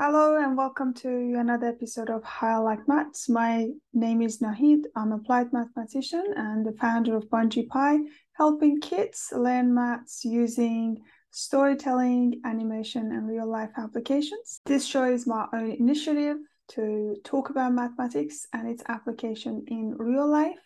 Hello 0.00 0.40
and 0.40 0.56
welcome 0.56 0.94
to 0.94 1.08
another 1.08 1.66
episode 1.66 2.08
of 2.08 2.22
How 2.22 2.60
I 2.60 2.76
Like 2.76 2.86
Maths. 2.86 3.28
My 3.28 3.66
name 3.92 4.22
is 4.22 4.38
Nahid. 4.38 4.84
I'm 4.94 5.10
applied 5.10 5.52
mathematician 5.52 6.34
and 6.36 6.64
the 6.64 6.70
founder 6.80 7.16
of 7.16 7.28
Bungee 7.28 7.66
Pi, 7.66 7.98
helping 8.34 8.80
kids 8.80 9.32
learn 9.34 9.74
maths 9.74 10.24
using 10.24 10.98
storytelling, 11.32 12.40
animation, 12.44 13.10
and 13.10 13.26
real 13.26 13.50
life 13.50 13.70
applications. 13.76 14.60
This 14.66 14.86
show 14.86 15.02
is 15.02 15.26
my 15.26 15.46
own 15.52 15.72
initiative 15.72 16.36
to 16.74 17.16
talk 17.24 17.50
about 17.50 17.72
mathematics 17.72 18.46
and 18.52 18.68
its 18.68 18.84
application 18.86 19.64
in 19.66 19.96
real 19.98 20.28
life. 20.28 20.60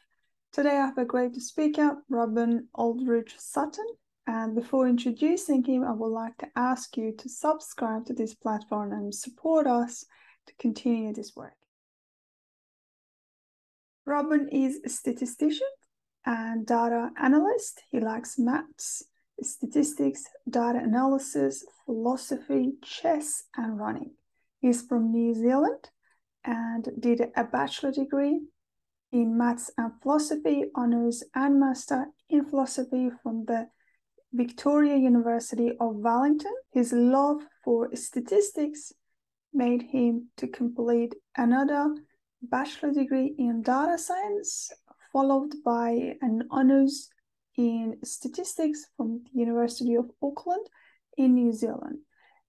Today 0.53 0.77
I 0.77 0.85
have 0.85 0.99
a 0.99 1.07
great 1.07 1.37
speaker, 1.37 1.97
Robin 2.11 2.69
Aldridge 2.75 3.35
Sutton. 3.39 3.87
And 4.27 4.55
before 4.55 4.89
introducing 4.89 5.65
him, 5.65 5.85
I 5.85 5.93
would 5.93 6.13
like 6.13 6.39
to 6.39 6.49
ask 6.55 6.97
you 6.97 7.13
to 7.19 7.29
subscribe 7.29 8.07
to 8.07 8.15
this 8.15 8.35
platform 8.35 8.93
and 8.93 9.15
support 9.15 9.67
us 9.67 10.05
to 10.47 10.55
continue 10.59 11.13
this 11.13 11.35
work. 11.35 11.57
Robin 14.07 14.49
is 14.49 14.81
a 14.85 14.89
statistician 14.89 15.67
and 16.25 16.67
data 16.67 17.11
analyst. 17.21 17.83
He 17.91 18.01
likes 18.01 18.39
maths, 18.39 19.05
statistics, 19.41 20.25
data 20.49 20.79
analysis, 20.79 21.65
philosophy, 21.85 22.75
chess, 22.83 23.45
and 23.57 23.79
running. 23.79 24.13
He's 24.61 24.83
from 24.83 25.11
New 25.11 25.35
Zealand 25.35 25.91
and 26.45 26.89
did 26.99 27.21
a 27.37 27.45
bachelor 27.45 27.93
degree 27.93 28.41
in 29.13 29.37
maths 29.37 29.71
and 29.77 29.93
philosophy, 30.01 30.65
honors 30.75 31.23
and 31.35 31.61
master 31.61 32.07
in 32.29 32.45
philosophy 32.45 33.11
from 33.23 33.45
the 33.45 33.69
Victoria 34.35 34.97
University 34.97 35.73
of 35.79 35.97
Wellington. 35.97 36.55
His 36.71 36.93
love 36.93 37.43
for 37.63 37.95
statistics 37.95 38.93
made 39.53 39.83
him 39.83 40.29
to 40.39 40.47
complete 40.49 41.15
another 41.37 41.95
bachelor 42.43 42.93
degree 42.93 43.35
in 43.39 43.63
data 43.63 43.99
science, 43.99 44.71
followed 45.13 45.53
by 45.65 46.17
an 46.23 46.45
honors 46.51 47.11
in 47.59 47.99
statistics 48.03 48.87
from 48.97 49.23
the 49.25 49.39
University 49.39 49.95
of 49.97 50.11
Auckland 50.23 50.67
in 51.19 51.35
New 51.35 51.53
Zealand. 51.53 51.99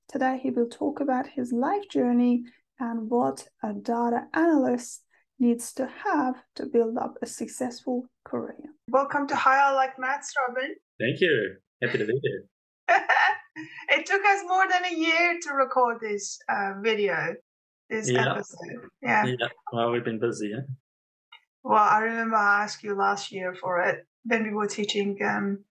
Today, 0.07 0.39
he 0.41 0.51
will 0.51 0.69
talk 0.69 1.01
about 1.01 1.27
his 1.27 1.51
life 1.51 1.89
journey 1.89 2.45
and 2.79 3.09
what 3.09 3.45
a 3.61 3.73
data 3.73 4.27
analyst 4.33 5.03
needs 5.37 5.73
to 5.73 5.89
have 6.05 6.35
to 6.55 6.65
build 6.65 6.97
up 6.97 7.15
a 7.21 7.25
successful 7.25 8.05
career. 8.23 8.63
Welcome 8.87 9.27
to 9.27 9.35
How 9.35 9.51
I 9.51 9.73
Like 9.73 9.99
Maths, 9.99 10.31
Robin. 10.47 10.75
Thank 10.99 11.19
you. 11.19 11.57
Happy 11.83 11.97
to 11.97 12.05
be 12.05 12.19
here. 12.23 12.45
it 13.89 14.05
took 14.05 14.21
us 14.23 14.43
more 14.47 14.65
than 14.69 14.85
a 14.85 14.95
year 14.95 15.39
to 15.41 15.53
record 15.53 15.97
this 16.01 16.39
uh, 16.49 16.73
video, 16.81 17.35
this 17.89 18.09
yeah. 18.09 18.31
episode. 18.31 18.87
Yeah. 19.01 19.25
Yeah. 19.25 19.47
Well, 19.71 19.91
we've 19.91 20.05
been 20.05 20.19
busy. 20.19 20.49
Yeah? 20.49 20.61
Well, 21.63 21.83
I 21.83 21.99
remember 21.99 22.37
I 22.37 22.63
asked 22.63 22.83
you 22.83 22.95
last 22.95 23.31
year 23.31 23.53
for 23.53 23.81
it 23.81 24.05
when 24.23 24.43
we 24.43 24.53
were 24.53 24.67
teaching. 24.67 25.17
Um, 25.23 25.63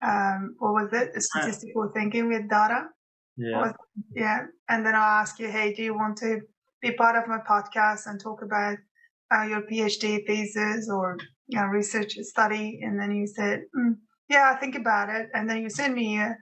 um, 0.00 0.54
what 0.58 0.72
was 0.72 0.92
it? 0.92 1.20
Statistical 1.22 1.90
thinking 1.94 2.28
with 2.28 2.48
data. 2.48 2.86
Yeah. 3.36 3.72
yeah. 4.14 4.46
And 4.68 4.86
then 4.86 4.94
I 4.94 5.20
asked 5.20 5.38
you, 5.40 5.48
hey, 5.48 5.74
do 5.74 5.82
you 5.82 5.94
want 5.94 6.16
to 6.18 6.40
be 6.80 6.92
part 6.92 7.16
of 7.16 7.28
my 7.28 7.38
podcast 7.38 8.06
and 8.06 8.20
talk 8.20 8.42
about 8.42 8.78
uh, 9.34 9.42
your 9.42 9.62
PhD 9.62 10.26
thesis 10.26 10.88
or 10.90 11.18
you 11.48 11.58
know, 11.58 11.66
research 11.66 12.14
study? 12.20 12.80
And 12.82 12.98
then 12.98 13.14
you 13.14 13.26
said, 13.26 13.62
mm, 13.76 13.96
yeah, 14.28 14.52
I 14.54 14.58
think 14.58 14.74
about 14.74 15.08
it. 15.08 15.28
And 15.34 15.48
then 15.48 15.62
you 15.62 15.70
send 15.70 15.94
me 15.94 16.18
a, 16.18 16.36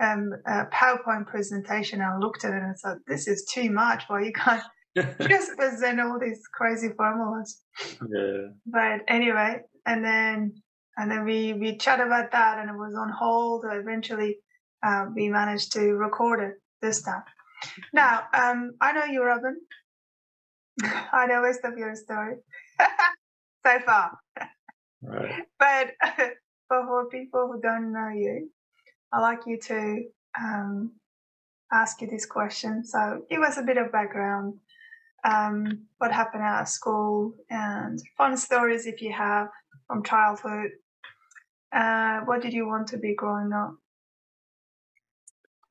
um, 0.00 0.30
a 0.46 0.66
PowerPoint 0.66 1.26
presentation. 1.26 2.00
And 2.00 2.14
I 2.14 2.18
looked 2.18 2.44
at 2.44 2.52
it 2.52 2.62
and 2.62 2.72
I 2.72 2.74
said, 2.76 2.98
this 3.06 3.28
is 3.28 3.46
too 3.52 3.70
much. 3.70 4.04
Why 4.08 4.22
you 4.22 4.32
can't 4.32 4.62
just 5.28 5.56
present 5.56 6.00
all 6.00 6.18
these 6.18 6.40
crazy 6.54 6.88
formulas? 6.96 7.62
Yeah. 7.80 8.48
But 8.66 9.00
anyway, 9.08 9.60
and 9.84 10.04
then 10.04 10.62
and 10.96 11.10
then 11.10 11.24
we 11.24 11.52
we 11.52 11.76
chat 11.76 12.00
about 12.00 12.32
that, 12.32 12.58
and 12.58 12.70
it 12.70 12.76
was 12.76 12.94
on 12.98 13.10
hold. 13.10 13.64
Eventually, 13.70 14.38
uh, 14.82 15.06
we 15.14 15.28
managed 15.28 15.72
to 15.72 15.92
record 15.92 16.40
it 16.42 16.54
this 16.80 17.02
time. 17.02 17.22
Now, 17.92 18.24
um, 18.32 18.72
I 18.80 18.92
know 18.92 19.04
you, 19.04 19.22
Robin. 19.22 19.56
I 20.82 21.26
know 21.26 21.42
most 21.42 21.60
of 21.64 21.76
your 21.76 21.94
story 21.94 22.36
so 23.66 23.78
far. 23.84 24.18
Right. 25.02 25.44
But 25.58 25.88
but 26.68 26.86
for 26.86 27.08
people 27.08 27.50
who 27.52 27.60
don't 27.60 27.92
know 27.92 28.08
you, 28.08 28.50
I'd 29.12 29.20
like 29.20 29.40
you 29.46 29.58
to 29.58 30.04
um, 30.38 30.92
ask 31.72 32.00
you 32.00 32.08
this 32.08 32.26
question. 32.26 32.84
So 32.84 33.22
give 33.30 33.42
us 33.42 33.58
a 33.58 33.62
bit 33.62 33.78
of 33.78 33.92
background. 33.92 34.54
Um, 35.24 35.86
what 35.98 36.12
happened 36.12 36.44
at 36.44 36.68
school 36.68 37.34
and 37.50 37.98
fun 38.16 38.36
stories 38.36 38.86
if 38.86 39.00
you 39.02 39.12
have 39.12 39.48
from 39.86 40.04
childhood. 40.04 40.70
Uh, 41.72 42.20
what 42.20 42.42
did 42.42 42.52
you 42.52 42.66
want 42.66 42.88
to 42.88 42.98
be 42.98 43.14
growing 43.14 43.52
up? 43.52 43.74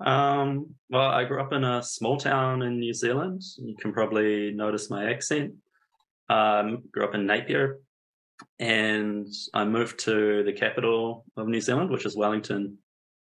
Um, 0.05 0.75
well, 0.89 1.09
I 1.09 1.23
grew 1.23 1.41
up 1.41 1.53
in 1.53 1.63
a 1.63 1.81
small 1.81 2.17
town 2.17 2.63
in 2.63 2.79
New 2.79 2.93
Zealand. 2.93 3.41
You 3.57 3.75
can 3.79 3.93
probably 3.93 4.51
notice 4.51 4.89
my 4.89 5.09
accent. 5.09 5.53
Um, 6.29 6.83
grew 6.91 7.05
up 7.05 7.15
in 7.15 7.25
Napier, 7.25 7.79
and 8.59 9.27
I 9.53 9.65
moved 9.65 9.99
to 10.01 10.43
the 10.43 10.53
capital 10.53 11.25
of 11.37 11.47
New 11.47 11.61
Zealand, 11.61 11.89
which 11.89 12.05
is 12.05 12.15
Wellington, 12.15 12.77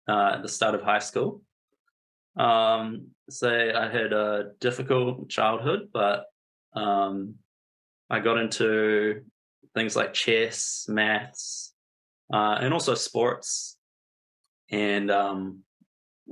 uh, 0.08 0.34
at 0.36 0.42
the 0.42 0.50
start 0.50 0.76
of 0.76 0.82
high 0.82 1.00
school. 1.00 1.42
Um, 2.38 3.08
so 3.30 3.50
I 3.50 3.90
had 3.90 4.14
a 4.14 4.52
difficult 4.60 5.30
childhood, 5.30 5.90
but 5.94 6.26
um, 6.76 7.36
I 8.10 8.20
got 8.20 8.38
into 8.38 9.22
things 9.74 9.96
like 9.96 10.14
chess, 10.14 10.86
maths, 10.88 11.74
uh, 12.34 12.58
and 12.62 12.74
also 12.74 12.96
sports. 12.96 13.78
And 14.70 15.12
um, 15.12 15.64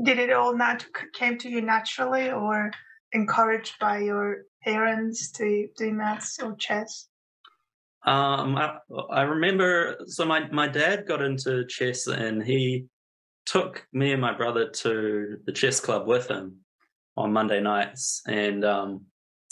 did 0.04 0.20
it 0.20 0.32
all 0.32 0.56
not 0.56 0.86
came 1.14 1.38
to 1.40 1.50
you 1.50 1.62
naturally, 1.62 2.32
or 2.32 2.72
encouraged 3.12 3.74
by 3.80 4.00
your 4.00 4.44
parents 4.64 5.32
to 5.32 5.68
do 5.78 5.92
maths 5.92 6.40
or 6.42 6.56
chess? 6.56 7.09
Um, 8.06 8.56
I, 8.56 8.78
I 9.12 9.22
remember, 9.24 9.98
so 10.08 10.26
my, 10.26 10.48
my 10.50 10.68
dad 10.68 11.06
got 11.06 11.22
into 11.22 11.66
chess 11.66 12.08
and 12.08 12.42
he 12.42 12.86
took 13.46 13.86
me 13.92 14.14
and 14.14 14.22
my 14.22 14.34
brother 14.34 14.70
to 14.70 15.38
the 15.46 15.52
chess 15.52 15.80
club 15.80 16.08
with 16.08 16.28
him 16.28 16.58
on 17.18 17.34
Monday 17.34 17.60
nights. 17.60 18.22
And, 18.28 18.64
um, 18.64 19.06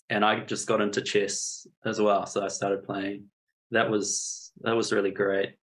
and 0.09 0.23
I 0.23 0.39
just 0.39 0.67
got 0.67 0.81
into 0.81 1.01
chess 1.01 1.67
as 1.83 1.99
well. 1.99 2.25
So 2.25 2.43
I 2.43 2.47
started 2.47 2.85
playing. 2.85 3.25
That 3.71 3.89
was, 3.89 4.51
that 4.61 4.75
was 4.75 4.93
really 4.93 5.11
great. 5.11 5.55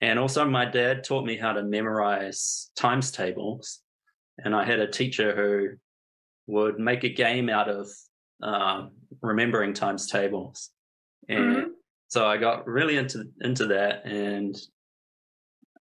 And 0.00 0.18
also 0.18 0.44
my 0.44 0.64
dad 0.64 1.04
taught 1.04 1.24
me 1.24 1.36
how 1.36 1.52
to 1.52 1.62
memorize 1.62 2.70
times 2.76 3.12
tables. 3.12 3.80
And 4.38 4.54
I 4.54 4.64
had 4.64 4.80
a 4.80 4.90
teacher 4.90 5.34
who 5.34 6.52
would 6.52 6.78
make 6.78 7.04
a 7.04 7.08
game 7.08 7.48
out 7.48 7.68
of 7.68 7.88
um, 8.42 8.90
remembering 9.22 9.74
times 9.74 10.08
tables. 10.08 10.70
And 11.28 11.56
mm-hmm 11.56 11.65
so 12.16 12.26
I 12.26 12.38
got 12.38 12.66
really 12.66 12.96
into 12.96 13.24
into 13.42 13.66
that 13.66 14.06
and 14.06 14.56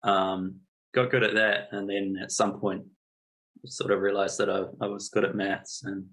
um, 0.04 0.58
got 0.94 1.10
good 1.10 1.24
at 1.24 1.36
that. 1.36 1.70
And 1.72 1.90
then 1.90 2.18
at 2.22 2.30
some 2.30 2.60
point, 2.60 2.84
sort 3.64 3.92
of 3.92 4.02
realized 4.02 4.38
that 4.40 4.50
I, 4.50 4.64
I 4.82 4.88
was 4.88 5.08
good 5.08 5.24
at 5.24 5.34
maths, 5.34 5.84
and 5.86 6.08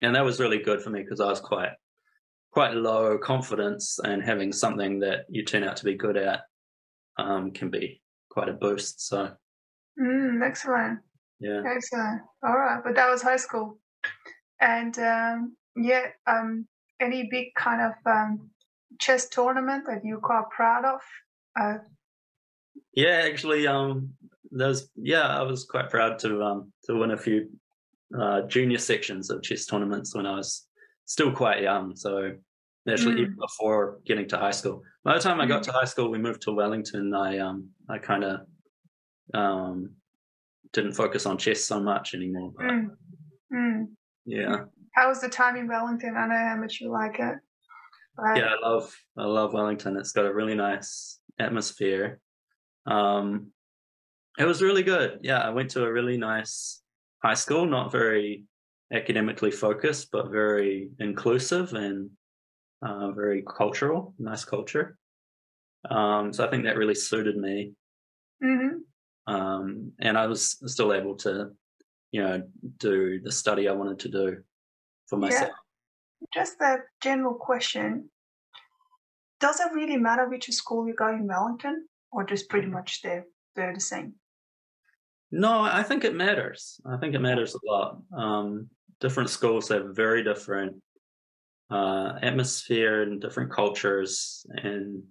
and 0.00 0.14
that 0.14 0.24
was 0.24 0.40
really 0.40 0.62
good 0.62 0.80
for 0.80 0.88
me 0.88 1.02
because 1.02 1.20
I 1.20 1.26
was 1.26 1.40
quite 1.40 1.72
quite 2.50 2.76
low 2.76 3.18
confidence, 3.18 3.98
and 4.02 4.22
having 4.22 4.54
something 4.54 5.00
that 5.00 5.26
you 5.28 5.44
turn 5.44 5.64
out 5.64 5.76
to 5.76 5.84
be 5.84 5.96
good 5.96 6.16
at 6.16 6.40
um, 7.18 7.50
can 7.50 7.68
be 7.68 8.00
quite 8.30 8.48
a 8.48 8.54
boost. 8.54 9.06
So, 9.06 9.32
mm, 10.00 10.42
excellent. 10.42 11.00
Yeah, 11.40 11.60
excellent. 11.66 12.22
All 12.42 12.56
right, 12.56 12.80
but 12.82 12.94
that 12.94 13.10
was 13.10 13.20
high 13.20 13.36
school, 13.36 13.78
and 14.62 14.98
um, 14.98 15.56
yeah, 15.76 16.06
um, 16.26 16.66
any 17.02 17.28
big 17.30 17.48
kind 17.54 17.82
of 17.82 17.92
um, 18.10 18.48
chess 18.98 19.28
tournament 19.28 19.84
that 19.86 20.04
you're 20.04 20.20
quite 20.20 20.44
proud 20.50 20.84
of? 20.84 21.00
Uh, 21.60 21.78
yeah, 22.92 23.22
actually, 23.24 23.66
um, 23.66 24.10
there's 24.50 24.88
yeah, 24.96 25.26
I 25.26 25.42
was 25.42 25.64
quite 25.64 25.90
proud 25.90 26.18
to 26.20 26.42
um 26.42 26.72
to 26.84 26.94
win 26.96 27.10
a 27.12 27.16
few 27.16 27.48
uh, 28.18 28.42
junior 28.42 28.78
sections 28.78 29.30
of 29.30 29.42
chess 29.42 29.66
tournaments 29.66 30.14
when 30.14 30.26
I 30.26 30.36
was 30.36 30.66
still 31.04 31.32
quite 31.32 31.62
young. 31.62 31.96
So 31.96 32.32
actually, 32.88 33.16
mm. 33.16 33.20
even 33.20 33.36
before 33.36 34.00
getting 34.06 34.28
to 34.28 34.38
high 34.38 34.50
school. 34.52 34.82
By 35.04 35.14
the 35.14 35.20
time 35.20 35.40
I 35.40 35.46
got 35.46 35.62
mm. 35.62 35.66
to 35.66 35.72
high 35.72 35.84
school, 35.84 36.10
we 36.10 36.18
moved 36.18 36.42
to 36.42 36.52
Wellington. 36.52 37.14
I 37.14 37.38
um 37.38 37.68
I 37.88 37.98
kind 37.98 38.24
of 38.24 38.40
um 39.34 39.90
didn't 40.72 40.92
focus 40.92 41.26
on 41.26 41.38
chess 41.38 41.64
so 41.64 41.80
much 41.80 42.14
anymore. 42.14 42.52
But, 42.56 42.66
mm. 42.66 42.90
mm. 43.52 43.86
Yeah. 44.24 44.64
How 44.94 45.08
was 45.08 45.20
the 45.20 45.28
time 45.28 45.56
in 45.56 45.68
Wellington? 45.68 46.14
I 46.16 46.26
know 46.26 46.48
how 46.48 46.56
much 46.56 46.80
you 46.80 46.90
like 46.90 47.18
it. 47.18 47.36
Yeah, 48.36 48.54
I 48.54 48.68
love 48.68 48.94
I 49.16 49.24
love 49.24 49.52
Wellington. 49.52 49.96
It's 49.96 50.12
got 50.12 50.26
a 50.26 50.34
really 50.34 50.54
nice 50.54 51.20
atmosphere. 51.38 52.20
Um, 52.86 53.52
it 54.38 54.44
was 54.44 54.62
really 54.62 54.82
good. 54.82 55.20
Yeah, 55.22 55.40
I 55.40 55.50
went 55.50 55.70
to 55.70 55.84
a 55.84 55.92
really 55.92 56.16
nice 56.16 56.82
high 57.22 57.34
school, 57.34 57.66
not 57.66 57.92
very 57.92 58.44
academically 58.92 59.50
focused, 59.50 60.10
but 60.10 60.30
very 60.30 60.90
inclusive 60.98 61.74
and 61.74 62.10
uh, 62.82 63.10
very 63.12 63.42
cultural, 63.42 64.14
nice 64.18 64.44
culture. 64.44 64.96
Um, 65.90 66.32
so 66.32 66.46
I 66.46 66.50
think 66.50 66.64
that 66.64 66.76
really 66.76 66.94
suited 66.94 67.36
me. 67.36 67.72
Mm-hmm. 68.42 69.32
Um, 69.32 69.92
and 70.00 70.16
I 70.16 70.26
was 70.26 70.58
still 70.66 70.92
able 70.92 71.16
to, 71.16 71.50
you 72.12 72.22
know, 72.22 72.42
do 72.78 73.20
the 73.20 73.32
study 73.32 73.68
I 73.68 73.72
wanted 73.72 73.98
to 74.00 74.08
do 74.08 74.36
for 75.08 75.18
myself. 75.18 75.50
Just 76.32 76.60
a 76.60 76.78
general 77.02 77.34
question. 77.34 78.10
Does 79.40 79.60
it 79.60 79.72
really 79.72 79.96
matter 79.96 80.28
which 80.28 80.50
school 80.50 80.86
you 80.86 80.94
go 80.94 81.08
in 81.08 81.26
Wellington 81.26 81.86
or 82.10 82.24
just 82.24 82.48
pretty 82.48 82.66
much 82.66 83.02
they're, 83.02 83.24
they're 83.54 83.74
the 83.74 83.80
same? 83.80 84.14
No, 85.30 85.60
I 85.60 85.82
think 85.82 86.04
it 86.04 86.14
matters. 86.14 86.80
I 86.86 86.96
think 86.96 87.14
it 87.14 87.20
matters 87.20 87.54
a 87.54 87.58
lot. 87.64 87.98
Um, 88.16 88.68
different 89.00 89.30
schools 89.30 89.68
have 89.68 89.94
very 89.94 90.24
different 90.24 90.76
uh, 91.70 92.14
atmosphere 92.22 93.02
and 93.02 93.20
different 93.20 93.52
cultures 93.52 94.44
and 94.48 95.02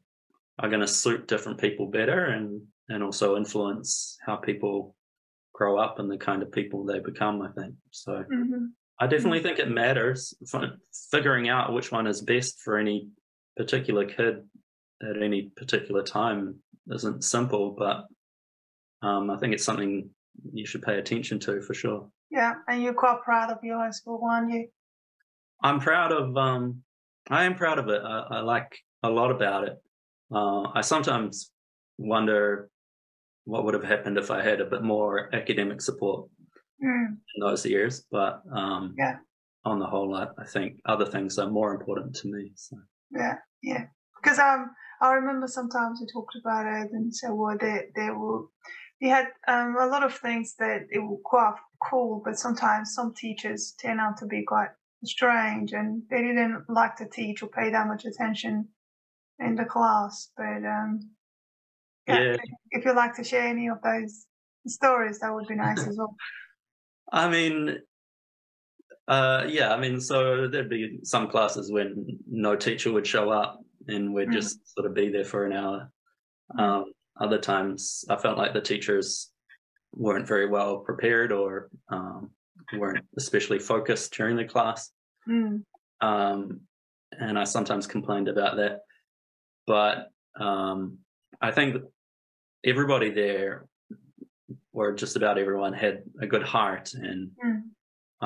are 0.59 0.69
going 0.69 0.81
to 0.81 0.87
suit 0.87 1.27
different 1.27 1.59
people 1.59 1.87
better 1.87 2.25
and, 2.25 2.61
and 2.89 3.03
also 3.03 3.37
influence 3.37 4.17
how 4.25 4.35
people 4.35 4.95
grow 5.53 5.77
up 5.77 5.99
and 5.99 6.09
the 6.09 6.17
kind 6.17 6.41
of 6.41 6.51
people 6.51 6.83
they 6.83 6.99
become, 6.99 7.41
I 7.41 7.49
think. 7.49 7.75
So 7.91 8.11
mm-hmm. 8.11 8.65
I 8.99 9.07
definitely 9.07 9.41
think 9.41 9.59
it 9.59 9.69
matters 9.69 10.33
figuring 11.11 11.49
out 11.49 11.73
which 11.73 11.91
one 11.91 12.07
is 12.07 12.21
best 12.21 12.59
for 12.61 12.77
any 12.77 13.09
particular 13.55 14.05
kid 14.05 14.43
at 15.07 15.21
any 15.21 15.51
particular 15.55 16.03
time 16.03 16.55
isn't 16.91 17.23
simple, 17.23 17.75
but 17.77 18.05
um, 19.05 19.29
I 19.29 19.37
think 19.37 19.53
it's 19.53 19.63
something 19.63 20.09
you 20.51 20.65
should 20.65 20.81
pay 20.81 20.97
attention 20.97 21.39
to 21.41 21.61
for 21.61 21.73
sure. 21.73 22.09
Yeah, 22.31 22.55
and 22.67 22.81
you're 22.81 22.93
quite 22.93 23.21
proud 23.23 23.51
of 23.51 23.63
your 23.63 23.77
high 23.77 23.91
school, 23.91 24.21
aren't 24.23 24.51
you? 24.51 24.67
I'm 25.61 25.79
proud 25.79 26.11
of. 26.11 26.35
Um, 26.35 26.83
I 27.29 27.43
am 27.45 27.55
proud 27.55 27.79
of 27.79 27.89
it. 27.89 28.01
I, 28.03 28.19
I 28.31 28.39
like 28.39 28.79
a 29.03 29.09
lot 29.09 29.31
about 29.31 29.67
it. 29.67 29.77
Uh, 30.33 30.63
I 30.73 30.81
sometimes 30.81 31.51
wonder 31.97 32.69
what 33.45 33.63
would 33.63 33.73
have 33.73 33.83
happened 33.83 34.17
if 34.17 34.29
I 34.29 34.43
had 34.43 34.59
a 34.59 34.65
bit 34.65 34.83
more 34.83 35.33
academic 35.33 35.81
support 35.81 36.29
mm. 36.83 37.07
in 37.07 37.39
those 37.39 37.65
years, 37.65 38.05
but 38.11 38.41
um, 38.51 38.95
yeah, 38.97 39.17
on 39.65 39.79
the 39.79 39.85
whole, 39.85 40.15
I, 40.15 40.27
I, 40.37 40.45
think 40.45 40.79
other 40.85 41.05
things 41.05 41.37
are 41.37 41.49
more 41.49 41.73
important 41.73 42.15
to 42.17 42.27
me. 42.27 42.51
So. 42.55 42.77
Yeah, 43.11 43.35
yeah, 43.61 43.85
because 44.21 44.39
um, 44.39 44.71
I 45.01 45.13
remember 45.13 45.47
sometimes 45.47 45.99
we 45.99 46.07
talked 46.11 46.35
about 46.39 46.65
it 46.65 46.91
and 46.91 47.13
said, 47.13 47.31
well, 47.31 47.57
there 47.59 47.85
there 47.95 48.17
will 48.17 48.51
you 48.99 49.09
had 49.09 49.27
um, 49.47 49.75
a 49.79 49.85
lot 49.85 50.03
of 50.03 50.15
things 50.17 50.55
that 50.59 50.87
it 50.89 50.99
were 50.99 51.17
quite 51.23 51.53
cool, 51.83 52.21
but 52.23 52.39
sometimes 52.39 52.93
some 52.93 53.13
teachers 53.13 53.75
turn 53.79 53.99
out 53.99 54.17
to 54.17 54.25
be 54.25 54.43
quite 54.43 54.69
strange 55.05 55.73
and 55.73 56.01
they 56.09 56.21
didn't 56.21 56.63
like 56.67 56.95
to 56.95 57.07
teach 57.07 57.43
or 57.43 57.49
pay 57.49 57.69
that 57.69 57.87
much 57.87 58.05
attention 58.05 58.67
in 59.39 59.55
the 59.55 59.65
class. 59.65 60.31
But 60.35 60.65
um, 60.65 61.11
yeah, 62.07 62.19
yeah. 62.19 62.37
if 62.71 62.85
you'd 62.85 62.95
like 62.95 63.15
to 63.17 63.23
share 63.23 63.47
any 63.47 63.67
of 63.69 63.81
those 63.83 64.25
stories, 64.65 65.19
that 65.19 65.33
would 65.33 65.47
be 65.47 65.55
nice 65.55 65.85
as 65.85 65.95
well. 65.97 66.15
I 67.11 67.29
mean, 67.29 67.79
uh, 69.07 69.45
yeah, 69.47 69.73
I 69.73 69.79
mean, 69.79 69.99
so 70.01 70.47
there'd 70.47 70.69
be 70.69 70.99
some 71.03 71.27
classes 71.27 71.71
when 71.71 72.19
no 72.29 72.55
teacher 72.55 72.91
would 72.91 73.07
show 73.07 73.29
up 73.29 73.61
and 73.87 74.13
we'd 74.13 74.29
mm. 74.29 74.33
just 74.33 74.73
sort 74.73 74.85
of 74.85 74.93
be 74.93 75.09
there 75.09 75.23
for 75.23 75.45
an 75.45 75.53
hour. 75.53 75.89
Um, 76.57 76.85
other 77.19 77.37
times, 77.37 78.03
I 78.09 78.17
felt 78.17 78.37
like 78.37 78.53
the 78.53 78.61
teachers 78.61 79.31
weren't 79.93 80.27
very 80.27 80.47
well 80.47 80.79
prepared 80.79 81.31
or 81.31 81.69
um, 81.89 82.31
weren't 82.73 83.05
especially 83.17 83.59
focused 83.59 84.13
during 84.13 84.35
the 84.35 84.45
class. 84.45 84.91
Mm. 85.27 85.63
Um, 86.01 86.61
and 87.11 87.39
I 87.39 87.45
sometimes 87.45 87.87
complained 87.87 88.27
about 88.27 88.57
that. 88.57 88.81
But 89.65 90.09
um, 90.39 90.99
I 91.41 91.51
think 91.51 91.77
everybody 92.65 93.09
there, 93.09 93.66
or 94.77 94.93
just 94.93 95.15
about 95.15 95.39
everyone, 95.39 95.73
had 95.73 96.03
a 96.21 96.27
good 96.27 96.43
heart, 96.43 96.93
and 96.93 97.31
mm. 97.43 97.61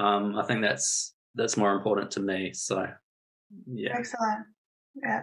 um, 0.01 0.37
I 0.37 0.43
think 0.45 0.61
that's 0.61 1.15
that's 1.33 1.55
more 1.55 1.73
important 1.73 2.11
to 2.11 2.19
me. 2.19 2.51
So, 2.53 2.85
yeah, 3.65 3.97
excellent. 3.97 4.47
Yeah, 4.93 5.21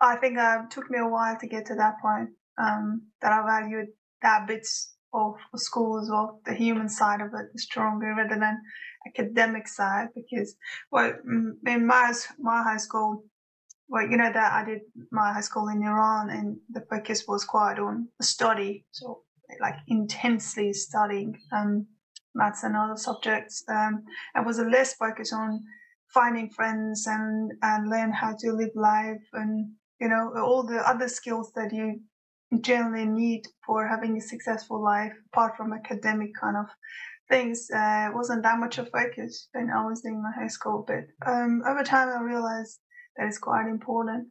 I 0.00 0.16
think 0.16 0.38
uh, 0.38 0.62
it 0.64 0.72
took 0.72 0.90
me 0.90 0.98
a 0.98 1.06
while 1.08 1.36
to 1.38 1.46
get 1.46 1.66
to 1.66 1.76
that 1.76 1.94
point. 2.02 2.30
Um, 2.58 3.02
that 3.22 3.32
I 3.32 3.46
valued 3.46 3.86
that 4.22 4.48
bits 4.48 4.94
of 5.14 5.34
school 5.54 6.00
as 6.00 6.10
well, 6.10 6.40
the 6.44 6.54
human 6.54 6.88
side 6.88 7.20
of 7.20 7.28
it 7.28 7.58
stronger 7.58 8.12
rather 8.16 8.38
than 8.38 8.60
academic 9.06 9.68
side. 9.68 10.08
Because 10.16 10.56
well, 10.90 11.12
in 11.64 11.86
my 11.86 12.12
my 12.40 12.62
high 12.64 12.78
school, 12.78 13.22
well, 13.88 14.02
you 14.02 14.16
know 14.16 14.32
that 14.32 14.52
I 14.52 14.64
did 14.64 14.80
my 15.12 15.32
high 15.32 15.42
school 15.42 15.68
in 15.68 15.80
Iran, 15.84 16.28
and 16.30 16.56
the 16.70 16.84
focus 16.90 17.24
was 17.28 17.44
quite 17.44 17.78
on 17.78 18.08
study, 18.20 18.84
so 18.90 19.22
like 19.60 19.76
intensely 19.88 20.72
studying 20.72 21.38
um, 21.52 21.86
maths 22.34 22.62
and 22.62 22.76
other 22.76 22.96
subjects. 22.96 23.62
Um, 23.68 24.04
it 24.34 24.44
was 24.44 24.58
less 24.58 24.94
focused 24.94 25.32
on 25.32 25.62
finding 26.12 26.50
friends 26.50 27.06
and 27.06 27.52
and 27.62 27.88
learn 27.88 28.12
how 28.12 28.34
to 28.38 28.52
live 28.52 28.74
life 28.74 29.22
and 29.32 29.70
you 30.00 30.08
know 30.08 30.32
all 30.36 30.64
the 30.64 30.78
other 30.88 31.08
skills 31.08 31.52
that 31.54 31.72
you 31.72 32.00
generally 32.60 33.06
need 33.06 33.42
for 33.64 33.86
having 33.86 34.16
a 34.16 34.20
successful 34.20 34.82
life 34.82 35.12
apart 35.32 35.56
from 35.56 35.72
academic 35.72 36.30
kind 36.40 36.56
of 36.56 36.66
things 37.28 37.68
uh, 37.70 38.10
wasn't 38.12 38.42
that 38.42 38.58
much 38.58 38.78
of 38.78 38.88
a 38.88 38.90
focus 38.90 39.48
when 39.52 39.70
I 39.70 39.86
was 39.86 40.00
doing 40.00 40.20
my 40.20 40.32
high 40.32 40.48
school 40.48 40.84
but 40.84 41.04
um, 41.30 41.62
over 41.64 41.84
time 41.84 42.08
I 42.08 42.20
realized 42.20 42.80
that 43.16 43.28
it's 43.28 43.38
quite 43.38 43.68
important 43.68 44.26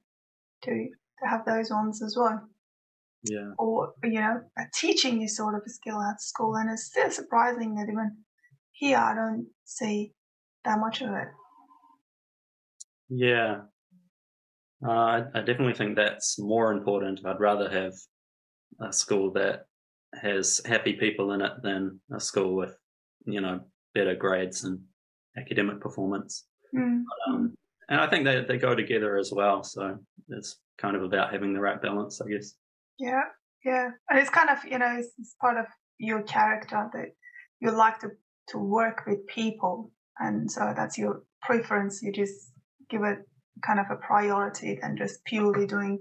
to 0.63 0.89
to 1.19 1.27
have 1.27 1.45
those 1.45 1.69
ones 1.69 2.01
as 2.01 2.15
well. 2.17 2.47
Yeah. 3.23 3.51
Or 3.57 3.93
you 4.03 4.21
know, 4.21 4.41
teaching 4.73 5.21
is 5.21 5.35
sort 5.35 5.55
of 5.55 5.61
a 5.65 5.69
skill 5.69 6.01
at 6.01 6.21
school, 6.21 6.55
and 6.55 6.69
it's 6.69 6.85
still 6.85 7.11
surprising 7.11 7.75
that 7.75 7.89
even 7.91 8.17
here 8.71 8.97
I 8.97 9.13
don't 9.13 9.47
see 9.65 10.13
that 10.65 10.79
much 10.79 11.01
of 11.01 11.09
it. 11.09 11.27
Yeah. 13.09 13.61
Uh, 14.85 14.91
I, 14.91 15.23
I 15.35 15.39
definitely 15.39 15.73
think 15.73 15.95
that's 15.95 16.39
more 16.39 16.71
important. 16.71 17.25
I'd 17.25 17.39
rather 17.39 17.69
have 17.69 17.93
a 18.79 18.93
school 18.93 19.31
that 19.33 19.65
has 20.21 20.61
happy 20.65 20.93
people 20.93 21.33
in 21.33 21.41
it 21.41 21.51
than 21.61 21.99
a 22.13 22.19
school 22.19 22.55
with, 22.55 22.75
you 23.25 23.41
know, 23.41 23.59
better 23.93 24.15
grades 24.15 24.63
and 24.63 24.79
academic 25.37 25.81
performance. 25.81 26.45
Mm. 26.73 27.03
um, 27.27 27.55
and 27.89 27.99
I 27.99 28.07
think 28.07 28.23
they 28.23 28.43
they 28.47 28.57
go 28.57 28.75
together 28.75 29.17
as 29.17 29.31
well. 29.33 29.63
So 29.63 29.97
it's 30.29 30.59
kind 30.77 30.95
of 30.95 31.03
about 31.03 31.33
having 31.33 31.53
the 31.53 31.59
right 31.59 31.81
balance, 31.81 32.21
I 32.21 32.29
guess. 32.29 32.53
Yeah, 32.99 33.23
yeah, 33.63 33.89
and 34.09 34.19
it's 34.19 34.29
kind 34.29 34.49
of 34.49 34.57
you 34.65 34.77
know 34.77 34.95
it's, 34.97 35.11
it's 35.17 35.35
part 35.39 35.57
of 35.57 35.65
your 35.97 36.21
character 36.23 36.89
that 36.93 37.09
you 37.59 37.71
like 37.71 37.99
to 37.99 38.09
to 38.49 38.57
work 38.57 39.03
with 39.07 39.25
people, 39.27 39.91
and 40.17 40.51
so 40.51 40.73
that's 40.75 40.97
your 40.97 41.23
preference. 41.41 42.01
You 42.01 42.11
just 42.11 42.51
give 42.89 43.03
it 43.03 43.19
kind 43.65 43.79
of 43.79 43.85
a 43.91 43.95
priority 43.95 44.77
than 44.81 44.97
just 44.97 45.23
purely 45.25 45.65
doing 45.65 45.99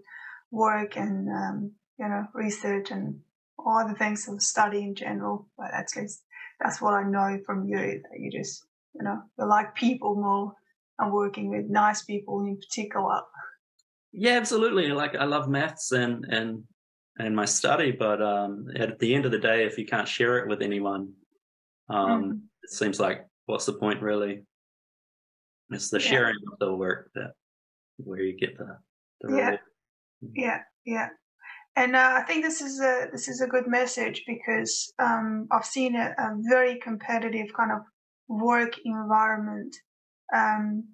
work 0.50 0.96
and 0.96 1.28
um, 1.28 1.72
you 1.98 2.08
know 2.08 2.24
research 2.34 2.90
and 2.90 3.20
all 3.58 3.86
the 3.86 3.94
things 3.94 4.28
of 4.28 4.42
study 4.42 4.82
in 4.82 4.94
general. 4.94 5.48
But 5.56 5.72
at 5.72 5.88
least 5.96 6.22
that's 6.60 6.80
what 6.80 6.94
I 6.94 7.04
know 7.04 7.38
from 7.46 7.66
you 7.66 7.76
that 7.78 8.18
you 8.18 8.30
just 8.30 8.64
you 8.94 9.04
know 9.04 9.22
you 9.38 9.46
like 9.46 9.74
people 9.74 10.16
more 10.16 10.52
and 10.98 11.12
working 11.12 11.50
with 11.50 11.66
nice 11.68 12.02
people 12.02 12.40
in 12.40 12.56
particular. 12.56 13.20
Yeah, 14.12 14.32
absolutely. 14.32 14.88
Like 14.88 15.14
I 15.14 15.24
love 15.24 15.48
maths 15.48 15.92
and 15.92 16.24
and 16.24 16.64
and 17.18 17.34
my 17.34 17.44
study, 17.44 17.90
but 17.90 18.22
um, 18.22 18.68
at 18.76 18.98
the 18.98 19.14
end 19.14 19.26
of 19.26 19.32
the 19.32 19.38
day, 19.38 19.64
if 19.64 19.78
you 19.78 19.86
can't 19.86 20.08
share 20.08 20.38
it 20.38 20.48
with 20.48 20.62
anyone, 20.62 21.12
um, 21.88 22.24
mm. 22.24 22.40
it 22.62 22.70
seems 22.70 23.00
like 23.00 23.26
what's 23.46 23.66
the 23.66 23.72
point 23.72 24.02
really? 24.02 24.42
It's 25.70 25.90
the 25.90 26.00
yeah. 26.00 26.08
sharing 26.08 26.36
of 26.52 26.58
the 26.58 26.74
work 26.74 27.10
that 27.14 27.32
where 27.98 28.20
you 28.20 28.36
get 28.38 28.56
the, 28.56 28.78
the 29.20 29.36
yeah, 29.36 29.56
yeah, 30.34 30.60
yeah. 30.84 31.08
And 31.76 31.94
uh, 31.94 32.14
I 32.16 32.22
think 32.22 32.44
this 32.44 32.60
is 32.60 32.80
a 32.80 33.08
this 33.12 33.28
is 33.28 33.40
a 33.40 33.46
good 33.46 33.66
message 33.66 34.24
because 34.26 34.92
um, 34.98 35.46
I've 35.50 35.64
seen 35.64 35.94
a, 35.96 36.14
a 36.18 36.36
very 36.48 36.78
competitive 36.78 37.48
kind 37.54 37.72
of 37.72 37.80
work 38.28 38.74
environment 38.84 39.74
um, 40.34 40.84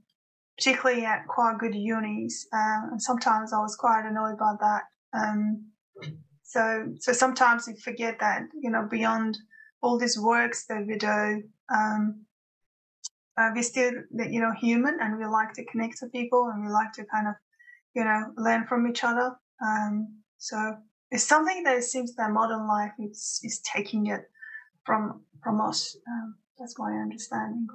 particularly 0.57 1.05
at 1.05 1.27
quite 1.27 1.59
good 1.59 1.75
unis. 1.75 2.47
Um, 2.53 2.89
and 2.93 3.03
sometimes 3.03 3.53
I 3.53 3.59
was 3.59 3.77
quite 3.77 4.05
annoyed 4.07 4.39
by 4.39 4.55
that. 4.61 4.83
Um, 5.13 5.65
so, 6.43 6.95
so 7.01 7.13
sometimes 7.13 7.67
we 7.67 7.75
forget 7.77 8.19
that, 8.21 8.43
you 8.61 8.71
know, 8.71 8.87
beyond 8.91 9.39
all 9.83 9.99
these 9.99 10.19
works 10.19 10.67
that 10.67 10.87
we 10.87 10.97
do, 10.97 11.43
um, 11.75 12.25
uh, 13.37 13.51
we're 13.55 13.63
still, 13.63 13.93
you 14.29 14.41
know, 14.41 14.53
human 14.53 14.99
and 15.01 15.19
we 15.19 15.27
like 15.27 15.53
to 15.55 15.65
connect 15.67 15.99
to 15.99 16.07
people 16.07 16.51
and 16.53 16.65
we 16.65 16.71
like 16.71 16.93
to 16.93 17.05
kind 17.07 17.27
of, 17.27 17.35
you 17.95 18.05
know, 18.05 18.33
learn 18.37 18.67
from 18.67 18.87
each 18.87 19.03
other. 19.03 19.35
Um, 19.65 20.21
so 20.39 20.77
it's 21.11 21.25
something 21.25 21.65
that 21.65 21.77
it 21.77 21.85
seems 21.85 22.15
that 22.17 22.31
modern 22.31 22.69
life 22.69 22.93
is, 22.99 23.41
is 23.43 23.61
taking 23.61 24.07
it 24.07 24.23
from, 24.85 25.23
from 25.43 25.61
us. 25.61 25.97
Um, 26.09 26.37
that's 26.59 26.79
my 26.79 26.93
understanding 26.93 27.67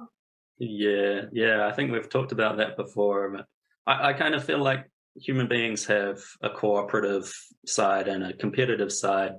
Yeah, 0.58 1.22
yeah. 1.32 1.66
I 1.66 1.72
think 1.72 1.90
we've 1.90 2.08
talked 2.08 2.32
about 2.32 2.56
that 2.58 2.76
before. 2.76 3.30
But 3.30 3.46
I, 3.86 4.10
I 4.10 4.12
kind 4.12 4.34
of 4.34 4.44
feel 4.44 4.58
like 4.58 4.89
human 5.16 5.48
beings 5.48 5.86
have 5.86 6.18
a 6.42 6.50
cooperative 6.50 7.32
side 7.66 8.08
and 8.08 8.24
a 8.24 8.32
competitive 8.32 8.92
side, 8.92 9.32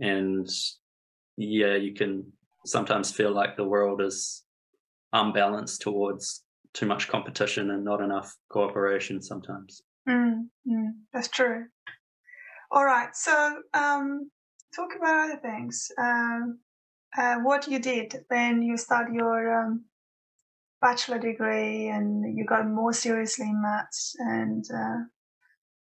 and 0.00 0.48
yeah, 1.36 1.76
you 1.76 1.94
can 1.94 2.32
sometimes 2.66 3.10
feel 3.10 3.32
like 3.32 3.56
the 3.56 3.64
world 3.64 4.02
is 4.02 4.44
unbalanced 5.12 5.80
towards 5.80 6.44
too 6.74 6.86
much 6.86 7.08
competition 7.08 7.70
and 7.70 7.84
not 7.84 8.00
enough 8.00 8.34
cooperation 8.50 9.22
sometimes. 9.22 9.82
Mm, 10.08 10.48
mm, 10.68 10.90
that's 11.12 11.28
true. 11.28 11.66
All 12.70 12.84
right, 12.84 13.14
so 13.14 13.62
um, 13.72 14.30
talk 14.74 14.90
about 14.96 15.30
other 15.30 15.40
things. 15.40 15.90
Um, 15.98 16.58
uh, 17.16 17.36
what 17.36 17.66
you 17.66 17.78
did 17.78 18.14
when 18.28 18.62
you 18.62 18.76
started 18.76 19.14
your 19.14 19.64
um, 19.64 19.84
bachelor 20.80 21.18
degree 21.18 21.88
and 21.88 22.36
you 22.36 22.44
got 22.44 22.66
more 22.68 22.92
seriously 22.92 23.46
in 23.46 23.60
maths 23.60 24.14
and 24.18 24.64
uh, 24.74 24.98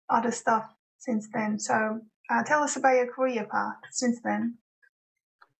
other 0.08 0.30
stuff 0.30 0.66
since 0.98 1.28
then. 1.32 1.58
So 1.58 2.00
uh, 2.30 2.42
tell 2.44 2.62
us 2.62 2.76
about 2.76 2.96
your 2.96 3.12
career 3.12 3.46
path 3.50 3.76
since 3.90 4.20
then. 4.22 4.56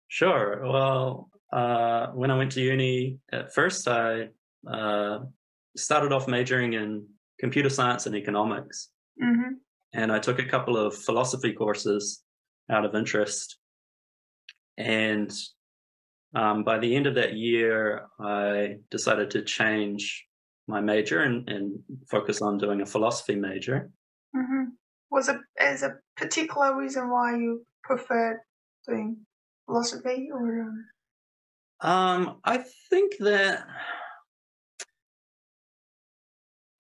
Sure. 0.09 0.63
Well, 0.65 1.31
uh, 1.53 2.09
when 2.09 2.31
I 2.31 2.39
went 2.39 2.53
to 2.53 2.61
uni, 2.61 3.19
at 3.33 3.53
first 3.53 3.89
I 3.89 4.29
uh, 4.71 5.21
started 5.77 6.13
off 6.13 6.29
majoring 6.29 6.75
in 6.75 7.07
computer 7.39 7.69
science 7.69 8.07
and 8.07 8.15
economics. 8.15 8.91
Mm-hmm. 9.23 9.55
And 9.93 10.13
I 10.13 10.19
took 10.19 10.39
a 10.39 10.45
couple 10.45 10.77
of 10.77 10.97
philosophy 10.97 11.53
courses 11.53 12.23
out 12.71 12.85
of 12.85 12.95
interest. 12.95 13.59
And 14.77 15.33
um, 16.35 16.65
by 16.65 16.79
the 16.79 16.95
end 16.95 17.07
of 17.07 17.15
that 17.15 17.35
year, 17.35 18.07
I 18.21 18.77
decided 18.91 19.31
to 19.33 19.43
change 19.43 20.27
my 20.67 20.81
major 20.81 21.21
and, 21.21 21.49
and 21.49 21.79
focus 22.09 22.43
on 22.43 22.59
doing 22.59 22.81
a 22.81 22.87
philosophy 22.87 23.37
major. 23.37 23.91
Mm-hmm. 24.35 24.65
Was 25.11 25.31
as 25.61 25.83
a 25.83 25.97
particular 26.17 26.77
reason 26.77 27.09
why 27.09 27.37
you 27.37 27.65
preferred 27.85 28.41
doing 28.89 29.19
philosophy, 29.67 30.29
or? 30.33 30.73
Um, 31.81 32.41
I 32.45 32.65
think 32.91 33.17
that 33.21 33.65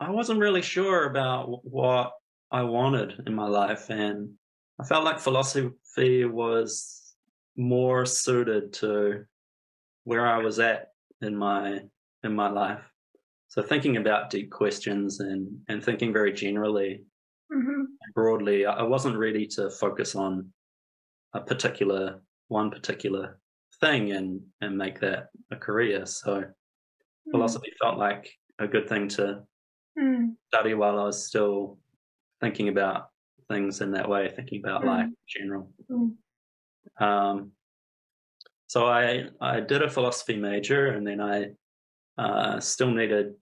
I 0.00 0.10
wasn't 0.10 0.40
really 0.40 0.62
sure 0.62 1.06
about 1.06 1.64
what 1.64 2.12
I 2.50 2.62
wanted 2.62 3.22
in 3.26 3.34
my 3.34 3.46
life, 3.46 3.90
and 3.90 4.30
I 4.80 4.84
felt 4.84 5.04
like 5.04 5.20
philosophy 5.20 6.24
was 6.24 7.14
more 7.56 8.04
suited 8.04 8.72
to 8.72 9.24
where 10.04 10.26
I 10.26 10.38
was 10.38 10.58
at 10.60 10.88
in 11.20 11.36
my 11.36 11.80
in 12.22 12.34
my 12.34 12.50
life. 12.50 12.82
So 13.48 13.62
thinking 13.62 13.96
about 13.96 14.30
deep 14.30 14.50
questions 14.50 15.20
and 15.20 15.48
and 15.68 15.82
thinking 15.82 16.12
very 16.12 16.32
generally, 16.32 17.04
mm-hmm. 17.52 17.82
broadly, 18.14 18.66
I 18.66 18.82
wasn't 18.82 19.18
ready 19.18 19.46
to 19.48 19.70
focus 19.70 20.14
on 20.14 20.52
a 21.34 21.40
particular 21.40 22.20
one 22.48 22.70
particular 22.70 23.38
thing 23.80 24.12
and 24.12 24.40
and 24.60 24.76
make 24.76 25.00
that 25.00 25.28
a 25.50 25.56
career. 25.56 26.06
So 26.06 26.40
mm. 26.40 26.50
philosophy 27.30 27.72
felt 27.80 27.98
like 27.98 28.30
a 28.58 28.68
good 28.68 28.88
thing 28.88 29.08
to 29.08 29.42
mm. 29.98 30.34
study 30.52 30.74
while 30.74 30.98
I 30.98 31.04
was 31.04 31.26
still 31.26 31.78
thinking 32.40 32.68
about 32.68 33.08
things 33.48 33.80
in 33.80 33.92
that 33.92 34.08
way, 34.08 34.32
thinking 34.34 34.62
about 34.64 34.82
mm. 34.82 34.86
life 34.86 35.06
in 35.06 35.14
general. 35.28 35.70
Um, 37.00 37.52
so 38.66 38.86
I 38.86 39.26
I 39.40 39.60
did 39.60 39.82
a 39.82 39.90
philosophy 39.90 40.36
major, 40.36 40.88
and 40.88 41.06
then 41.06 41.20
I 41.20 41.50
uh, 42.18 42.60
still 42.60 42.90
needed 42.90 43.34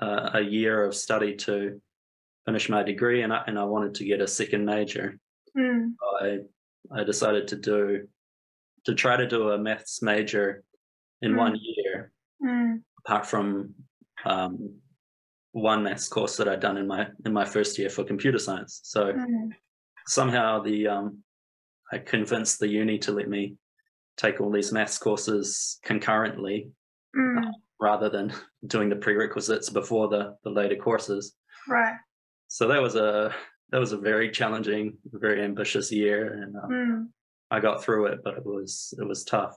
uh, 0.00 0.30
a 0.34 0.40
year 0.40 0.84
of 0.84 0.94
study 0.94 1.34
to 1.36 1.80
finish 2.44 2.68
my 2.68 2.82
degree, 2.82 3.22
and 3.22 3.32
I 3.32 3.42
and 3.46 3.58
I 3.58 3.64
wanted 3.64 3.94
to 3.96 4.04
get 4.04 4.20
a 4.20 4.28
second 4.28 4.64
major. 4.64 5.18
Mm. 5.56 5.92
I 6.20 6.38
I 6.92 7.04
decided 7.04 7.48
to 7.48 7.56
do 7.56 8.08
to 8.84 8.94
try 8.94 9.16
to 9.16 9.26
do 9.26 9.50
a 9.50 9.58
maths 9.58 10.02
major 10.02 10.62
in 11.22 11.32
mm. 11.32 11.38
one 11.38 11.58
year, 11.60 12.12
mm. 12.42 12.80
apart 13.04 13.26
from 13.26 13.74
um, 14.24 14.76
one 15.52 15.82
maths 15.82 16.08
course 16.08 16.36
that 16.36 16.48
I'd 16.48 16.60
done 16.60 16.76
in 16.76 16.86
my 16.86 17.08
in 17.24 17.32
my 17.32 17.44
first 17.44 17.78
year 17.78 17.88
for 17.88 18.04
computer 18.04 18.38
science. 18.38 18.80
So 18.84 19.12
mm. 19.12 19.48
somehow 20.06 20.62
the 20.62 20.88
um, 20.88 21.18
I 21.92 21.98
convinced 21.98 22.58
the 22.58 22.68
uni 22.68 22.98
to 22.98 23.12
let 23.12 23.28
me 23.28 23.56
take 24.16 24.40
all 24.40 24.50
these 24.50 24.72
maths 24.72 24.98
courses 24.98 25.78
concurrently 25.84 26.70
mm. 27.16 27.44
uh, 27.44 27.50
rather 27.80 28.08
than 28.08 28.32
doing 28.66 28.88
the 28.88 28.96
prerequisites 28.96 29.70
before 29.70 30.08
the 30.08 30.36
the 30.44 30.50
later 30.50 30.76
courses. 30.76 31.34
Right. 31.68 31.94
So 32.48 32.68
that 32.68 32.80
was 32.80 32.96
a 32.96 33.34
that 33.70 33.78
was 33.78 33.92
a 33.92 33.98
very 33.98 34.30
challenging, 34.30 34.96
very 35.12 35.42
ambitious 35.42 35.90
year, 35.90 36.34
and 36.34 36.56
uh, 36.56 36.68
mm. 36.68 37.06
I 37.50 37.60
got 37.60 37.82
through 37.82 38.06
it, 38.06 38.20
but 38.22 38.36
it 38.36 38.46
was 38.46 38.94
it 38.98 39.06
was 39.06 39.24
tough. 39.24 39.56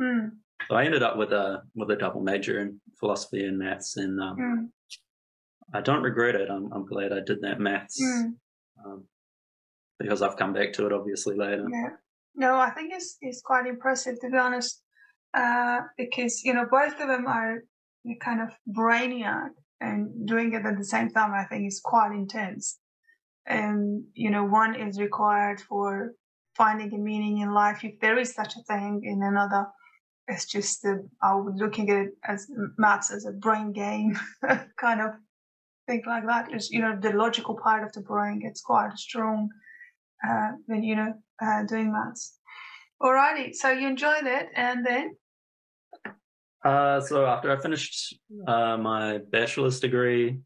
Mm. 0.00 0.30
So 0.68 0.76
I 0.76 0.84
ended 0.84 1.02
up 1.02 1.16
with 1.16 1.32
a 1.32 1.62
with 1.74 1.90
a 1.90 1.96
double 1.96 2.22
major 2.22 2.60
in 2.60 2.80
philosophy 2.98 3.44
and 3.44 3.58
maths, 3.58 3.96
and 3.96 4.20
um, 4.20 4.36
mm. 4.36 4.68
I 5.74 5.80
don't 5.80 6.02
regret 6.02 6.34
it. 6.34 6.50
I'm 6.50 6.72
I'm 6.72 6.86
glad 6.86 7.12
I 7.12 7.20
did 7.24 7.42
that 7.42 7.60
maths 7.60 8.02
mm. 8.02 8.32
um, 8.84 9.04
because 9.98 10.22
I've 10.22 10.36
come 10.36 10.52
back 10.52 10.72
to 10.74 10.86
it 10.86 10.92
obviously 10.92 11.36
later. 11.36 11.66
Yeah. 11.70 11.90
No, 12.36 12.56
I 12.56 12.70
think 12.70 12.92
it's 12.92 13.16
it's 13.20 13.40
quite 13.40 13.66
impressive 13.66 14.20
to 14.20 14.30
be 14.30 14.36
honest, 14.36 14.82
uh, 15.34 15.80
because 15.96 16.44
you 16.44 16.52
know 16.52 16.66
both 16.70 17.00
of 17.00 17.08
them 17.08 17.26
are 17.26 17.64
kind 18.20 18.40
of 18.42 18.50
brainiac, 18.68 19.50
and 19.80 20.28
doing 20.28 20.52
it 20.52 20.66
at 20.66 20.76
the 20.76 20.84
same 20.84 21.10
time 21.10 21.32
I 21.32 21.44
think 21.44 21.66
is 21.66 21.80
quite 21.80 22.12
intense. 22.12 22.78
And 23.46 24.04
you 24.14 24.30
know, 24.30 24.44
one 24.44 24.74
is 24.74 25.00
required 25.00 25.60
for 25.60 26.12
finding 26.56 26.92
a 26.94 26.98
meaning 26.98 27.38
in 27.38 27.52
life, 27.52 27.84
if 27.84 28.00
there 28.00 28.18
is 28.18 28.34
such 28.34 28.56
a 28.56 28.62
thing, 28.62 29.02
in 29.04 29.22
another, 29.22 29.66
it's 30.28 30.46
just 30.46 30.82
the, 30.82 31.06
I 31.22 31.34
was 31.34 31.54
looking 31.56 31.90
at 31.90 32.06
it 32.06 32.10
as 32.24 32.46
maths 32.78 33.12
as 33.12 33.26
a 33.26 33.32
brain 33.32 33.72
game 33.72 34.18
kind 34.78 35.00
of 35.00 35.10
thing 35.86 36.02
like 36.06 36.26
that. 36.26 36.52
Is 36.52 36.70
you 36.70 36.80
know 36.80 36.98
the 37.00 37.12
logical 37.12 37.56
part 37.62 37.82
of 37.84 37.92
the 37.92 38.00
brain 38.00 38.40
gets 38.40 38.60
quite 38.60 38.92
strong 38.96 39.48
uh, 40.26 40.52
when 40.66 40.82
you 40.82 40.96
know 40.96 41.14
uh, 41.42 41.64
doing 41.64 41.92
maths. 41.92 42.38
Alrighty, 43.02 43.54
so 43.54 43.70
you 43.70 43.88
enjoyed 43.88 44.26
it, 44.26 44.48
and 44.54 44.84
then. 44.84 45.16
Uh, 46.64 47.00
so 47.00 47.26
after 47.26 47.56
I 47.56 47.60
finished 47.60 48.18
uh, 48.46 48.76
my 48.76 49.18
bachelor's 49.30 49.80
degree, 49.80 50.38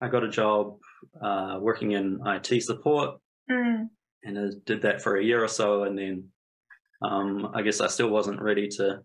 I 0.00 0.08
got 0.08 0.24
a 0.24 0.28
job 0.28 0.78
uh, 1.22 1.58
working 1.60 1.92
in 1.92 2.20
IT 2.26 2.62
support. 2.62 3.20
Mm 3.50 3.88
and 4.24 4.38
I 4.38 4.46
did 4.64 4.82
that 4.82 5.02
for 5.02 5.16
a 5.16 5.24
year 5.24 5.42
or 5.42 5.48
so, 5.48 5.84
and 5.84 5.96
then 5.96 6.28
um, 7.02 7.50
I 7.54 7.62
guess 7.62 7.80
I 7.80 7.86
still 7.86 8.08
wasn't 8.08 8.40
ready 8.40 8.68
to 8.68 9.00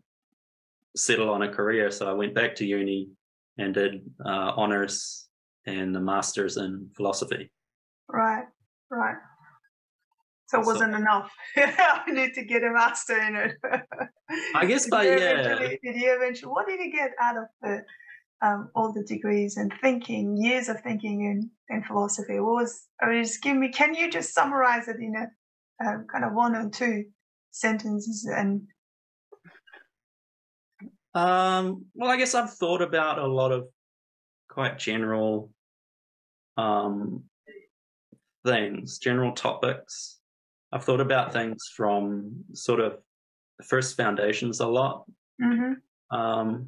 settle 0.96 1.30
on 1.30 1.44
a 1.44 1.52
career, 1.52 1.92
so 1.92 2.10
I 2.10 2.14
went 2.14 2.34
back 2.34 2.56
to 2.56 2.66
uni 2.66 3.10
and 3.58 3.74
did 3.74 4.02
uh, 4.26 4.52
honors 4.56 5.28
and 5.66 5.96
a 5.96 6.00
master's 6.00 6.58
in 6.58 6.90
philosophy. 6.96 7.52
Right, 8.08 8.46
right. 8.92 9.16
So 10.56 10.62
it 10.62 10.66
wasn't 10.66 10.94
so, 10.94 11.00
enough. 11.00 11.32
I 11.58 12.12
need 12.12 12.34
to 12.36 12.44
get 12.44 12.64
a 12.64 12.72
master 12.72 13.18
in 13.18 13.36
it. 13.36 13.58
I 14.56 14.66
guess 14.66 14.88
by 14.90 15.06
yeah. 15.06 15.58
Did 15.58 15.80
you 15.84 16.16
eventually? 16.16 16.52
What 16.52 16.68
did 16.68 16.80
you 16.80 16.92
get 16.92 17.12
out 17.22 17.38
of 17.38 17.46
the 17.62 17.84
um, 18.42 18.70
all 18.76 18.92
the 18.92 19.04
degrees 19.04 19.58
and 19.58 19.74
thinking, 19.82 20.38
years 20.38 20.70
of 20.70 20.82
thinking 20.82 21.24
in, 21.24 21.50
in 21.70 21.84
philosophy. 21.84 22.40
What 22.40 22.64
was, 22.64 22.84
I 23.02 23.08
mean, 23.08 23.24
just 23.24 23.42
give 23.42 23.56
me, 23.56 23.70
can 23.70 23.96
you 23.96 24.12
just 24.12 24.34
summarize 24.34 24.88
it 24.88 24.98
in 25.00 25.16
a 25.16 25.28
um, 25.86 26.06
kind 26.12 26.24
of 26.24 26.34
one 26.34 26.56
or 26.56 26.70
two 26.70 27.06
sentences 27.52 28.30
and 28.32 28.68
um, 31.14 31.86
well, 31.96 32.12
I 32.12 32.18
guess 32.18 32.36
I've 32.36 32.54
thought 32.54 32.82
about 32.82 33.20
a 33.20 33.26
lot 33.26 33.54
of 33.54 33.68
quite 34.50 34.78
general 34.78 35.50
um, 36.58 37.24
things, 38.46 39.00
general 39.00 39.32
topics. 39.32 40.15
I've 40.76 40.84
thought 40.84 41.00
about 41.00 41.32
things 41.32 41.72
from 41.74 42.44
sort 42.52 42.82
of 42.82 42.98
the 43.58 43.64
first 43.64 43.96
foundations 43.96 44.60
a 44.60 44.68
lot. 44.68 45.06
Mm-hmm. 45.42 46.16
Um, 46.16 46.68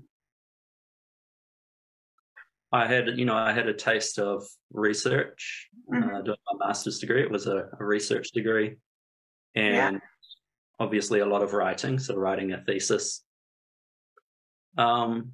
I 2.72 2.88
had, 2.88 3.18
you 3.20 3.26
know, 3.26 3.36
I 3.36 3.52
had 3.52 3.68
a 3.68 3.74
taste 3.74 4.18
of 4.18 4.46
research 4.72 5.68
mm-hmm. 5.94 6.16
uh, 6.16 6.22
doing 6.22 6.38
my 6.54 6.68
master's 6.68 7.00
degree. 7.00 7.22
It 7.22 7.30
was 7.30 7.48
a, 7.48 7.68
a 7.78 7.84
research 7.84 8.32
degree, 8.32 8.78
and 9.56 9.96
yeah. 9.96 10.00
obviously 10.80 11.20
a 11.20 11.26
lot 11.26 11.44
of 11.44 11.52
writing. 11.52 12.00
So 12.00 12.16
writing 12.16 12.54
a 12.54 12.64
thesis. 12.64 13.26
Um, 14.78 15.34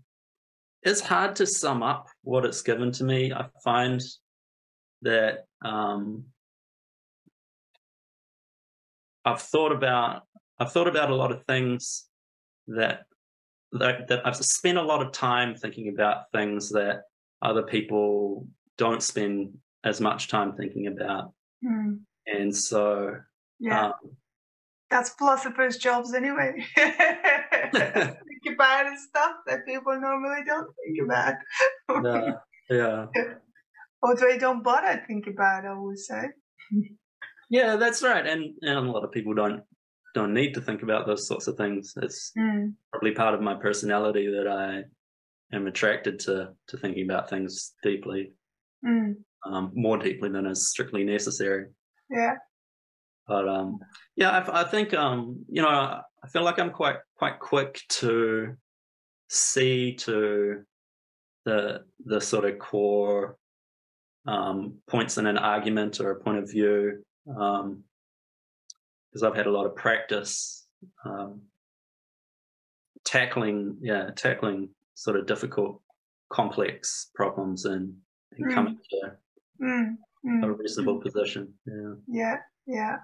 it's 0.82 1.00
hard 1.00 1.36
to 1.36 1.46
sum 1.46 1.84
up 1.84 2.08
what 2.24 2.44
it's 2.44 2.64
given 2.64 2.92
to 2.94 3.04
me. 3.04 3.34
I 3.34 3.46
find 3.64 4.02
that 5.04 5.46
um, 5.64 6.26
I've 9.26 9.42
thought 9.42 9.72
about 9.72 10.24
I've 10.60 10.72
thought 10.72 10.88
about 10.88 11.10
a 11.10 11.16
lot 11.16 11.32
of 11.32 11.44
things 11.46 12.06
that 12.68 13.06
that, 13.74 14.08
that 14.08 14.26
I've 14.26 14.36
spent 14.38 14.78
a 14.78 14.82
lot 14.84 15.02
of 15.06 15.12
time 15.12 15.56
thinking 15.56 15.90
about 15.90 16.32
things 16.32 16.70
that 16.72 17.04
other 17.42 17.64
people 17.64 18.48
don't 18.78 19.02
spend 19.02 19.58
as 19.84 20.00
much 20.00 20.28
time 20.28 20.54
thinking 20.54 20.88
about. 20.88 21.34
Mm. 21.66 22.02
And 22.28 22.56
so, 22.56 23.16
Yeah. 23.60 23.88
um, 23.88 23.94
That's 24.92 25.10
philosophers' 25.16 25.78
jobs 25.78 26.14
anyway. 26.14 26.64
think 26.76 28.56
about 28.56 28.96
stuff 29.00 29.38
that 29.48 29.66
people 29.66 30.00
normally 30.00 30.44
don't 30.46 30.70
think 30.86 31.00
about. 31.04 31.36
yeah, 31.90 32.34
yeah, 32.70 33.06
or 34.04 34.16
they 34.16 34.38
don't 34.38 34.64
bother 34.64 35.04
think 35.08 35.26
about, 35.28 35.66
I 35.66 35.74
would 35.74 36.00
say. 36.00 36.30
yeah, 37.50 37.76
that's 37.76 38.02
right. 38.04 38.26
And 38.26 38.54
and 38.62 38.78
a 38.78 38.92
lot 38.92 39.04
of 39.04 39.12
people 39.12 39.34
don't 39.34 39.62
don't 40.16 40.34
need 40.34 40.54
to 40.54 40.62
think 40.62 40.84
about 40.84 41.08
those 41.08 41.28
sorts 41.28 41.48
of 41.48 41.56
things. 41.58 41.94
It's 41.98 42.32
Mm. 42.38 42.74
probably 42.92 43.12
part 43.14 43.34
of 43.34 43.42
my 43.42 43.56
personality 43.56 44.28
that 44.32 44.48
I 44.48 44.84
am 45.56 45.68
attracted 45.68 46.20
to 46.20 46.54
to 46.68 46.78
thinking 46.78 47.04
about 47.06 47.30
things 47.30 47.74
deeply, 47.84 48.34
Mm. 48.86 49.16
um, 49.46 49.72
more 49.74 49.98
deeply 49.98 50.30
than 50.30 50.46
is 50.46 50.70
strictly 50.70 51.04
necessary. 51.04 51.68
Yeah. 52.10 52.36
But 53.28 53.48
um, 53.48 53.80
yeah, 54.16 54.32
I, 54.32 54.62
I 54.62 54.64
think 54.66 54.94
um, 54.94 55.46
you 55.50 55.62
know, 55.62 55.70
I 55.70 56.28
feel 56.32 56.44
like 56.44 56.60
I'm 56.60 56.72
quite 56.72 56.98
quite 57.16 57.40
quick 57.40 57.82
to 58.02 58.56
see 59.30 59.96
to 59.96 60.62
the 61.46 61.86
the 62.06 62.22
sort 62.22 62.46
of 62.46 62.60
core 62.60 63.38
um, 64.26 64.78
points 64.88 65.18
in 65.18 65.26
an 65.26 65.38
argument 65.38 66.00
or 66.00 66.12
a 66.12 66.20
point 66.24 66.38
of 66.38 66.50
view, 66.50 67.04
um, 67.28 67.84
because 69.12 69.24
I've 69.24 69.36
had 69.36 69.46
a 69.48 69.52
lot 69.52 69.66
of 69.66 69.76
practice 69.76 70.66
um, 71.06 71.42
tackling, 73.06 73.78
yeah, 73.82 74.10
tackling 74.16 74.70
sort 74.96 75.18
of 75.18 75.28
difficult, 75.28 75.82
complex 76.30 77.12
problems 77.14 77.66
and, 77.66 77.96
and 78.38 78.48
Mm. 78.48 78.54
coming 78.56 78.80
to 78.90 79.18
Mm. 79.62 79.98
a 80.26 80.28
Mm. 80.48 80.58
reasonable 80.58 81.00
position. 81.00 81.54
Yeah. 81.66 81.94
Yeah, 82.08 82.38
yeah. 82.66 82.98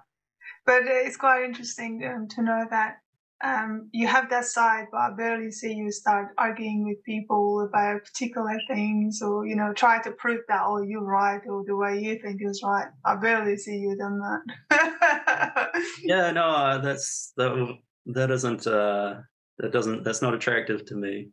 But 0.66 0.82
it's 0.86 1.16
quite 1.16 1.44
interesting 1.44 2.04
um, 2.04 2.26
to 2.28 2.42
know 2.42 2.66
that 2.70 2.98
um, 3.42 3.88
you 3.92 4.06
have 4.06 4.28
that 4.30 4.44
side, 4.44 4.86
but 4.92 4.98
I 4.98 5.10
barely 5.16 5.50
see 5.50 5.72
you 5.72 5.90
start 5.90 6.28
arguing 6.36 6.84
with 6.84 7.02
people 7.04 7.66
about 7.66 8.04
particular 8.04 8.58
things 8.68 9.22
or, 9.22 9.46
you 9.46 9.56
know, 9.56 9.72
try 9.72 10.02
to 10.02 10.10
prove 10.12 10.40
that, 10.48 10.62
oh, 10.64 10.82
you're 10.82 11.02
right 11.02 11.40
or 11.48 11.64
the 11.66 11.74
way 11.76 11.98
you 11.98 12.18
think 12.18 12.40
is 12.42 12.62
right. 12.62 12.88
I 13.04 13.16
barely 13.16 13.56
see 13.56 13.76
you 13.76 13.96
done 13.96 14.20
that. 14.20 15.70
Yeah, 16.02 16.30
no, 16.32 16.50
uh, 16.50 16.78
that's 16.78 17.32
that. 17.36 17.78
That 18.06 18.30
isn't. 18.30 18.66
Uh, 18.66 19.20
that 19.58 19.72
doesn't. 19.72 20.04
That's 20.04 20.22
not 20.22 20.34
attractive 20.34 20.84
to 20.86 20.94
me. 20.94 21.28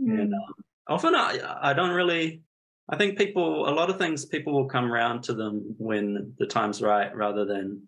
Mm, 0.00 0.20
And 0.20 0.34
um, 0.34 0.54
often, 0.88 1.14
I 1.14 1.38
I 1.60 1.72
don't 1.72 1.90
really. 1.90 2.42
I 2.88 2.96
think 2.96 3.18
people. 3.18 3.68
A 3.68 3.74
lot 3.74 3.90
of 3.90 3.98
things 3.98 4.26
people 4.26 4.52
will 4.52 4.68
come 4.68 4.92
around 4.92 5.24
to 5.24 5.34
them 5.34 5.74
when 5.78 6.34
the 6.38 6.46
time's 6.46 6.80
right, 6.82 7.14
rather 7.14 7.44
than 7.44 7.86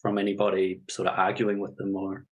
from 0.00 0.18
anybody 0.18 0.82
sort 0.88 1.08
of 1.08 1.18
arguing 1.18 1.60
with 1.60 1.76
them 1.76 1.94
or 1.94 2.26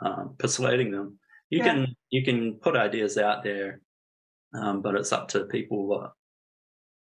um, 0.00 0.36
persuading 0.38 0.90
them. 0.90 1.18
You 1.50 1.58
Yeah. 1.58 1.74
can 1.74 1.96
you 2.10 2.24
can 2.24 2.54
put 2.60 2.76
ideas 2.76 3.18
out 3.18 3.42
there, 3.42 3.80
um, 4.54 4.80
but 4.82 4.94
it's 4.94 5.12
up 5.12 5.28
to 5.28 5.44
people 5.44 5.86
what 5.86 6.12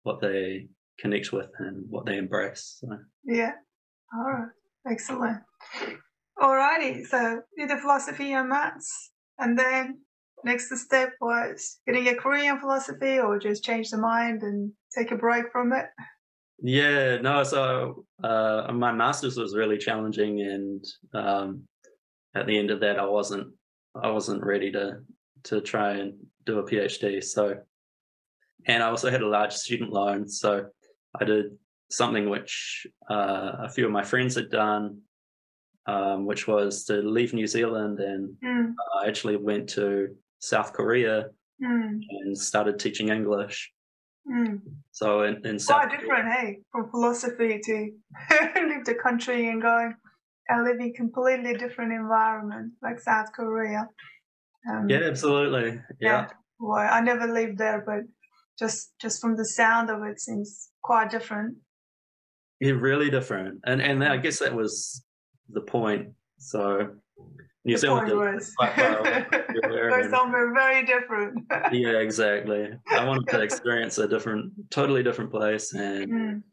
what 0.04 0.22
they 0.22 0.70
connect 1.00 1.32
with 1.34 1.50
and 1.60 1.86
what 1.90 2.06
they 2.06 2.18
embrace. 2.18 2.78
So. 2.80 2.98
yeah. 3.26 3.52
All 4.14 4.32
right. 4.32 4.48
Excellent. 4.90 5.42
Alrighty. 6.40 7.06
So 7.06 7.42
did 7.58 7.70
the 7.70 7.78
philosophy 7.78 8.34
and 8.34 8.50
maths. 8.50 9.12
And 9.40 9.58
then 9.58 10.00
next 10.44 10.76
step 10.80 11.12
was 11.20 11.80
getting 11.86 12.08
a 12.08 12.16
career 12.16 12.54
in 12.54 12.60
philosophy 12.60 13.20
or 13.20 13.38
just 13.40 13.64
change 13.64 13.90
the 13.90 13.98
mind 13.98 14.44
and 14.44 14.72
take 14.96 15.12
a 15.12 15.16
break 15.16 15.52
from 15.52 15.74
it. 15.74 15.88
Yeah, 16.60 17.18
no. 17.18 17.44
So 17.44 18.06
uh, 18.24 18.72
my 18.74 18.92
master's 18.92 19.38
was 19.38 19.56
really 19.56 19.78
challenging, 19.78 20.42
and 20.42 20.84
um, 21.14 21.64
at 22.38 22.46
the 22.48 22.58
end 22.58 22.72
of 22.72 22.80
that, 22.82 23.00
I 23.00 23.06
wasn't 23.06 23.48
I 24.02 24.10
wasn't 24.12 24.44
ready 24.44 24.72
to 24.72 25.00
to 25.44 25.62
try 25.62 25.94
and 25.94 26.14
do 26.46 26.60
a 26.60 26.64
PhD. 26.64 27.24
So, 27.24 27.58
and 28.66 28.84
I 28.84 28.90
also 28.90 29.10
had 29.10 29.22
a 29.22 29.28
large 29.28 29.54
student 29.54 29.92
loan, 29.92 30.28
so 30.28 30.66
I 31.20 31.24
did 31.26 31.46
something 31.90 32.30
which 32.30 32.86
uh, 33.10 33.52
a 33.60 33.70
few 33.70 33.86
of 33.86 33.92
my 33.92 34.04
friends 34.04 34.36
had 34.36 34.50
done, 34.50 35.00
um, 35.86 36.26
which 36.26 36.48
was 36.48 36.84
to 36.86 36.96
leave 36.96 37.34
New 37.34 37.48
Zealand, 37.48 38.00
and 38.00 38.36
Mm, 38.44 38.74
I 39.02 39.08
actually 39.08 39.38
went 39.38 39.70
to 39.70 40.16
South 40.40 40.74
Korea 40.74 41.30
mm, 41.64 42.00
and 42.10 42.38
started 42.38 42.78
teaching 42.80 43.10
English. 43.10 43.72
mm. 44.30 44.60
So 44.92 45.24
in, 45.24 45.46
in 45.46 45.60
South 45.60 45.88
Quite 45.88 46.00
different, 46.00 46.28
hey, 46.34 46.60
from 46.72 46.90
philosophy 46.92 47.60
to 47.64 47.76
leave 48.70 48.86
the 48.86 48.96
country 49.02 49.50
and 49.50 49.62
going 49.62 49.96
and 50.50 50.64
live 50.64 50.80
in 50.80 50.94
completely 50.94 51.54
different 51.54 51.94
environment 51.94 52.74
like 52.82 53.00
South 53.00 53.28
Korea. 53.34 53.88
Um, 54.70 54.90
yeah, 54.90 55.02
absolutely, 55.04 55.80
yeah. 56.00 56.28
Boy, 56.60 56.80
I 56.80 57.02
never 57.02 57.28
lived 57.28 57.58
there, 57.58 57.84
but 57.86 58.02
just 58.58 58.94
just 59.00 59.22
from 59.22 59.36
the 59.36 59.46
sound 59.46 59.90
of 59.90 60.04
it, 60.04 60.20
seems 60.20 60.70
quite 60.82 61.10
different. 61.10 61.58
Yeah, 62.60 62.72
really 62.72 63.10
different, 63.10 63.62
and 63.66 63.82
and 63.82 64.04
I 64.04 64.18
guess 64.18 64.40
that 64.40 64.54
was 64.54 65.04
the 65.50 65.62
point. 65.62 66.10
So 66.40 66.96
New 67.64 67.76
the 67.76 67.80
Zealand 67.80 68.08
point 68.10 68.36
was 68.36 68.54
quite 68.58 68.74
far 68.74 69.00
away 69.00 69.26
from 69.30 69.72
here, 69.72 69.90
go 69.90 70.00
and- 70.02 70.10
somewhere 70.10 70.54
very 70.54 70.86
different. 70.86 71.46
yeah, 71.72 72.00
exactly. 72.00 72.70
I 72.90 73.06
wanted 73.06 73.28
to 73.30 73.42
experience 73.42 73.98
a 74.00 74.08
different, 74.08 74.54
totally 74.72 75.04
different 75.04 75.32
place, 75.32 75.74
and 75.74 76.12
Mm, 76.12 76.44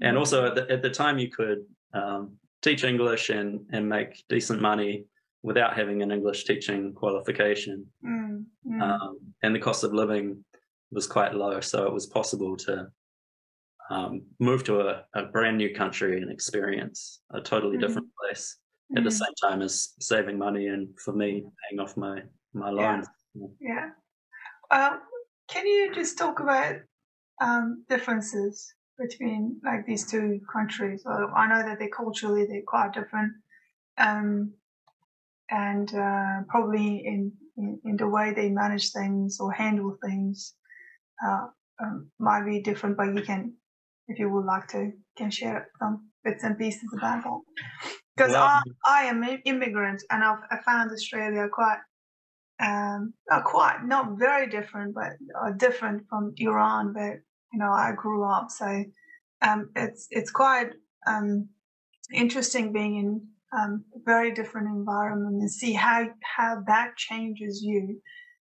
and 0.00 0.18
also 0.18 0.46
at 0.46 0.54
the, 0.56 0.70
at 0.70 0.82
the 0.82 0.90
time 0.90 1.18
you 1.18 1.30
could 1.30 1.64
um, 1.94 2.36
teach 2.64 2.82
English 2.84 3.24
and 3.30 3.50
and 3.74 3.88
make 3.88 4.24
decent 4.28 4.60
money 4.70 4.92
without 5.42 5.76
having 5.76 6.02
an 6.02 6.10
English 6.10 6.44
teaching 6.44 6.82
qualification, 6.94 7.86
mm, 8.02 8.44
mm. 8.66 8.80
um, 8.82 9.18
and 9.42 9.54
the 9.54 9.58
cost 9.68 9.84
of 9.84 9.92
living 9.92 10.42
was 10.90 11.06
quite 11.06 11.34
low, 11.34 11.60
so 11.60 11.86
it 11.86 11.92
was 11.92 12.06
possible 12.06 12.56
to 12.56 12.74
um, 13.90 14.22
move 14.40 14.64
to 14.64 14.80
a, 14.80 15.04
a 15.14 15.22
brand 15.34 15.58
new 15.58 15.74
country 15.74 16.12
and 16.22 16.30
experience 16.32 17.20
a 17.38 17.40
totally 17.52 17.76
Mhm. 17.76 17.80
different 17.82 18.08
place 18.20 18.44
at 18.96 19.04
the 19.04 19.10
Mm. 19.10 19.20
same 19.22 19.34
time 19.46 19.60
as 19.62 19.74
saving 20.10 20.38
money 20.38 20.64
and 20.74 20.82
for 21.04 21.12
me 21.22 21.30
paying 21.62 21.78
off 21.80 21.96
my 21.96 22.16
my 22.62 22.70
Yeah. 22.70 22.80
loans. 22.80 23.06
Yeah. 23.60 23.90
Um, 24.70 24.94
can 25.52 25.66
you 25.66 25.92
just 26.00 26.16
talk 26.16 26.40
about 26.40 26.76
um, 27.46 27.84
differences 27.88 28.54
between 28.98 29.60
like 29.64 29.86
these 29.86 30.10
two 30.10 30.40
countries? 30.52 31.02
Well, 31.04 31.32
I 31.36 31.46
know 31.46 31.62
that 31.68 31.78
they 31.78 31.88
culturally 31.88 32.46
they're 32.46 32.62
quite 32.66 32.92
different, 32.92 33.32
um, 33.98 34.52
and 35.50 35.92
uh, 35.94 36.42
probably 36.48 37.02
in, 37.04 37.32
in 37.56 37.80
in 37.84 37.96
the 37.96 38.08
way 38.08 38.32
they 38.32 38.50
manage 38.50 38.90
things 38.90 39.38
or 39.40 39.52
handle 39.52 39.96
things 40.04 40.54
uh, 41.26 41.46
um, 41.82 42.10
might 42.18 42.44
be 42.44 42.60
different. 42.60 42.96
But 42.96 43.14
you 43.14 43.22
can, 43.22 43.54
if 44.08 44.18
you 44.18 44.30
would 44.30 44.44
like 44.44 44.68
to, 44.68 44.92
can 45.16 45.30
share 45.30 45.68
some 45.78 46.10
bits 46.22 46.44
and 46.44 46.58
pieces 46.58 46.88
about 46.96 47.22
that. 47.24 47.40
Because 48.16 48.34
I, 48.34 48.62
I 48.86 49.02
am 49.04 49.24
an 49.24 49.42
immigrant 49.44 50.00
and 50.08 50.22
I've, 50.22 50.38
I 50.48 50.58
found 50.62 50.92
Australia 50.92 51.48
quite 51.52 51.78
um, 52.60 53.14
not 53.28 53.44
quite, 53.44 53.84
not 53.84 54.18
very 54.18 54.48
different, 54.48 54.94
but 54.94 55.12
uh, 55.40 55.50
different 55.52 56.04
from 56.08 56.34
Iran, 56.36 56.94
where 56.94 57.24
you 57.54 57.60
know 57.60 57.72
I 57.72 57.92
grew 57.96 58.24
up. 58.24 58.50
So 58.50 58.84
um, 59.42 59.70
it's 59.76 60.08
it's 60.10 60.30
quite 60.30 60.70
um, 61.06 61.48
interesting 62.12 62.72
being 62.72 62.96
in 62.96 63.26
um, 63.56 63.84
a 63.94 63.98
very 64.04 64.34
different 64.34 64.68
environment 64.68 65.40
and 65.40 65.50
see 65.50 65.72
how 65.72 66.08
how 66.36 66.62
that 66.66 66.96
changes 66.96 67.62
you 67.62 68.00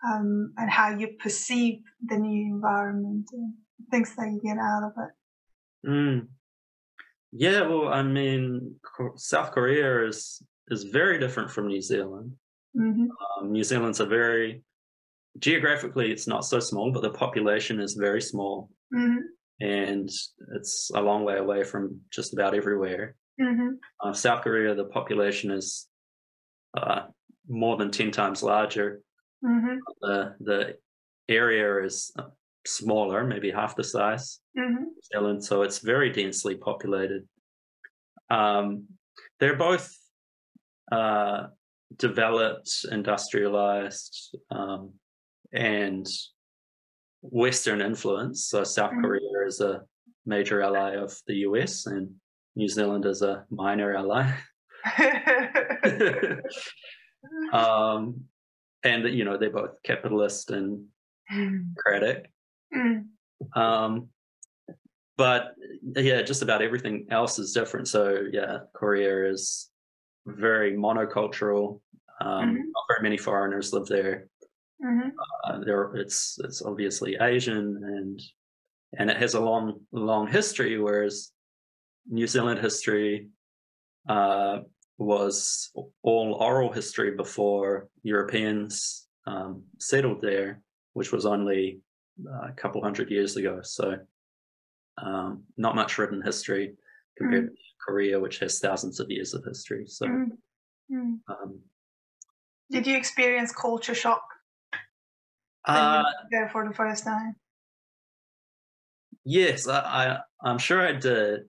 um, 0.05 0.53
and 0.57 0.69
how 0.69 0.89
you 0.97 1.15
perceive 1.19 1.79
the 2.05 2.17
new 2.17 2.53
environment 2.53 3.25
and 3.31 3.53
things 3.89 4.13
that 4.17 4.27
you 4.27 4.41
get 4.43 4.57
out 4.57 4.83
of 4.83 4.91
it. 4.97 5.89
Mm. 5.89 6.27
Yeah, 7.31 7.61
well, 7.67 7.93
I 7.93 8.01
mean, 8.03 8.75
South 9.15 9.51
Korea 9.51 10.05
is 10.05 10.41
is 10.69 10.83
very 10.83 11.19
different 11.19 11.49
from 11.49 11.67
New 11.67 11.81
Zealand. 11.81 12.33
hmm 12.75 13.07
Um, 13.39 13.51
New 13.51 13.63
Zealand's 13.63 14.01
a 14.01 14.05
very 14.05 14.63
geographically, 15.37 16.11
it's 16.11 16.27
not 16.27 16.43
so 16.45 16.59
small, 16.59 16.91
but 16.91 17.01
the 17.01 17.11
population 17.11 17.79
is 17.79 17.93
very 17.93 18.21
small, 18.21 18.69
hmm 18.93 19.17
and 19.61 20.09
it's 20.55 20.89
a 20.95 21.01
long 21.01 21.25
way 21.25 21.37
away 21.37 21.63
from 21.65 21.99
just 22.11 22.31
about 22.33 22.53
everywhere. 22.55 23.15
hmm 23.39 23.71
Uh, 24.03 24.13
South 24.13 24.41
Korea, 24.43 24.73
the 24.73 24.85
population 24.85 25.51
is 25.51 25.87
uh, 26.77 27.01
more 27.47 27.75
than 27.77 27.91
ten 27.91 28.11
times 28.11 28.41
larger. 28.43 29.01
hmm 29.43 29.77
The 30.01 30.35
the 30.39 30.59
area 31.27 31.83
is 31.83 32.11
uh, 32.17 32.29
smaller, 32.65 33.23
maybe 33.25 33.51
half 33.51 33.75
the 33.75 33.83
size. 33.83 34.39
hmm 34.57 34.85
Zealand, 35.11 35.43
so 35.43 35.63
it's 35.63 35.79
very 35.79 36.09
densely 36.11 36.55
populated. 36.55 37.27
Um, 38.29 38.85
they're 39.39 39.57
both 39.57 39.85
uh, 40.91 41.47
developed, 41.97 42.69
industrialized, 42.91 44.37
um, 44.51 44.93
and 45.51 46.07
Western 47.21 47.81
influence. 47.81 48.45
So 48.45 48.63
South 48.63 48.91
mm. 48.91 49.01
Korea 49.01 49.47
is 49.47 49.61
a 49.61 49.83
major 50.25 50.61
ally 50.61 50.95
of 50.95 51.17
the 51.27 51.35
US, 51.47 51.85
and 51.85 52.09
New 52.55 52.67
Zealand 52.67 53.05
is 53.05 53.21
a 53.21 53.45
minor 53.49 53.95
ally. 53.95 54.31
um, 57.53 58.21
and 58.83 59.03
you 59.09 59.25
know 59.25 59.37
they're 59.37 59.49
both 59.49 59.81
capitalist 59.83 60.51
and 60.51 60.85
democratic. 61.31 62.31
Mm. 62.73 63.05
Um, 63.55 64.09
but 65.17 65.55
yeah, 65.95 66.21
just 66.21 66.41
about 66.41 66.61
everything 66.61 67.07
else 67.11 67.39
is 67.39 67.51
different. 67.51 67.87
So 67.87 68.23
yeah, 68.31 68.59
Korea 68.73 69.29
is 69.29 69.69
very 70.25 70.73
monocultural. 70.73 71.81
Um, 72.21 72.49
mm-hmm. 72.49 72.55
Not 72.55 72.83
very 72.89 73.03
many 73.03 73.17
foreigners 73.17 73.73
live 73.73 73.87
there. 73.87 74.27
Mm-hmm. 74.83 75.09
Uh, 75.43 75.59
there, 75.65 75.95
it's 75.95 76.39
it's 76.43 76.61
obviously 76.61 77.17
Asian 77.19 77.81
and 77.83 78.21
and 78.97 79.09
it 79.09 79.17
has 79.17 79.33
a 79.33 79.39
long 79.39 79.81
long 79.91 80.27
history. 80.27 80.79
Whereas 80.79 81.31
New 82.07 82.27
Zealand 82.27 82.59
history 82.59 83.29
uh, 84.07 84.59
was 84.97 85.71
all 86.03 86.33
oral 86.35 86.71
history 86.71 87.11
before 87.15 87.89
Europeans 88.03 89.07
um, 89.27 89.63
settled 89.79 90.21
there, 90.21 90.61
which 90.93 91.11
was 91.11 91.25
only 91.25 91.81
uh, 92.25 92.47
a 92.47 92.53
couple 92.53 92.81
hundred 92.81 93.11
years 93.11 93.37
ago. 93.37 93.59
So, 93.63 93.97
um, 95.01 95.43
not 95.57 95.75
much 95.75 95.97
written 95.97 96.21
history 96.21 96.75
compared 97.17 97.45
mm. 97.45 97.49
to 97.49 97.55
Korea, 97.85 98.19
which 98.19 98.39
has 98.39 98.59
thousands 98.59 98.99
of 98.99 99.09
years 99.09 99.33
of 99.33 99.43
history. 99.45 99.85
So, 99.87 100.07
mm. 100.07 100.27
Mm. 100.91 101.19
Um, 101.27 101.59
did 102.71 102.87
you 102.87 102.95
experience 102.95 103.51
culture 103.51 103.95
shock? 103.95 104.23
Uh, 105.65 106.03
there 106.31 106.49
for 106.49 106.67
the 106.67 106.73
first 106.73 107.03
time. 107.03 107.35
Yes, 109.25 109.67
I, 109.67 110.19
I 110.41 110.49
am 110.49 110.57
sure 110.57 110.85
I 110.85 110.93
did. 110.93 111.41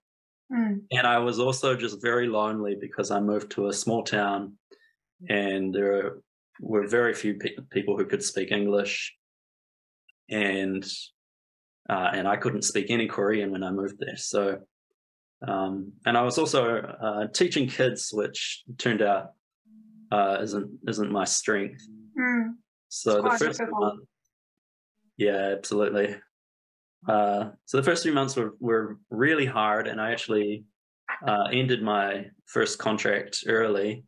Mm. 0.52 0.82
And 0.90 1.06
I 1.06 1.18
was 1.18 1.38
also 1.38 1.76
just 1.76 2.02
very 2.02 2.26
lonely 2.26 2.76
because 2.78 3.10
I 3.10 3.20
moved 3.20 3.52
to 3.52 3.68
a 3.68 3.72
small 3.72 4.02
town 4.02 4.58
and 5.28 5.72
there 5.74 6.16
were 6.60 6.86
very 6.86 7.14
few 7.14 7.34
pe- 7.34 7.56
people 7.70 7.96
who 7.96 8.04
could 8.04 8.22
speak 8.22 8.50
English. 8.50 9.14
And 10.28 10.84
uh, 11.88 12.10
and 12.12 12.28
I 12.28 12.36
couldn't 12.36 12.62
speak 12.62 12.86
any 12.90 13.08
Korean 13.08 13.50
when 13.50 13.64
I 13.64 13.70
moved 13.70 13.96
there. 13.98 14.16
So, 14.16 14.58
um, 15.46 15.92
and 16.06 16.16
I 16.16 16.22
was 16.22 16.38
also 16.38 16.76
uh, 16.78 17.26
teaching 17.34 17.66
kids, 17.66 18.10
which 18.12 18.62
turned 18.78 19.02
out 19.02 19.32
uh, 20.12 20.38
isn't 20.40 20.70
isn't 20.86 21.10
my 21.10 21.24
strength. 21.24 21.84
Mm. 22.18 22.54
So 22.90 23.22
the 23.22 23.30
first 23.30 23.62
month, 23.70 24.00
yeah, 25.16 25.54
absolutely. 25.56 26.16
Uh, 27.08 27.50
so 27.64 27.76
the 27.76 27.82
first 27.82 28.02
three 28.02 28.12
months 28.12 28.36
were, 28.36 28.56
were 28.58 28.98
really 29.10 29.46
hard, 29.46 29.86
and 29.86 30.00
I 30.00 30.10
actually 30.10 30.64
uh, 31.26 31.44
ended 31.52 31.82
my 31.82 32.26
first 32.46 32.78
contract 32.78 33.44
early, 33.46 34.04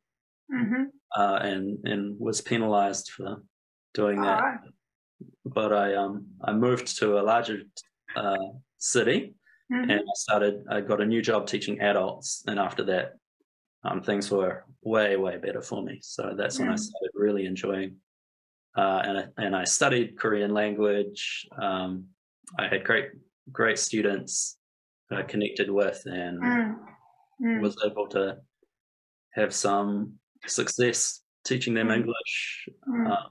mm-hmm. 0.53 0.85
uh, 1.17 1.39
and 1.43 1.79
and 1.85 2.19
was 2.19 2.41
penalised 2.41 3.13
for 3.13 3.43
doing 3.95 4.21
that. 4.21 4.43
Right. 4.43 4.59
But 5.47 5.73
I 5.73 5.95
um 5.95 6.27
I 6.45 6.53
moved 6.53 6.99
to 6.99 7.21
a 7.21 7.23
larger 7.23 7.63
uh, 8.17 8.37
city, 8.79 9.35
mm-hmm. 9.73 9.91
and 9.91 10.01
I 10.01 10.15
started. 10.15 10.65
I 10.69 10.81
got 10.81 11.01
a 11.01 11.07
new 11.07 11.23
job 11.23 11.47
teaching 11.47 11.81
adults, 11.81 12.43
and 12.49 12.59
after 12.59 12.83
that, 12.85 13.13
um, 13.85 14.03
things 14.03 14.29
were 14.31 14.65
way 14.83 15.17
way 15.17 15.37
better 15.37 15.63
for 15.63 15.83
me. 15.83 16.01
So 16.03 16.35
that's 16.37 16.57
mm-hmm. 16.57 16.65
when 16.65 16.73
I 16.73 16.77
started 16.77 17.11
really 17.15 17.47
enjoying. 17.47 17.97
Uh, 18.77 19.03
and 19.05 19.19
I, 19.19 19.25
and 19.39 19.57
I 19.57 19.65
studied 19.65 20.19
Korean 20.19 20.55
language. 20.55 21.47
Um, 21.61 22.07
I 22.59 22.69
had 22.69 22.85
great 22.85 23.11
great 23.51 23.79
students 23.79 24.57
uh, 25.13 25.23
connected 25.25 25.71
with 25.71 26.01
and 26.07 26.41
mm. 26.41 26.75
Mm. 27.43 27.61
was 27.61 27.77
able 27.85 28.07
to 28.09 28.37
have 29.33 29.53
some 29.53 30.15
success 30.47 31.21
teaching 31.45 31.75
them 31.75 31.89
mm. 31.89 31.97
English 31.97 32.69
mm. 32.89 33.11
uh, 33.11 33.29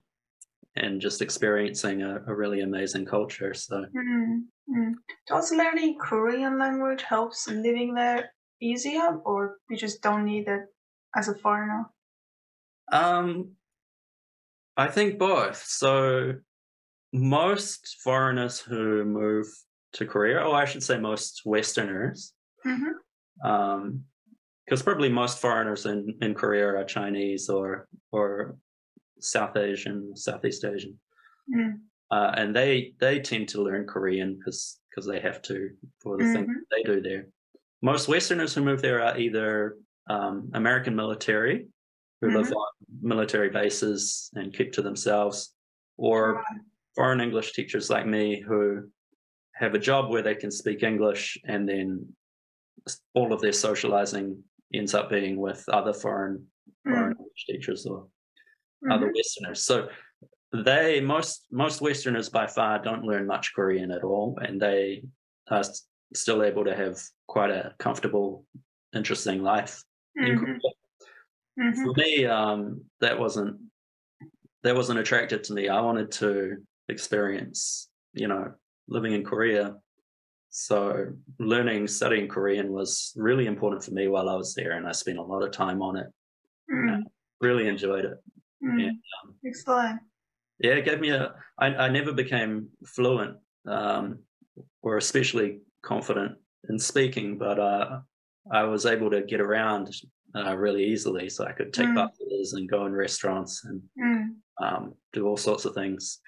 and 0.75 1.01
just 1.01 1.21
experiencing 1.21 2.01
a, 2.01 2.21
a, 2.27 2.35
really 2.35 2.61
amazing 2.61 3.05
culture. 3.05 3.53
So, 3.53 3.85
mm. 3.95 4.41
Mm. 4.69 4.93
does 5.27 5.51
learning 5.51 5.97
Korean 5.99 6.59
language 6.59 7.03
helps 7.03 7.47
living 7.47 7.93
there 7.93 8.31
easier, 8.61 9.17
or 9.25 9.57
you 9.69 9.77
just 9.77 10.01
don't 10.01 10.25
need 10.25 10.47
it 10.47 10.61
as 11.15 11.27
a 11.27 11.35
foreigner? 11.35 11.85
Um, 12.91 13.51
I 14.77 14.87
think 14.87 15.19
both. 15.19 15.57
So 15.57 16.33
most 17.13 17.97
foreigners 18.03 18.59
who 18.59 19.03
move 19.03 19.47
to 19.93 20.05
Korea, 20.05 20.39
or 20.39 20.55
I 20.55 20.65
should 20.65 20.83
say 20.83 20.97
most 20.97 21.41
Westerners, 21.45 22.33
mm-hmm. 22.65 23.47
um, 23.49 24.03
because 24.65 24.81
probably 24.81 25.09
most 25.09 25.39
foreigners 25.39 25.85
in, 25.85 26.15
in 26.21 26.33
Korea 26.33 26.67
are 26.67 26.83
Chinese 26.85 27.49
or 27.49 27.87
or 28.11 28.55
South 29.19 29.57
Asian, 29.57 30.15
Southeast 30.15 30.63
Asian, 30.63 30.97
mm. 31.53 31.73
uh, 32.09 32.31
and 32.37 32.55
they 32.55 32.93
they 32.99 33.19
tend 33.19 33.49
to 33.49 33.61
learn 33.61 33.85
Korean 33.85 34.37
because 34.37 34.79
because 34.89 35.05
they 35.05 35.19
have 35.19 35.41
to 35.43 35.69
for 36.01 36.17
the 36.17 36.23
mm-hmm. 36.23 36.33
thing 36.33 36.63
they 36.71 36.83
do 36.83 37.01
there. 37.01 37.27
Most 37.81 38.07
Westerners 38.07 38.53
who 38.53 38.63
move 38.63 38.81
there 38.81 39.03
are 39.03 39.17
either 39.17 39.75
um, 40.09 40.51
American 40.53 40.95
military 40.95 41.67
who 42.21 42.27
mm-hmm. 42.27 42.37
live 42.37 42.51
on 42.51 42.67
military 43.01 43.49
bases 43.49 44.29
and 44.35 44.53
keep 44.53 44.71
to 44.73 44.81
themselves, 44.81 45.53
or 45.97 46.43
foreign 46.95 47.21
English 47.21 47.53
teachers 47.53 47.89
like 47.89 48.05
me 48.05 48.39
who 48.39 48.89
have 49.55 49.73
a 49.73 49.79
job 49.79 50.09
where 50.09 50.21
they 50.21 50.35
can 50.35 50.51
speak 50.51 50.83
English 50.83 51.37
and 51.45 51.67
then 51.67 52.07
all 53.13 53.31
of 53.33 53.41
their 53.41 53.51
socializing 53.51 54.43
ends 54.73 54.93
up 54.93 55.09
being 55.09 55.37
with 55.37 55.63
other 55.69 55.93
foreign 55.93 56.45
mm. 56.87 56.91
foreign 56.91 57.11
English 57.11 57.45
teachers 57.47 57.85
or 57.85 58.01
mm-hmm. 58.01 58.91
other 58.91 59.11
Westerners. 59.13 59.61
So 59.61 59.89
they 60.53 60.99
most 60.99 61.45
most 61.51 61.81
Westerners 61.81 62.29
by 62.29 62.47
far 62.47 62.79
don't 62.79 63.03
learn 63.03 63.25
much 63.27 63.53
Korean 63.53 63.91
at 63.91 64.03
all, 64.03 64.37
and 64.41 64.61
they 64.61 65.03
are 65.49 65.63
still 66.13 66.43
able 66.43 66.65
to 66.65 66.75
have 66.75 66.99
quite 67.27 67.51
a 67.51 67.73
comfortable, 67.79 68.45
interesting 68.93 69.43
life 69.43 69.83
mm-hmm. 70.19 70.53
Mm-hmm. 71.59 71.83
For 71.83 71.93
me, 71.95 72.25
um, 72.25 72.81
that 73.01 73.19
wasn't 73.19 73.57
that 74.63 74.75
wasn't 74.75 74.99
attractive 74.99 75.41
to 75.43 75.53
me. 75.53 75.69
I 75.69 75.81
wanted 75.81 76.11
to 76.13 76.57
experience, 76.87 77.89
you 78.13 78.27
know, 78.27 78.53
living 78.87 79.13
in 79.13 79.23
Korea. 79.23 79.75
So 80.49 81.07
learning, 81.39 81.87
studying 81.87 82.27
Korean 82.27 82.71
was 82.71 83.13
really 83.15 83.47
important 83.47 83.83
for 83.83 83.91
me 83.91 84.07
while 84.07 84.29
I 84.29 84.35
was 84.35 84.53
there, 84.53 84.73
and 84.73 84.87
I 84.87 84.91
spent 84.91 85.17
a 85.17 85.23
lot 85.23 85.43
of 85.43 85.51
time 85.51 85.81
on 85.81 85.97
it. 85.97 86.07
Mm. 86.71 87.03
really 87.41 87.67
enjoyed 87.67 88.05
it. 88.05 88.17
Mm. 88.63 88.83
And, 88.83 88.91
um, 88.91 89.35
Explain. 89.43 89.99
Yeah, 90.59 90.73
it 90.73 90.85
gave 90.85 90.99
me 90.99 91.09
a. 91.09 91.33
I, 91.57 91.67
I 91.67 91.89
never 91.89 92.13
became 92.13 92.69
fluent 92.85 93.37
um, 93.67 94.19
or 94.81 94.97
especially 94.97 95.59
confident 95.81 96.33
in 96.69 96.77
speaking, 96.77 97.37
but 97.37 97.59
uh, 97.59 97.99
I 98.51 98.63
was 98.63 98.85
able 98.85 99.09
to 99.11 99.21
get 99.21 99.41
around 99.41 99.89
uh, 100.35 100.55
really 100.55 100.85
easily. 100.85 101.29
So 101.29 101.45
I 101.45 101.51
could 101.51 101.73
take 101.73 101.87
mm. 101.87 101.95
buses 101.95 102.53
and 102.53 102.69
go 102.69 102.85
in 102.85 102.93
restaurants 102.93 103.65
and 103.65 103.81
mm. 103.99 104.27
um, 104.63 104.93
do 105.13 105.27
all 105.27 105.37
sorts 105.37 105.65
of 105.65 105.73
things 105.73 106.19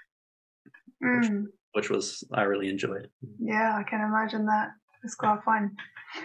which, 1.00 1.30
mm. 1.30 1.46
which, 1.74 1.89
was 1.89 2.24
I 2.34 2.44
really 2.44 2.70
enjoyed. 2.70 3.10
Yeah, 3.39 3.78
I 3.78 3.84
can 3.84 4.02
imagine 4.02 4.46
that. 4.46 4.70
It's 5.04 5.16
quite 5.16 5.44
fun. 5.44 5.72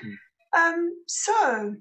Mm. 0.05 0.15
Um, 0.57 0.93
so 1.07 1.75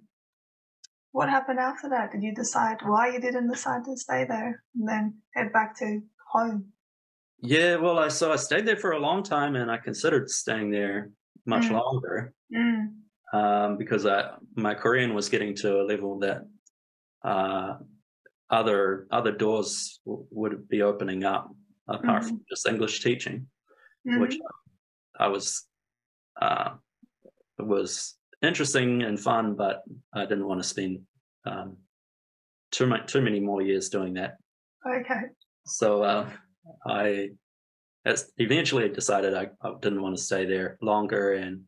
what 1.12 1.30
happened 1.30 1.60
after 1.60 1.90
that? 1.90 2.12
Did 2.12 2.24
you 2.24 2.34
decide 2.34 2.78
why 2.84 3.10
you 3.10 3.22
didn't 3.22 3.50
decide 3.50 3.86
to 3.86 3.96
stay 3.96 4.26
there 4.26 4.64
and 4.76 4.88
then 4.88 5.16
head 5.36 5.54
back 5.54 5.78
to 5.80 6.02
home? 6.32 6.66
Yeah, 7.42 7.76
well, 7.76 8.00
I 8.00 8.08
so 8.08 8.32
I 8.32 8.36
stayed 8.36 8.66
there 8.66 8.78
for 8.78 8.94
a 8.94 9.00
long 9.00 9.22
time, 9.22 9.56
and 9.56 9.70
I 9.72 9.78
considered 9.78 10.28
staying 10.28 10.72
there 10.72 11.12
much 11.46 11.66
mm. 11.66 11.74
longer 11.74 12.34
mm. 12.54 12.88
Um, 13.34 13.78
because 13.78 14.06
I, 14.06 14.32
my 14.56 14.74
Korean 14.74 15.13
was 15.13 15.28
getting 15.28 15.54
to 15.58 15.82
a 15.82 15.84
level 15.84 16.20
that 16.20 16.48
uh, 17.24 17.76
other 18.50 19.08
other 19.12 19.34
doors 19.34 20.00
w- 20.06 20.26
would 20.32 20.70
be 20.70 20.82
opening 20.82 21.26
up 21.26 21.52
apart 21.90 22.24
mm-hmm. 22.24 22.30
from 22.30 22.46
just 22.50 22.68
English 22.68 23.02
teaching, 23.04 23.48
mm-hmm. 24.08 24.22
which 24.22 24.38
I 25.20 25.28
was 25.28 25.66
uh, 26.42 26.76
was 27.60 28.16
interesting 28.42 29.04
and 29.04 29.20
fun, 29.20 29.56
but 29.56 29.84
I 30.13 30.26
didn't 30.26 30.48
want 30.48 30.62
to 30.62 30.68
spend 30.68 31.02
um, 31.46 31.78
too 32.72 32.86
much 32.86 33.12
too 33.12 33.22
many 33.22 33.40
more 33.40 33.62
years 33.62 33.90
doing 33.90 34.13
that. 34.13 34.38
Okay. 34.88 35.22
So 35.66 36.04
uh, 36.04 36.30
I 36.86 37.30
eventually 38.38 38.90
decided 38.90 39.34
I, 39.34 39.50
I, 39.62 39.74
didn't 39.82 40.02
want 40.02 40.16
to 40.16 40.22
stay 40.22 40.46
there 40.46 40.78
longer 40.82 41.34
and 41.34 41.63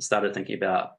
started 0.00 0.34
thinking 0.34 0.56
about 0.56 0.90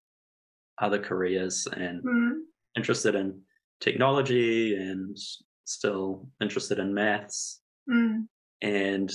other 0.81 0.99
careers 0.99 1.67
and 1.71 2.03
mm-hmm. 2.03 2.39
interested 2.77 3.15
in 3.15 3.41
technology 3.81 4.75
and 4.75 5.17
still 5.65 6.27
interested 6.41 6.79
in 6.79 6.93
maths 6.93 7.61
Mm. 7.87 8.25
and 8.63 9.11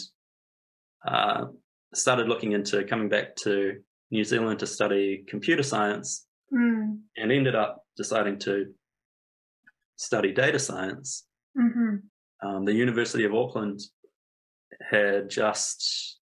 uh, 1.05 1.47
started 1.93 2.29
looking 2.29 2.53
into 2.53 2.85
coming 2.85 3.09
back 3.09 3.35
to 3.43 3.81
New 4.13 4.23
Zealand 4.23 4.61
to 4.61 4.67
study 4.69 5.25
computer 5.27 5.65
science 5.65 6.27
Mm. 6.53 7.01
and 7.17 7.33
ended 7.33 7.57
up 7.57 7.85
deciding 7.97 8.39
to 8.41 8.73
study 9.97 10.33
data 10.33 10.59
science. 10.59 11.27
Mm-hmm. 11.59 12.47
Um, 12.47 12.65
the 12.65 12.73
University 12.73 13.25
of 13.25 13.35
Auckland 13.35 13.81
had 14.89 15.29
just 15.31 16.19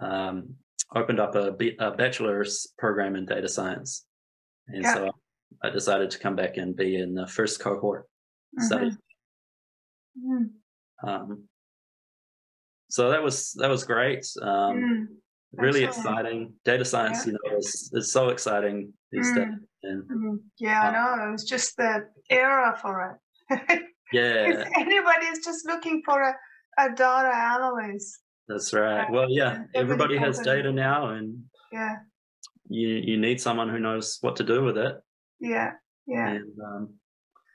um, 0.00 0.56
opened 0.94 1.20
up 1.20 1.34
a, 1.34 1.52
B- 1.52 1.76
a 1.78 1.90
bachelor's 1.90 2.66
program 2.78 3.16
in 3.16 3.26
data 3.26 3.48
science. 3.48 4.04
And 4.68 4.82
Yeah. 4.82 4.94
so 4.94 5.10
I 5.62 5.70
decided 5.70 6.10
to 6.12 6.18
come 6.18 6.36
back 6.36 6.56
and 6.56 6.76
be 6.76 6.96
in 6.96 7.14
the 7.14 7.26
first 7.26 7.60
cohort 7.60 8.08
study. 8.58 8.90
Mm. 10.18 10.50
Um, 11.06 11.44
so 12.88 13.10
that 13.10 13.22
was 13.22 13.52
that 13.54 13.68
was 13.70 13.84
great. 13.84 14.24
Um, 14.40 14.48
Mm. 14.76 15.06
really 15.52 15.84
exciting. 15.84 16.54
Data 16.64 16.84
science, 16.84 17.26
you 17.26 17.32
know, 17.32 17.56
is, 17.58 17.90
is 17.94 18.12
so 18.12 18.28
exciting 18.28 18.92
these 19.12 19.32
days. 19.34 19.46
Mm. 19.46 19.58
And 19.82 20.02
Mm. 20.10 20.38
Yeah, 20.58 20.82
I 20.82 20.90
know. 20.92 21.28
It 21.28 21.32
was 21.32 21.44
just 21.44 21.76
the 21.76 22.08
era 22.30 22.76
for 22.80 23.20
it. 23.50 23.82
yeah, 24.12 24.64
anybody's 24.76 25.44
just 25.44 25.66
looking 25.66 26.02
for 26.04 26.20
a, 26.22 26.34
a 26.78 26.94
data 26.94 27.34
analyst. 27.34 28.18
That's 28.48 28.72
right. 28.72 29.10
Well, 29.10 29.26
yeah, 29.30 29.52
Every 29.74 29.80
everybody 29.82 30.16
has 30.18 30.40
data 30.40 30.72
now, 30.72 31.10
and 31.10 31.44
Yeah, 31.72 31.96
you 32.68 32.88
you 32.88 33.16
need 33.18 33.40
someone 33.40 33.68
who 33.68 33.78
knows 33.78 34.18
what 34.20 34.36
to 34.36 34.44
do 34.44 34.62
with 34.64 34.76
it. 34.78 34.94
yeah, 35.40 35.72
yeah. 36.06 36.28
And 36.28 36.52
um, 36.64 36.94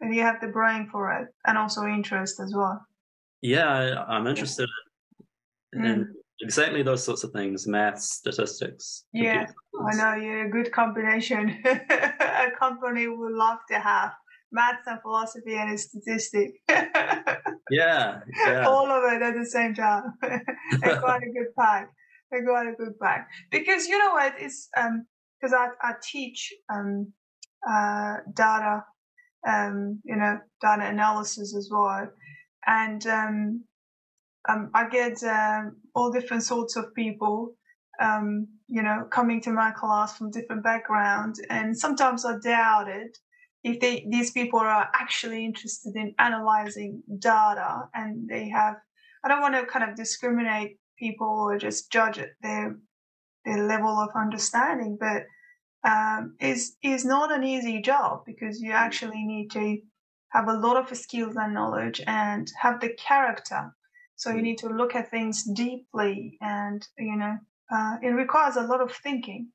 And 0.02 0.14
you 0.16 0.22
have 0.24 0.42
the 0.42 0.48
brain 0.48 0.90
for 0.92 1.12
it 1.20 1.28
and 1.46 1.58
also 1.58 1.86
interest 1.86 2.40
as 2.40 2.54
well. 2.56 2.86
yeah, 3.42 3.68
I, 3.68 4.16
I'm 4.16 4.28
interested 4.28 4.70
in, 5.74 5.86
in 5.86 6.00
Mm. 6.06 6.08
exactly 6.42 6.84
those 6.84 7.04
sorts 7.04 7.24
of 7.24 7.32
things: 7.32 7.68
math, 7.68 8.00
statistics. 8.02 9.06
Yeah, 9.14 9.48
I 9.90 9.96
know 9.96 10.16
you're 10.16 10.46
a 10.48 10.50
good 10.52 10.72
combination. 10.72 11.62
a 11.66 12.52
company 12.60 13.08
would 13.08 13.34
love 13.34 13.60
to 13.70 13.80
have 13.80 14.12
maths 14.52 14.88
and 14.88 15.02
philosophy 15.02 15.56
and 15.56 15.80
statistics. 15.80 16.58
Yeah, 17.72 18.20
yeah, 18.46 18.68
All 18.68 18.92
of 18.92 19.14
it 19.14 19.22
at 19.22 19.34
the 19.34 19.46
same 19.46 19.74
time. 19.74 20.04
They're 20.22 21.00
quite 21.00 21.22
a 21.24 21.32
good 21.32 21.56
pack. 21.58 21.90
They're 22.30 22.46
quite 22.46 22.68
a 22.68 22.76
good 22.76 23.00
pack. 23.00 23.28
Because 23.52 23.88
you 23.88 23.98
know 23.98 24.12
what? 24.12 24.36
It's 24.38 24.70
um 24.78 25.06
because 25.40 25.54
I, 25.54 25.70
I 25.82 25.94
teach 26.04 26.54
um 26.74 27.14
uh 27.68 28.18
data 28.34 28.84
um 29.48 30.00
you 30.04 30.16
know 30.16 30.40
data 30.62 30.88
analysis 30.88 31.56
as 31.56 31.70
well. 31.72 32.10
And 32.66 33.06
um 33.08 33.64
um 34.50 34.72
I 34.74 34.90
get 34.90 35.24
um 35.24 35.78
all 35.96 36.12
different 36.12 36.44
sorts 36.44 36.76
of 36.76 36.94
people 36.94 37.56
um, 38.02 38.48
you 38.68 38.82
know, 38.82 39.06
coming 39.12 39.42
to 39.42 39.52
my 39.52 39.72
class 39.72 40.18
from 40.18 40.32
different 40.32 40.64
backgrounds, 40.64 41.40
and 41.50 41.78
sometimes 41.78 42.26
I 42.26 42.38
doubt 42.44 42.90
it 42.90 43.18
if 43.63 43.80
they 43.80 44.06
these 44.10 44.32
people 44.32 44.60
are 44.60 44.89
actually 44.93 45.45
interested 45.45 45.95
in 45.95 46.15
analyzing 46.19 47.04
data 47.19 47.89
and 47.93 48.28
they 48.30 48.50
have. 48.50 48.76
I 49.24 49.28
don't 49.28 49.41
want 49.41 49.54
to 49.54 49.65
kind 49.67 49.88
of 49.88 49.95
discriminate 49.95 50.80
people 50.97 51.28
or 51.28 51.58
just 51.58 51.91
judge 51.91 52.17
it, 52.17 52.32
their 52.41 52.76
their 53.45 53.67
level 53.67 53.89
of 54.00 54.10
understanding, 54.15 54.97
but 55.00 55.24
um, 55.84 56.36
is 56.39 56.76
is 56.84 57.06
not 57.06 57.32
an 57.32 57.43
easy 57.43 57.82
job 57.82 58.24
because 58.26 58.62
you 58.62 58.71
actually 58.71 59.24
need 59.24 59.50
to 59.52 59.78
have 60.30 60.47
a 60.47 60.54
lot 60.54 60.78
of 60.78 60.95
skills 60.97 61.36
and 61.36 61.54
knowledge 61.54 62.02
and 62.08 62.52
have 62.62 62.80
the 62.80 62.93
character. 62.93 63.76
So 64.15 64.32
you 64.32 64.41
need 64.41 64.60
to 64.60 64.69
look 64.69 64.95
at 64.95 65.10
things 65.10 65.43
deeply, 65.43 66.38
and 66.41 66.88
you 66.97 67.15
know 67.15 67.38
uh, 67.74 67.97
it 68.02 68.10
requires 68.10 68.56
a 68.56 68.63
lot 68.63 68.82
of 68.82 68.91
thinking. 68.91 69.50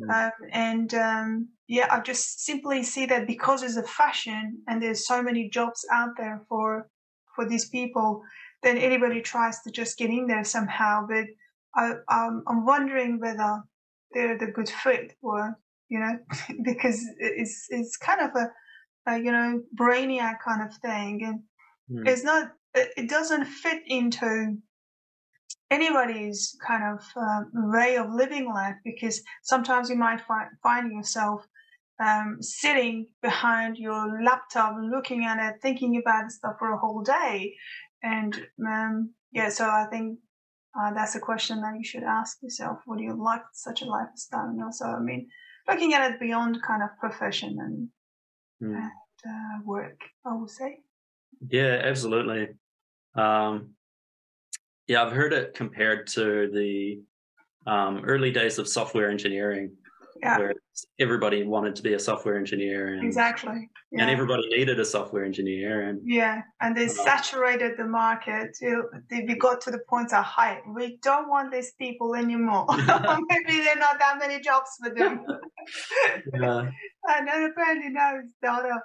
Mm. 0.00 0.26
Um, 0.26 0.32
and 0.52 0.94
um, 0.94 1.48
yeah, 1.68 1.88
I 1.90 2.00
just 2.00 2.44
simply 2.44 2.82
see 2.82 3.06
that 3.06 3.26
because 3.26 3.62
it's 3.62 3.76
a 3.76 3.82
fashion 3.82 4.62
and 4.66 4.82
there's 4.82 5.06
so 5.06 5.22
many 5.22 5.48
jobs 5.48 5.86
out 5.92 6.10
there 6.18 6.44
for 6.48 6.88
for 7.34 7.48
these 7.48 7.68
people, 7.68 8.22
then 8.62 8.78
anybody 8.78 9.20
tries 9.20 9.60
to 9.62 9.70
just 9.70 9.98
get 9.98 10.10
in 10.10 10.26
there 10.26 10.44
somehow. 10.44 11.06
But 11.08 11.26
I, 11.74 11.94
um, 12.08 12.44
I'm 12.46 12.64
wondering 12.64 13.18
whether 13.18 13.62
they're 14.12 14.38
the 14.38 14.46
good 14.46 14.68
fit 14.68 15.16
or 15.22 15.58
you 15.88 15.98
know 16.00 16.18
because 16.64 17.04
it's 17.18 17.66
it's 17.70 17.96
kind 17.96 18.20
of 18.20 18.30
a, 18.36 18.50
a 19.10 19.18
you 19.18 19.32
know 19.32 19.62
brainiac 19.76 20.36
kind 20.44 20.62
of 20.62 20.76
thing 20.78 21.20
and 21.24 21.40
Mm. 21.90 22.08
it's 22.08 22.24
not 22.24 22.50
it 22.74 22.88
it 22.96 23.08
doesn't 23.10 23.44
fit 23.44 23.82
into 23.86 24.56
anybody's 25.78 26.40
kind 26.68 26.84
of 26.92 27.00
um, 27.26 27.42
way 27.76 27.90
of 28.02 28.06
living 28.22 28.46
life 28.60 28.76
because 28.90 29.16
sometimes 29.42 29.84
you 29.90 29.96
might 30.06 30.20
find 30.28 30.48
find 30.62 30.92
yourself 30.96 31.40
um, 32.06 32.28
sitting 32.40 33.06
behind 33.22 33.76
your 33.86 34.02
laptop 34.28 34.72
looking 34.94 35.20
at 35.30 35.38
it 35.46 35.54
thinking 35.66 35.92
about 36.02 36.30
stuff 36.30 36.56
for 36.58 36.70
a 36.72 36.78
whole 36.82 37.02
day 37.02 37.54
and 38.02 38.32
um, 38.72 38.94
yeah 39.38 39.48
so 39.58 39.64
i 39.82 39.86
think 39.92 40.06
uh, 40.78 40.90
that's 40.96 41.14
a 41.14 41.20
question 41.30 41.56
that 41.62 41.74
you 41.78 41.84
should 41.90 42.02
ask 42.20 42.32
yourself 42.42 42.78
would 42.86 43.00
you 43.06 43.14
like 43.30 43.46
such 43.52 43.82
a 43.82 43.90
lifestyle 43.96 44.48
and 44.52 44.62
also 44.62 44.84
i 44.86 45.00
mean 45.00 45.22
looking 45.68 45.94
at 45.94 46.10
it 46.10 46.20
beyond 46.20 46.52
kind 46.70 46.82
of 46.82 46.90
profession 47.04 47.52
and 47.66 47.88
Mm. 48.62 48.88
uh, 49.28 49.56
work 49.64 49.98
i 50.24 50.32
would 50.38 50.50
say 50.50 50.70
Yeah, 51.58 51.74
absolutely. 51.90 52.42
Um, 53.14 53.73
yeah, 54.86 55.02
I've 55.02 55.12
heard 55.12 55.32
it 55.32 55.54
compared 55.54 56.06
to 56.08 56.50
the 56.52 57.00
um, 57.66 58.04
early 58.04 58.30
days 58.30 58.58
of 58.58 58.68
software 58.68 59.10
engineering, 59.10 59.72
Yeah. 60.20 60.38
where 60.38 60.54
everybody 60.98 61.42
wanted 61.44 61.74
to 61.76 61.82
be 61.82 61.94
a 61.94 61.98
software 61.98 62.36
engineer, 62.36 62.94
and, 62.94 63.04
exactly 63.04 63.70
yeah. 63.90 64.02
and 64.02 64.10
everybody 64.10 64.46
needed 64.48 64.78
a 64.78 64.84
software 64.84 65.24
engineer, 65.24 65.88
and 65.88 66.00
Yeah, 66.04 66.42
and 66.60 66.76
they 66.76 66.86
Uh, 66.86 66.88
saturated 67.08 67.72
the 67.78 67.86
market. 67.86 68.48
they- 68.60 69.24
We 69.28 69.34
got 69.46 69.60
to 69.62 69.70
the 69.70 69.82
point 69.88 70.12
of 70.12 70.22
hi, 70.24 70.60
we 70.78 70.98
don't 71.08 71.28
want 71.34 71.50
these 71.52 71.72
people 71.82 72.14
anymore. 72.14 72.66
Maybe 73.30 73.54
there 73.64 73.76
are 73.76 73.84
not 73.88 73.98
that 73.98 74.18
many 74.18 74.40
jobs 74.40 74.70
for 74.80 74.90
them. 74.98 75.24
yeah, 76.34 76.70
and 77.12 77.28
then 77.28 77.40
apparently 77.50 77.90
now 77.90 78.10
it's 78.20 78.32
data 78.42 78.76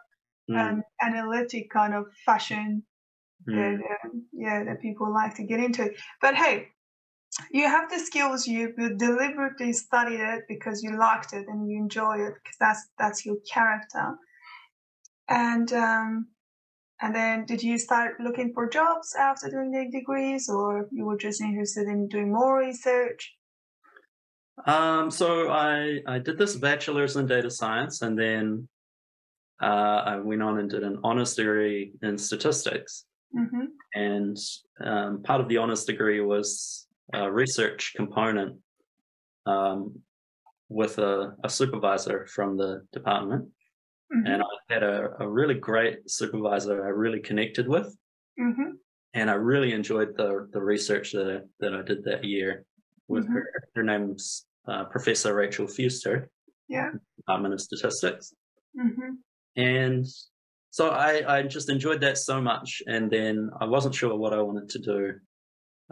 mm, 0.50 0.58
um, 0.58 0.84
analytic 1.02 1.70
kind 1.70 1.94
of 1.94 2.06
fashion 2.26 2.84
mm, 3.50 3.56
that 3.56 3.84
um, 4.06 4.26
yeah 4.34 4.64
that 4.64 4.82
people 4.82 5.14
like 5.14 5.36
to 5.36 5.44
get 5.44 5.60
into. 5.60 5.92
But 6.22 6.36
hey, 6.36 6.70
you 7.52 7.68
have 7.68 7.90
the 7.90 8.00
skills. 8.00 8.48
You, 8.48 8.74
you 8.78 8.96
deliberately 8.96 9.74
studied 9.74 10.20
it 10.20 10.44
because 10.48 10.84
you 10.84 10.98
liked 10.98 11.34
it 11.34 11.46
and 11.48 11.70
you 11.70 11.78
enjoy 11.78 12.20
it 12.20 12.34
because 12.36 12.58
that's 12.60 12.88
that's 12.98 13.26
your 13.26 13.38
character. 13.52 14.16
And 15.28 15.72
um, 15.74 16.28
and 17.02 17.16
then 17.16 17.46
did 17.46 17.64
you 17.64 17.78
start 17.78 18.20
looking 18.20 18.52
for 18.54 18.68
jobs 18.68 19.16
after 19.18 19.50
doing 19.50 19.72
the 19.72 19.90
degrees, 19.92 20.50
or 20.50 20.88
you 20.92 21.06
were 21.06 21.18
just 21.18 21.42
interested 21.42 21.88
in 21.88 22.08
doing 22.08 22.32
more 22.32 22.58
research? 22.60 23.36
Um, 24.66 25.10
so 25.10 25.50
I 25.50 26.00
I 26.06 26.20
did 26.20 26.38
this 26.38 26.56
bachelor's 26.56 27.16
in 27.16 27.26
data 27.26 27.50
science, 27.50 28.02
and 28.02 28.18
then 28.18 28.68
uh, 29.62 30.04
I 30.06 30.16
went 30.18 30.42
on 30.42 30.60
and 30.60 30.70
did 30.70 30.84
an 30.84 31.00
honors 31.04 31.36
degree 31.36 31.94
in 32.02 32.18
statistics. 32.18 33.06
Mm-hmm. 33.38 33.66
and 33.94 34.38
um, 34.84 35.22
part 35.24 35.40
of 35.40 35.48
the 35.50 35.58
honors 35.58 35.86
degree 35.86 36.20
was 36.20 36.88
a 37.14 37.32
research 37.32 37.94
component 37.96 38.58
um, 39.46 40.00
with 40.68 40.98
a, 40.98 41.36
a 41.44 41.50
supervisor 41.50 42.26
from 42.28 42.58
the 42.58 42.82
department. 42.92 43.50
Mm-hmm. 44.14 44.26
And 44.26 44.42
I 44.42 44.74
had 44.74 44.82
a, 44.84 45.12
a 45.20 45.28
really 45.30 45.54
great 45.54 46.10
supervisor 46.10 46.84
I 46.84 46.90
really 46.90 47.20
connected 47.20 47.68
with, 47.68 47.96
mm-hmm. 48.40 48.72
and 49.14 49.30
I 49.30 49.34
really 49.36 49.74
enjoyed 49.74 50.18
the 50.18 50.50
the 50.52 50.62
research 50.62 51.12
that 51.12 51.28
I, 51.30 51.40
that 51.60 51.74
I 51.76 51.84
did 51.84 52.04
that 52.06 52.24
year 52.24 52.66
with 53.08 53.26
Mhm. 53.28 53.34
her. 53.34 53.64
Her 53.76 53.84
name's 53.84 54.46
uh, 54.68 54.86
Professor 54.86 55.36
Rachel 55.36 55.68
Fewster, 55.68 56.30
Yeah. 56.68 56.92
Department 57.18 57.54
of 57.54 57.62
Statistics, 57.62 58.34
Mm-hmm. 58.80 59.12
and 59.56 60.06
so 60.72 60.90
I, 60.90 61.38
I 61.38 61.44
just 61.44 61.70
enjoyed 61.70 62.02
that 62.02 62.18
so 62.18 62.42
much 62.42 62.82
and 62.88 63.10
then 63.10 63.50
i 63.60 63.66
wasn't 63.66 63.96
sure 63.96 64.16
what 64.16 64.34
i 64.34 64.42
wanted 64.42 64.70
to 64.70 64.80
do 64.80 65.14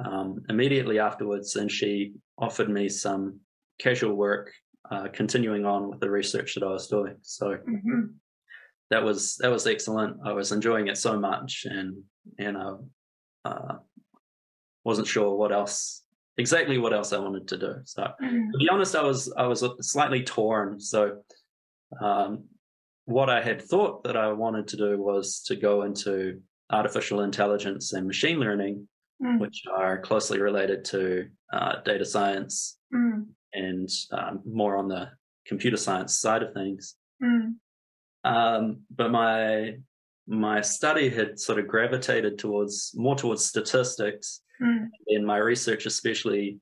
um, 0.03 0.43
immediately 0.49 0.99
afterwards 0.99 1.55
and 1.55 1.71
she 1.71 2.13
offered 2.37 2.69
me 2.69 2.87
some 2.89 3.39
casual 3.79 4.13
work 4.13 4.51
uh, 4.91 5.07
continuing 5.11 5.65
on 5.65 5.89
with 5.89 5.99
the 5.99 6.09
research 6.09 6.53
that 6.55 6.63
i 6.63 6.69
was 6.69 6.87
doing 6.87 7.15
so 7.21 7.57
Mm-hmm. 7.67 8.01
that 8.91 9.03
was 9.03 9.35
that 9.41 9.51
was 9.51 9.65
excellent 9.67 10.17
i 10.25 10.31
was 10.31 10.51
enjoying 10.51 10.87
it 10.87 10.97
so 10.97 11.19
much 11.19 11.65
and 11.69 12.03
and 12.39 12.57
i 12.57 12.71
uh, 13.45 13.75
wasn't 14.83 15.07
sure 15.07 15.35
what 15.35 15.51
else 15.51 16.03
exactly 16.37 16.77
what 16.77 16.93
else 16.93 17.11
i 17.13 17.17
wanted 17.17 17.47
to 17.47 17.57
do 17.57 17.73
so 17.85 18.03
Mm-hmm. 18.03 18.51
to 18.51 18.57
be 18.59 18.69
honest, 18.69 18.95
I 18.95 19.01
was 19.03 19.33
I 19.37 19.47
was 19.47 19.63
slightly 19.81 20.23
torn. 20.23 20.79
So 20.79 20.99
um, 22.01 22.45
what 23.07 23.29
I 23.29 23.41
had 23.41 23.61
thought 23.61 24.03
that 24.03 24.17
I 24.17 24.31
wanted 24.33 24.67
to 24.67 24.77
do 24.77 24.97
was 25.01 25.41
to 25.43 25.55
go 25.55 25.83
into 25.83 26.41
artificial 26.69 27.21
intelligence 27.21 27.93
and 27.93 28.05
machine 28.05 28.39
learning, 28.39 28.87
Mm. 29.23 29.39
which 29.39 29.63
are 29.75 29.97
closely 29.97 30.39
related 30.39 30.85
to 30.93 31.27
uh, 31.51 31.81
data 31.83 32.05
science 32.05 32.77
Mm. 32.93 33.25
and 33.53 33.89
um, 34.11 34.41
more 34.45 34.75
on 34.77 34.87
the 34.89 35.09
computer 35.47 35.77
science 35.77 36.13
side 36.13 36.43
of 36.43 36.53
things. 36.53 36.95
Mm. 37.23 37.55
Um, 38.23 38.81
but 38.95 39.09
my 39.09 39.79
my 40.27 40.59
study 40.59 41.07
had 41.09 41.39
sort 41.39 41.57
of 41.57 41.67
gravitated 41.69 42.37
towards 42.37 42.91
more 42.95 43.15
towards 43.15 43.43
statistics, 43.45 44.41
Mm. 44.61 44.89
and 45.07 45.25
my 45.25 45.37
research 45.37 45.85
especially 45.87 46.59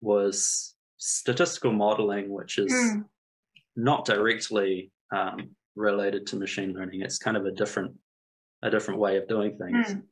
was 0.00 0.74
statistical 0.96 1.72
modeling, 1.72 2.30
which 2.30 2.58
is 2.58 2.72
Mm. 2.72 3.04
not 3.76 4.06
directly 4.06 4.90
um, 5.12 5.54
related 5.74 6.26
to 6.28 6.36
machine 6.36 6.72
learning. 6.74 7.02
It's 7.02 7.18
kind 7.18 7.36
of 7.36 7.46
a 7.46 7.50
different 7.52 7.92
a 8.62 8.70
different 8.70 9.00
way 9.00 9.16
of 9.16 9.26
doing 9.28 9.56
things. 9.58 9.94
Mm. 9.94 10.02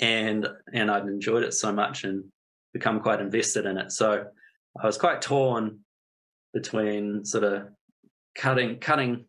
And 0.00 0.48
and 0.72 0.90
I'd 0.90 1.04
enjoyed 1.06 1.42
it 1.44 1.54
so 1.54 1.72
much 1.72 2.04
and 2.04 2.24
become 2.72 3.00
quite 3.00 3.20
invested 3.20 3.66
in 3.66 3.78
it. 3.78 3.92
So 3.92 4.26
I 4.82 4.86
was 4.86 4.98
quite 4.98 5.22
torn 5.22 5.80
between 6.52 7.24
sort 7.24 7.44
of 7.44 7.68
cutting 8.34 8.78
cutting 8.78 9.26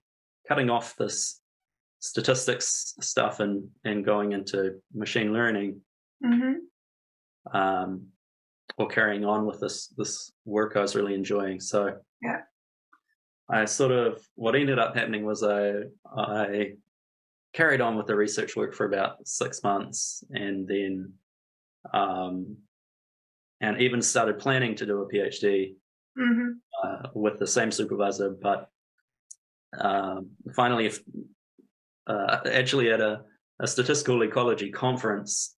cutting 0.48 0.70
off 0.70 0.96
this 0.98 1.42
statistics 2.00 2.94
stuff 3.02 3.40
and 3.40 3.70
and 3.86 4.04
going 4.06 4.32
into 4.34 4.82
machine 4.94 5.34
learning 5.34 5.82
Mhm. 6.24 6.56
um, 7.54 8.08
or 8.78 8.88
carrying 8.88 9.24
on 9.26 9.46
with 9.46 9.60
this 9.60 9.88
this 9.98 10.32
work 10.46 10.76
I 10.76 10.82
was 10.82 10.96
really 10.96 11.13
enjoying. 11.13 11.60
So 11.60 12.00
Yeah. 12.22 12.42
I 13.50 13.66
sort 13.66 13.92
of 13.92 14.22
what 14.36 14.56
ended 14.56 14.80
up 14.80 14.96
happening 14.96 15.26
was 15.26 15.44
I 15.44 15.84
I 16.06 16.74
carried 17.54 17.82
on 17.82 17.96
with 17.96 18.08
the 18.08 18.16
research 18.16 18.56
work 18.56 18.74
for 18.74 18.86
about 18.86 19.26
six 19.26 19.64
months 19.64 20.24
and 20.32 20.68
then 20.68 21.14
um, 21.94 22.58
and 23.62 23.82
even 23.82 24.02
started 24.02 24.38
planning 24.40 24.76
to 24.76 24.86
do 24.86 25.02
a 25.02 25.10
PhD 25.12 25.76
Mhm. 26.18 26.56
uh, 26.84 27.10
with 27.14 27.40
the 27.40 27.48
same 27.48 27.72
supervisor, 27.72 28.32
but 28.32 28.70
um, 29.80 30.32
finally, 30.56 30.88
if, 30.88 31.00
uh, 32.08 32.40
actually 32.52 32.92
at 32.92 33.02
a, 33.02 33.24
a 33.60 33.68
statistical 33.68 34.22
ecology 34.24 34.72
conference, 34.72 35.56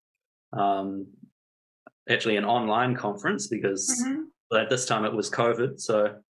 um, 0.53 1.07
actually 2.09 2.35
an 2.37 2.45
online 2.45 2.95
conference 2.95 3.47
because 3.47 3.89
Mhm. 4.05 4.25
at 4.59 4.69
this 4.69 4.85
time 4.85 5.05
it 5.05 5.13
was 5.13 5.29
COVID, 5.29 5.79
so 5.79 6.21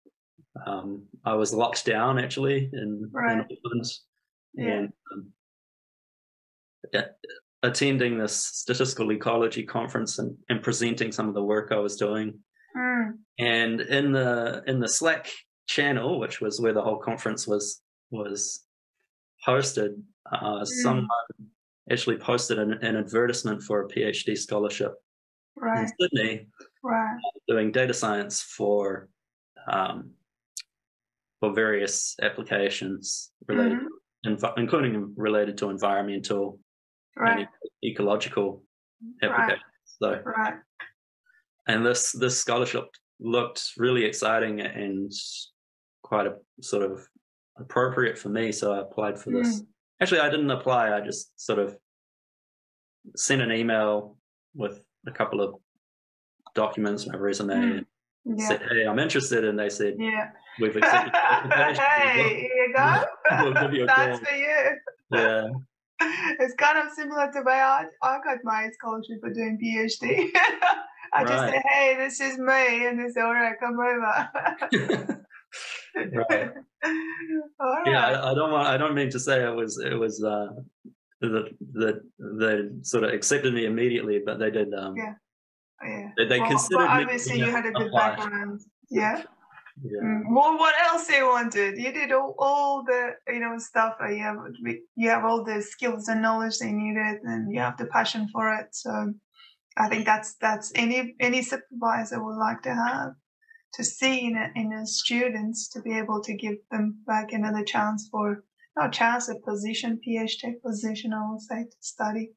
um, 0.65 1.03
I 1.25 1.33
was 1.33 1.53
locked 1.53 1.85
down 1.85 2.19
actually 2.19 2.69
in, 2.73 3.09
Right. 3.11 3.33
in 3.33 3.39
Auckland, 3.41 3.85
Yeah. 4.53 4.67
and 4.69 4.93
um, 5.13 7.03
attending 7.63 8.17
this 8.17 8.35
statistical 8.35 9.11
ecology 9.11 9.63
conference 9.63 10.19
and, 10.19 10.35
and 10.49 10.63
presenting 10.63 11.11
some 11.11 11.27
of 11.27 11.33
the 11.33 11.43
work 11.43 11.71
I 11.71 11.77
was 11.77 11.97
doing. 11.97 12.39
Mm. 12.75 13.17
And 13.39 13.81
in 13.81 14.11
the 14.11 14.63
in 14.67 14.79
the 14.79 14.87
Slack 14.87 15.27
channel, 15.67 16.19
which 16.19 16.41
was 16.41 16.59
where 16.61 16.73
the 16.73 16.81
whole 16.81 16.97
conference 16.99 17.47
was 17.47 17.81
was 18.11 18.63
hosted, 19.45 20.01
uh, 20.31 20.63
someone 20.65 21.07
actually 21.91 22.17
posted 22.17 22.59
an, 22.59 22.73
an 22.83 22.95
advertisement 22.95 23.61
for 23.63 23.81
a 23.81 23.87
PhD 23.87 24.37
scholarship 24.37 24.93
in 25.77 25.87
Sydney 25.99 26.47
Right. 26.83 27.17
doing 27.47 27.71
data 27.71 27.93
science 27.93 28.41
for 28.41 29.09
um, 29.71 30.11
for 31.39 31.53
various 31.53 32.15
applications 32.21 33.31
related, 33.47 33.79
env- 34.25 34.57
including 34.57 35.13
related 35.15 35.57
to 35.59 35.69
environmental 35.69 36.59
Right. 37.15 37.39
and 37.39 37.47
e- 37.83 37.89
ecological 37.91 38.63
applications. 39.21 39.63
So, 39.85 40.21
Right. 40.25 40.55
and 41.67 41.85
this 41.85 42.11
this 42.13 42.39
scholarship 42.39 42.85
looked 43.19 43.71
really 43.77 44.05
exciting 44.05 44.61
and 44.61 45.11
quite 46.03 46.27
a 46.27 46.37
sort 46.61 46.83
of 46.89 47.07
appropriate 47.57 48.17
for 48.17 48.29
me. 48.29 48.51
So 48.51 48.71
I 48.73 48.79
applied 48.79 49.19
for 49.19 49.31
this. 49.31 49.63
Actually, 50.01 50.21
I 50.21 50.29
didn't 50.29 50.51
apply. 50.51 50.93
I 50.95 51.01
just 51.01 51.37
sort 51.39 51.59
of 51.59 51.77
sent 53.15 53.41
an 53.41 53.51
email 53.51 54.17
with 54.55 54.81
a 55.07 55.11
couple 55.11 55.41
of 55.41 55.55
documents, 56.55 57.05
my 57.07 57.15
resume, 57.17 57.55
Mm. 57.55 57.85
Yeah. 58.25 58.47
said, 58.47 58.61
"Hey, 58.69 58.85
I'm 58.85 58.99
interested." 58.99 59.43
And 59.45 59.57
they 59.57 59.69
said, 59.69 59.95
Yeah. 59.97 60.29
"We've 60.59 60.75
accepted 60.75 61.13
hey, 61.15 62.39
here 62.41 62.65
you 62.67 62.73
go. 62.75 63.03
We'll 63.43 63.53
give 63.53 63.73
you 63.73 63.83
a 63.83 63.87
That's 63.95 64.19
call. 64.19 64.25
for 64.27 64.35
you. 64.35 64.77
Yeah, 65.11 65.47
It's 66.39 66.53
kind 66.55 66.77
of 66.77 66.93
similar 66.93 67.31
to 67.33 67.41
where 67.41 67.63
I, 67.65 67.85
I 68.03 68.19
got 68.23 68.37
my 68.43 68.69
scholarship 68.73 69.19
for 69.21 69.33
doing 69.33 69.57
PhD. 69.63 70.29
I 71.13 71.23
just 71.23 71.33
Right. 71.33 71.53
say, 71.53 71.63
hey, 71.71 71.95
this 71.97 72.19
is 72.21 72.37
me. 72.37 72.85
And 72.85 72.99
they 72.99 73.09
say, 73.11 73.21
all 73.21 73.33
right, 73.33 73.55
come 73.59 73.79
over. 73.79 74.29
right. 75.95 76.51
all 77.59 77.73
right. 77.73 77.87
Yeah, 77.87 78.05
I, 78.05 78.31
I 78.31 78.33
don't 78.35 78.51
want. 78.51 78.67
I 78.67 78.77
don't 78.77 78.93
mean 78.93 79.09
to 79.11 79.19
say 79.19 79.43
it 79.43 79.55
was. 79.55 79.79
It 79.79 79.95
was. 79.95 80.23
Uh, 80.23 80.47
that 81.21 81.49
that 81.73 82.01
they 82.19 82.69
sort 82.83 83.03
of 83.03 83.11
accepted 83.11 83.53
me 83.53 83.65
immediately, 83.65 84.21
but 84.25 84.39
they 84.39 84.51
did. 84.51 84.73
Um, 84.73 84.95
Yeah. 84.95 85.13
Yeah. 85.85 86.09
They, 86.17 86.25
they 86.27 86.39
Well, 86.39 86.49
considered 86.49 86.87
obviously, 86.87 87.39
you 87.39 87.51
had 87.51 87.65
a 87.65 87.71
good 87.71 87.87
apply. 87.87 88.15
background. 88.15 88.61
Yeah. 88.89 89.23
Yeah. 89.81 90.01
Mm. 90.03 90.23
Well, 90.31 90.57
what 90.57 90.75
else 90.87 91.07
they 91.07 91.23
wanted? 91.23 91.77
You 91.77 91.93
did 91.93 92.11
all, 92.11 92.35
all 92.37 92.83
the 92.83 93.11
you 93.27 93.39
know 93.39 93.57
stuff. 93.57 93.95
uh, 94.01 94.09
You 94.09 94.23
have 94.23 94.37
you 94.95 95.09
have 95.09 95.23
all 95.23 95.43
the 95.45 95.61
skills 95.61 96.09
and 96.09 96.21
knowledge 96.21 96.57
they 96.59 96.71
needed, 96.71 97.21
and 97.23 97.53
you 97.53 97.61
have 97.61 97.77
the 97.77 97.85
passion 97.85 98.27
for 98.33 98.53
it. 98.53 98.67
So, 98.75 99.13
I 99.77 99.87
think 99.87 100.05
that's 100.05 100.35
that's 100.41 100.73
any 100.75 101.15
any 101.21 101.41
supervisor 101.41 102.21
would 102.21 102.37
like 102.37 102.61
to 102.63 102.73
have 102.73 103.13
to 103.75 103.83
see 103.83 104.25
in 104.25 104.35
a, 104.35 104.51
in 104.59 104.73
a 104.73 104.85
students 104.85 105.69
to 105.69 105.81
be 105.81 105.97
able 105.97 106.21
to 106.23 106.33
give 106.33 106.55
them 106.71 106.97
back 107.07 107.31
another 107.31 107.63
chance 107.63 108.09
for 108.11 108.43
not 108.75 108.91
chance 108.91 109.29
a 109.29 109.35
position 109.47 109.99
PhD 110.05 110.59
position 110.61 111.13
I 111.13 111.21
would 111.31 111.41
say 111.41 111.63
to 111.63 111.77
study. 111.79 112.31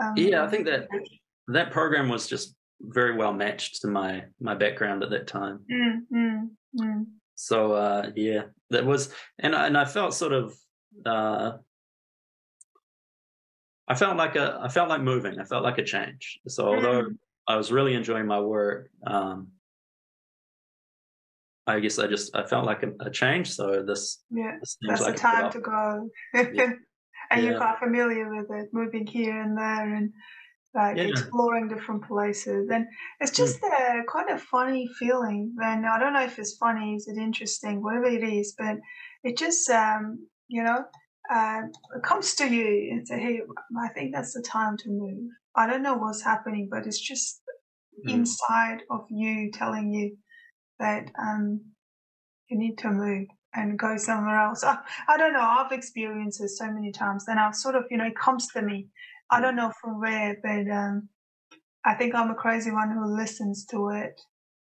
Um, 0.00 0.14
Yeah, 0.16 0.44
I 0.44 0.48
think 0.48 0.64
that 0.66 0.88
that 1.48 1.72
program 1.72 2.08
was 2.08 2.26
just 2.26 2.54
very 2.80 3.16
well 3.16 3.32
matched 3.32 3.82
to 3.82 3.88
my 3.88 4.24
my 4.40 4.54
background 4.54 5.02
at 5.02 5.10
that 5.10 5.26
time. 5.26 5.60
Mm, 5.70 6.00
mm, 6.12 6.48
mm. 6.78 7.04
So 7.34 7.72
uh, 7.72 8.10
yeah, 8.16 8.42
that 8.70 8.84
was, 8.84 9.12
and 9.38 9.54
I, 9.54 9.66
and 9.66 9.76
I 9.78 9.86
felt 9.86 10.12
sort 10.12 10.32
of, 10.32 10.54
uh, 11.06 11.52
I 13.88 13.94
felt 13.94 14.16
like 14.16 14.36
a, 14.36 14.58
I 14.62 14.68
felt 14.68 14.88
like 14.88 15.00
moving. 15.00 15.40
I 15.40 15.44
felt 15.44 15.62
like 15.64 15.78
a 15.78 15.84
change. 15.84 16.38
So 16.48 16.66
although 16.66 17.02
Mm. 17.02 17.18
I 17.48 17.56
was 17.56 17.72
really 17.72 17.94
enjoying 17.94 18.26
my 18.26 18.40
work, 18.40 18.90
um, 19.06 19.48
I 21.66 21.80
guess 21.80 21.98
I 21.98 22.06
just 22.06 22.36
I 22.36 22.46
felt 22.46 22.66
like 22.66 22.82
a, 22.82 22.92
a 23.00 23.10
change. 23.10 23.50
So 23.52 23.82
this, 23.82 24.22
Yeah. 24.30 24.56
this 24.60 24.76
that's 24.86 25.00
like 25.00 25.16
the 25.16 25.20
a 25.20 25.32
time 25.32 25.52
to 25.52 25.60
go. 25.60 26.10
Yeah. 26.34 26.72
and 27.30 27.44
you're 27.44 27.56
quite 27.56 27.78
familiar 27.78 28.28
with 28.34 28.50
it, 28.50 28.68
moving 28.72 29.06
here 29.06 29.40
and 29.40 29.56
there 29.56 29.94
and 29.94 30.12
like 30.74 30.96
Yeah. 30.96 31.06
exploring 31.06 31.68
different 31.68 32.04
places. 32.06 32.68
And 32.70 32.86
it's 33.20 33.36
Hmm. 33.36 33.36
just 33.36 33.62
a 33.62 34.02
kind 34.12 34.30
of 34.30 34.40
funny 34.42 34.88
feeling 34.98 35.52
when 35.56 35.84
I 35.84 35.98
don't 35.98 36.12
know 36.12 36.22
if 36.24 36.38
it's 36.38 36.56
funny, 36.56 36.94
is 36.94 37.08
it 37.08 37.18
interesting, 37.18 37.82
whatever 37.82 38.06
it 38.06 38.22
is, 38.22 38.54
but 38.56 38.76
it 39.24 39.36
just 39.36 39.68
um, 39.70 40.28
you 40.48 40.62
know, 40.62 40.84
uh, 41.30 41.62
it 41.96 42.02
comes 42.02 42.34
to 42.36 42.46
you 42.48 42.92
and 42.92 43.06
say, 43.06 43.18
Hey, 43.20 43.40
I 43.82 43.88
think 43.88 44.14
that's 44.14 44.34
the 44.34 44.42
time 44.42 44.76
to 44.78 44.88
move. 44.90 45.30
I 45.56 45.66
don't 45.66 45.82
know 45.82 45.94
what's 45.94 46.22
happening, 46.22 46.68
but 46.70 46.86
it's 46.86 47.00
just 47.00 47.42
Mm. 48.04 48.12
inside 48.12 48.82
of 48.90 49.06
you 49.10 49.50
telling 49.52 49.92
you 49.92 50.16
that 50.78 51.10
um 51.18 51.72
you 52.48 52.58
need 52.58 52.78
to 52.78 52.90
move 52.90 53.28
and 53.54 53.78
go 53.78 53.96
somewhere 53.96 54.38
else. 54.38 54.62
I, 54.64 54.78
I 55.08 55.16
don't 55.16 55.32
know. 55.32 55.40
I've 55.40 55.72
experienced 55.72 56.42
it 56.42 56.48
so 56.50 56.70
many 56.70 56.92
times, 56.92 57.24
and 57.28 57.38
I've 57.38 57.54
sort 57.54 57.74
of, 57.74 57.84
you 57.90 57.96
know, 57.96 58.06
it 58.06 58.16
comes 58.16 58.48
to 58.48 58.62
me. 58.62 58.88
I 59.30 59.40
don't 59.40 59.56
know 59.56 59.72
from 59.80 60.00
where, 60.00 60.36
but 60.42 60.70
um, 60.70 61.08
I 61.84 61.94
think 61.94 62.14
I'm 62.14 62.30
a 62.30 62.34
crazy 62.34 62.70
one 62.70 62.90
who 62.90 63.16
listens 63.16 63.66
to 63.66 63.90
it 63.90 64.20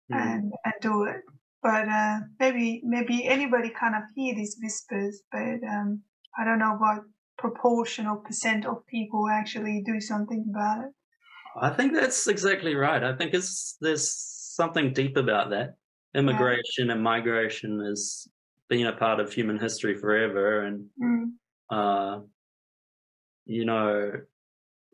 Mm. 0.09 0.17
and 0.19 0.53
and 0.65 0.73
do 0.81 1.03
it. 1.03 1.21
But 1.63 1.89
uh, 1.89 2.19
maybe 2.39 2.81
maybe 2.83 3.27
anybody 3.27 3.69
kind 3.69 3.95
of 3.95 4.03
hear 4.15 4.35
these 4.35 4.57
whispers, 4.61 5.21
but 5.31 5.59
um, 5.67 6.03
I 6.37 6.45
don't 6.45 6.59
know 6.59 6.75
what 6.77 6.99
proportion 7.37 8.07
or 8.07 8.17
percent 8.17 8.65
of 8.65 8.85
people 8.87 9.27
actually 9.29 9.83
do 9.85 9.99
something 9.99 10.45
about 10.49 10.85
it. 10.85 10.91
I 11.59 11.69
think 11.71 11.93
that's 11.93 12.27
exactly 12.27 12.75
right. 12.75 13.03
I 13.03 13.15
think 13.15 13.33
it's 13.33 13.77
there's 13.81 14.07
something 14.11 14.93
deep 14.93 15.17
about 15.17 15.49
that. 15.49 15.75
Immigration 16.15 16.89
and 16.89 17.03
migration 17.03 17.79
has 17.85 18.27
been 18.69 18.87
a 18.87 18.93
part 18.95 19.19
of 19.19 19.33
human 19.33 19.59
history 19.59 19.95
forever, 19.95 20.61
and 20.61 20.89
Mm, 21.01 21.31
uh, 21.69 22.19
you 23.45 23.65
know, 23.65 24.11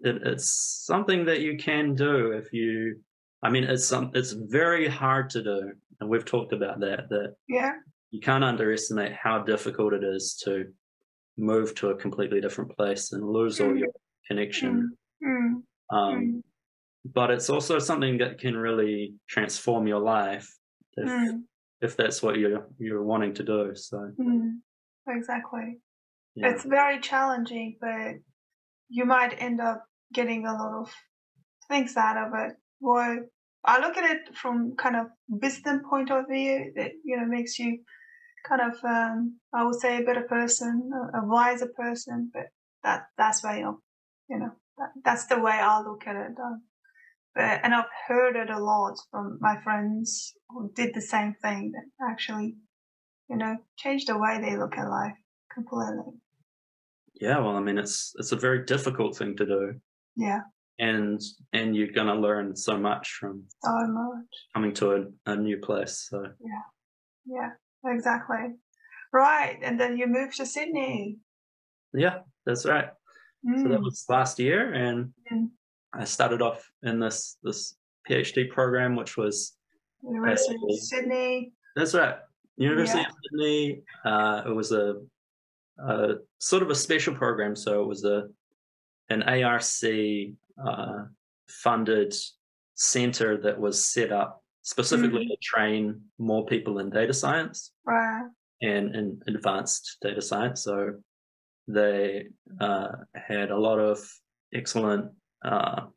it, 0.03 0.21
it's 0.25 0.83
something 0.85 1.25
that 1.25 1.41
you 1.41 1.57
can 1.57 1.95
do 1.95 2.31
if 2.31 2.53
you. 2.53 2.99
I 3.41 3.49
mean, 3.49 3.63
it's 3.63 3.85
some. 3.85 4.11
It's 4.13 4.31
very 4.31 4.87
hard 4.87 5.29
to 5.31 5.43
do, 5.43 5.71
and 5.99 6.09
we've 6.09 6.25
talked 6.25 6.53
about 6.53 6.79
that. 6.81 7.09
That 7.09 7.35
yeah, 7.47 7.73
you 8.11 8.19
can't 8.19 8.43
underestimate 8.43 9.13
how 9.13 9.39
difficult 9.39 9.93
it 9.93 10.03
is 10.03 10.35
to 10.43 10.65
move 11.37 11.73
to 11.75 11.89
a 11.89 11.95
completely 11.95 12.39
different 12.41 12.75
place 12.77 13.11
and 13.11 13.27
lose 13.27 13.59
all 13.59 13.75
your 13.75 13.89
connection. 14.27 14.95
Mm. 15.23 15.53
Um, 15.55 15.63
Mm. 15.89 16.41
But 17.05 17.31
it's 17.31 17.49
also 17.49 17.79
something 17.79 18.19
that 18.19 18.39
can 18.39 18.55
really 18.55 19.15
transform 19.27 19.87
your 19.87 19.99
life 19.99 20.47
if 20.95 21.09
Mm. 21.09 21.43
if 21.81 21.97
that's 21.97 22.23
what 22.23 22.37
you're 22.37 22.65
you're 22.79 23.03
wanting 23.03 23.33
to 23.35 23.43
do. 23.43 23.75
So 23.75 23.97
Mm. 24.17 24.61
Exactly. 25.07 25.81
yeah, 26.35 26.49
It's 26.51 26.63
very 26.63 26.99
challenging, 27.01 27.77
but 27.81 28.15
you 28.87 29.03
might 29.05 29.33
end 29.41 29.59
up 29.59 29.83
getting 30.13 30.45
a 30.45 30.53
lot 30.53 30.81
of 30.81 30.93
things 31.69 31.95
out 31.97 32.17
of 32.17 32.33
it. 32.35 32.53
Well, 32.79 33.19
I 33.65 33.79
look 33.79 33.97
at 33.97 34.09
it 34.09 34.35
from 34.35 34.75
kind 34.77 34.95
of 34.95 35.07
wisdom 35.27 35.81
point 35.89 36.11
of 36.11 36.25
view. 36.29 36.71
It 36.75 36.93
you 37.03 37.17
know 37.17 37.25
makes 37.25 37.57
you 37.59 37.79
kind 38.47 38.61
of, 38.61 38.83
um, 38.83 39.39
I 39.53 39.63
would 39.63 39.79
say, 39.79 40.01
a 40.01 40.05
better 40.05 40.23
person, 40.23 40.91
a, 41.13 41.25
wiser 41.25 41.71
person. 41.75 42.29
But 42.33 42.47
that 42.83 43.05
that's 43.17 43.43
why 43.43 43.59
you 43.59 43.79
know 44.29 44.51
that, 44.77 44.89
that's 45.03 45.25
the 45.27 45.39
way 45.39 45.53
I 45.53 45.81
look 45.81 46.03
at 46.07 46.15
it. 46.15 46.33
Um, 46.43 46.63
but 47.35 47.61
and 47.63 47.73
I've 47.73 47.85
heard 48.07 48.35
it 48.35 48.49
a 48.49 48.59
lot 48.59 48.95
from 49.09 49.37
my 49.41 49.55
friends 49.63 50.33
who 50.49 50.71
did 50.75 50.93
the 50.93 51.01
same 51.01 51.35
thing. 51.41 51.71
That 51.71 52.11
actually, 52.11 52.55
you 53.29 53.37
know, 53.37 53.57
changed 53.77 54.07
the 54.07 54.17
way 54.17 54.39
they 54.41 54.57
look 54.57 54.77
at 54.77 54.89
life 54.89 55.13
completely. 55.53 56.13
yeah. 57.21 57.39
Well, 57.39 57.55
I 57.55 57.61
mean, 57.61 57.77
it's 57.77 58.13
it's 58.19 58.33
a 58.33 58.37
very 58.37 58.65
difficult 58.65 59.15
thing 59.15 59.35
to 59.37 59.45
do, 59.45 59.73
Yeah, 60.15 60.41
and 60.79 61.19
and 61.53 61.75
you're 61.75 61.91
gonna 61.91 62.15
learn 62.15 62.55
so 62.55 62.77
much 62.77 63.17
from 63.19 63.43
so 63.63 63.71
much. 63.87 64.25
coming 64.53 64.73
to 64.75 64.91
a, 64.95 65.31
a 65.31 65.35
new 65.35 65.57
place. 65.57 66.07
So 66.09 66.23
Yeah, 66.39 66.63
yeah, 67.25 67.49
exactly. 67.91 68.55
Right, 69.11 69.59
and 69.61 69.79
then 69.79 69.97
you 69.97 70.07
moved 70.07 70.37
to 70.37 70.45
Sydney. 70.45 71.17
yeah, 71.93 72.19
that's 72.45 72.65
right. 72.65 72.89
So 73.61 73.67
that 73.69 73.79
Mm, 73.79 73.83
was 73.83 74.05
last 74.09 74.39
year, 74.39 74.73
and 74.73 75.13
Mm. 75.31 75.49
I 75.93 76.05
started 76.05 76.41
off 76.41 76.63
in 76.83 76.99
this 76.99 77.37
this 77.43 77.75
PhD 78.09 78.49
program, 78.49 78.95
which 78.95 79.17
was 79.17 79.55
University 80.01 80.55
of 80.55 80.79
Sydney. 80.79 81.53
that's 81.75 81.93
right, 81.93 82.17
University 82.57 82.99
Yeah. 82.99 83.07
of 83.09 83.15
Sydney. 83.23 83.83
Uh, 84.05 84.43
it 84.47 84.53
was 84.55 84.71
a, 84.71 84.95
a 85.79 86.15
sort 86.39 86.63
of 86.63 86.69
a 86.69 86.75
special 86.75 87.13
program, 87.15 87.55
so 87.55 87.81
it 87.83 87.87
was 87.87 88.03
a 88.05 88.27
an 89.09 89.23
ARC 89.23 89.63
uh, 90.65 91.05
funded 91.47 92.13
center 92.75 93.37
that 93.41 93.59
was 93.59 93.85
set 93.85 94.11
up 94.11 94.43
specifically 94.61 95.25
Mhm. 95.25 95.29
to 95.29 95.37
train 95.41 96.01
more 96.17 96.45
people 96.45 96.79
in 96.79 96.89
data 96.89 97.13
science. 97.13 97.71
Right. 97.85 98.29
and, 98.61 98.95
and 98.95 99.21
advanced 99.27 99.97
data 100.01 100.21
science. 100.21 100.63
So 100.63 101.03
they 101.67 102.29
uh, 102.61 102.93
had 103.13 103.51
a 103.51 103.57
lot 103.57 103.77
of 103.77 103.99
excellent 104.53 105.11
uh, 105.43 105.87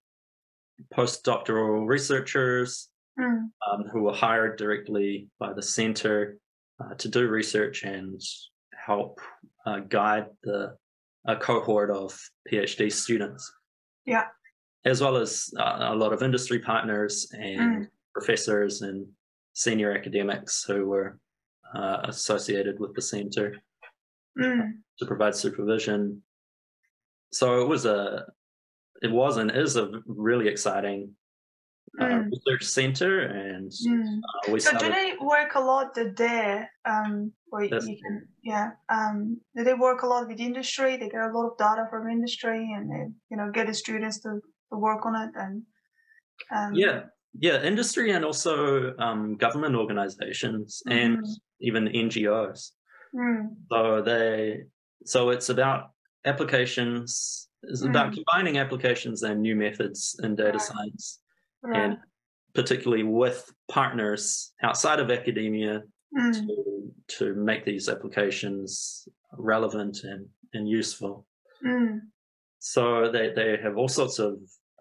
postdoctoral 0.95 1.87
researchers 1.87 2.89
Mm, 3.19 3.49
um, 3.67 3.85
who 3.93 4.03
were 4.03 4.13
hired 4.13 4.59
directly 4.59 5.31
by 5.39 5.55
the 5.55 5.63
center 5.63 6.37
uh, 6.81 6.93
to 6.97 7.09
do 7.09 7.27
research 7.29 7.83
and 7.83 8.21
help 8.87 9.21
uh, 9.65 9.79
guide 9.89 10.27
the 10.43 10.77
a 11.27 11.37
cohort 11.37 11.91
of 11.91 12.18
PhD 12.51 12.93
students. 12.93 13.53
Yeah. 14.05 14.27
As 14.85 15.01
well 15.01 15.16
as 15.16 15.51
uh, 15.59 15.79
a 15.81 15.97
lot 15.97 16.12
of 16.12 16.22
industry 16.22 16.61
partners 16.61 17.29
and 17.33 17.61
Mm. 17.61 17.89
professors 18.14 18.83
and 18.83 19.07
senior 19.53 19.93
academics 19.93 20.64
who 20.64 20.87
were 20.87 21.18
uh, 21.74 21.99
associated 22.05 22.79
with 22.79 22.95
the 22.95 23.03
center 23.03 23.57
mm, 24.39 24.70
to 24.99 25.07
provide 25.07 25.35
supervision. 25.35 26.22
So 27.33 27.61
it 27.61 27.68
was 27.68 27.85
a, 27.87 28.27
it 29.03 29.11
was 29.11 29.37
and 29.39 29.51
is 29.51 29.77
a 29.77 29.91
really 30.07 30.49
exciting 30.49 31.11
uh, 32.01 32.05
Mm. 32.05 32.30
research 32.30 32.64
center, 32.64 33.20
and 33.20 33.70
mm. 33.70 34.18
uh, 34.18 34.53
we 34.53 34.61
So 34.61 34.76
do 34.78 34.89
they 34.91 35.14
work 35.20 35.55
a 35.55 35.61
lot 35.61 35.95
there? 36.16 36.70
Um, 36.84 37.32
or 37.53 37.64
you 37.64 37.70
can, 38.03 38.28
yeah. 38.43 38.72
Um, 38.89 39.41
do 39.57 39.64
they 39.64 39.74
work 39.74 40.03
a 40.03 40.07
lot 40.07 40.28
with 40.28 40.41
industry? 40.41 40.97
They 40.97 41.09
get 41.09 41.20
a 41.22 41.32
lot 41.32 41.47
of 41.53 41.59
data 41.59 41.87
from 41.91 42.09
industry, 42.11 42.72
and 42.76 42.91
they, 42.91 43.05
you 43.30 43.37
know, 43.37 43.51
get 43.51 43.66
the 43.66 43.74
students 43.74 44.20
to, 44.20 44.41
to 44.72 44.78
work 44.78 45.07
on 45.07 45.14
it, 45.14 45.30
and 45.37 45.62
um, 46.55 46.74
Yeah, 46.74 47.05
yeah, 47.39 47.62
industry 47.62 48.11
and 48.12 48.24
also 48.24 48.95
um, 48.99 49.37
government 49.37 49.74
organizations 49.74 50.82
and 50.87 51.18
Mhm. 51.18 51.34
even 51.61 51.89
NGOs. 51.89 52.72
Mm, 53.14 53.57
So 53.70 54.03
they, 54.03 54.64
so 55.05 55.30
it's 55.30 55.49
about 55.49 55.91
applications. 56.24 57.49
It's 57.62 57.82
about 57.82 58.12
Mm. 58.12 58.14
combining 58.16 58.59
applications 58.59 59.22
and 59.22 59.41
new 59.41 59.57
methods 59.57 60.18
in 60.22 60.37
data 60.37 60.61
science, 60.61 61.20
right. 61.63 61.83
and 61.83 61.99
particularly 62.55 63.03
with 63.03 63.53
partners 63.69 64.53
outside 64.63 65.01
of 65.01 65.11
academia 65.11 65.83
Mm, 66.17 66.33
to, 66.33 66.93
to 67.09 67.35
make 67.35 67.65
these 67.65 67.89
applications 67.89 69.09
relevant 69.33 69.99
and, 70.05 70.27
and 70.55 70.69
useful. 70.69 71.27
mm, 71.65 72.01
So 72.59 73.11
they, 73.11 73.33
they 73.35 73.59
have 73.63 73.77
all 73.77 73.89
sorts 73.89 74.19
of 74.19 74.39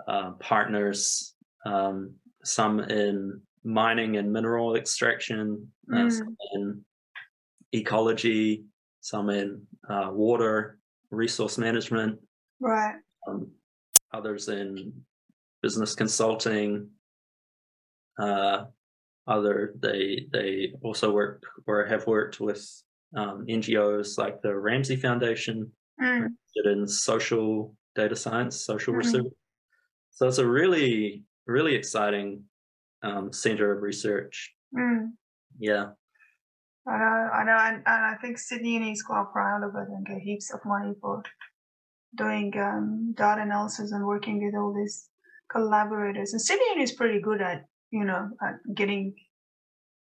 uh, 0.07 0.31
partners, 0.39 1.33
um, 1.65 2.13
some 2.43 2.79
in 2.79 3.41
mining 3.63 4.17
and 4.17 4.31
mineral 4.31 4.75
extraction, 4.75 5.67
uh, 5.93 6.09
some 6.09 6.37
in 6.53 6.85
ecology, 7.73 8.63
some 9.01 9.29
in 9.29 9.61
uh, 9.89 10.09
water 10.13 10.77
resource 11.09 11.57
management, 11.57 12.19
right. 12.61 12.95
um, 13.27 13.49
others 14.13 14.47
in 14.47 14.93
business 15.65 15.95
consulting. 15.95 16.87
Uh, 18.21 18.65
other 19.27 19.73
they 19.85 20.27
they 20.31 20.73
also 20.83 21.07
work 21.11 21.41
or 21.65 21.77
have 21.93 22.05
worked 22.05 22.39
with 22.39 22.61
um, 23.19 23.37
NGOs 23.49 24.09
like 24.23 24.35
the 24.41 24.53
Ramsay 24.67 24.97
Foundation 24.97 25.57
Mm, 25.99 26.27
in 26.65 26.85
social 26.85 27.73
data 27.95 28.17
science, 28.17 28.55
social 28.71 28.93
Mhm. 28.93 28.97
research. 29.03 29.33
So 30.11 30.27
it's 30.27 30.43
a 30.47 30.51
really, 30.59 31.23
really 31.47 31.73
exciting 31.81 32.27
um, 33.07 33.31
center 33.31 33.67
of 33.73 33.81
research. 33.81 34.35
mm. 34.75 35.13
Yeah, 35.57 35.85
I 36.85 36.95
know, 37.01 37.15
I 37.39 37.41
know, 37.47 37.57
and, 37.67 37.77
and 37.93 38.01
I 38.11 38.15
think 38.21 38.37
Sydney 38.37 38.73
Uni 38.73 38.91
is 38.91 39.03
quite 39.09 39.27
proud 39.31 39.61
of 39.67 39.73
it 39.81 39.87
and 39.93 40.05
get 40.05 40.19
heaps 40.27 40.53
of 40.53 40.59
money 40.65 40.93
for 41.01 41.23
doing 42.23 42.47
um, 42.67 43.13
data 43.13 43.41
analysis 43.47 43.93
and 43.93 44.03
working 44.05 44.37
with 44.45 44.55
all 44.59 44.73
these 44.73 44.97
collaborators. 45.51 46.33
And 46.33 46.41
Uni 46.49 46.83
is 46.83 46.91
pretty 46.91 47.19
good 47.21 47.41
at, 47.41 47.65
you 47.91 48.05
know, 48.05 48.29
at 48.41 48.55
getting 48.75 49.15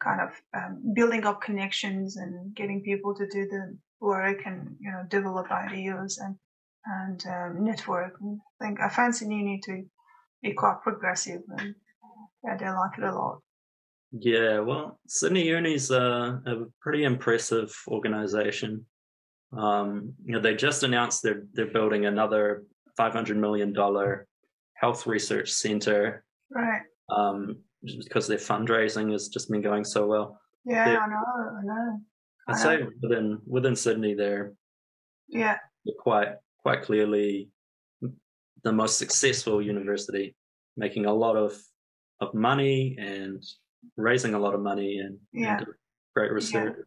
kind 0.03 0.21
of 0.21 0.29
um, 0.55 0.93
building 0.95 1.25
up 1.25 1.41
connections 1.41 2.17
and 2.17 2.55
getting 2.55 2.81
people 2.81 3.15
to 3.15 3.25
do 3.27 3.47
the 3.47 3.77
work 3.99 4.39
and, 4.45 4.75
you 4.79 4.91
know, 4.91 5.03
develop 5.09 5.51
ideas 5.51 6.17
and 6.17 6.35
and 6.85 7.23
um, 7.27 7.63
network. 7.63 8.13
And 8.21 8.39
I 8.61 8.65
think 8.65 8.79
I 8.81 8.89
fancy 8.89 9.25
Uni 9.25 9.59
to 9.65 9.83
be 10.41 10.53
quite 10.53 10.81
progressive 10.83 11.41
and 11.57 11.75
yeah, 12.43 12.57
they 12.57 12.69
like 12.69 12.97
it 12.97 13.03
a 13.05 13.15
lot. 13.15 13.39
yeah. 14.11 14.59
Well, 14.59 14.99
Sydney 15.07 15.47
Uni's 15.47 15.89
a, 15.91 16.41
a 16.45 16.65
pretty 16.81 17.03
impressive 17.03 17.73
organization. 17.87 18.85
Um, 19.57 20.13
you 20.25 20.33
know, 20.33 20.41
they 20.41 20.55
just 20.55 20.83
announced 20.83 21.21
they're 21.23 21.43
they're 21.53 21.71
building 21.71 22.05
another 22.05 22.63
five 22.97 23.13
hundred 23.13 23.37
million 23.37 23.73
dollar 23.73 24.27
health 24.75 25.05
research 25.07 25.51
center 25.51 26.25
Right. 26.49 26.81
um, 27.09 27.63
just 27.85 28.07
because 28.07 28.27
their 28.27 28.37
fundraising 28.37 29.11
has 29.11 29.27
just 29.27 29.49
been 29.49 29.61
going 29.61 29.83
so 29.83 30.07
well. 30.07 30.39
Yeah, 30.65 30.89
Yeah. 30.93 30.99
I 30.99 31.07
know, 31.07 31.57
I 31.59 31.61
know. 31.63 31.99
I'd 32.47 32.55
I 32.55 32.57
say 32.57 32.87
within 33.01 33.41
within 33.45 33.75
Sydney, 33.75 34.13
they're 34.13 34.53
Yeah. 35.27 35.57
quite 35.99 36.35
quite 36.61 36.81
clearly 36.83 37.49
the 38.63 38.71
most 38.71 38.97
successful 38.97 39.61
university, 39.61 40.35
making 40.77 41.05
a 41.05 41.13
lot 41.13 41.35
of 41.35 41.61
of 42.21 42.33
money 42.33 42.95
and 42.99 43.43
raising 43.97 44.33
a 44.33 44.39
lot 44.39 44.53
of 44.53 44.61
money 44.61 44.99
and, 44.99 45.19
and 45.33 45.43
Yeah. 45.43 45.57
doing 45.57 45.77
great 46.15 46.31
research. 46.31 46.77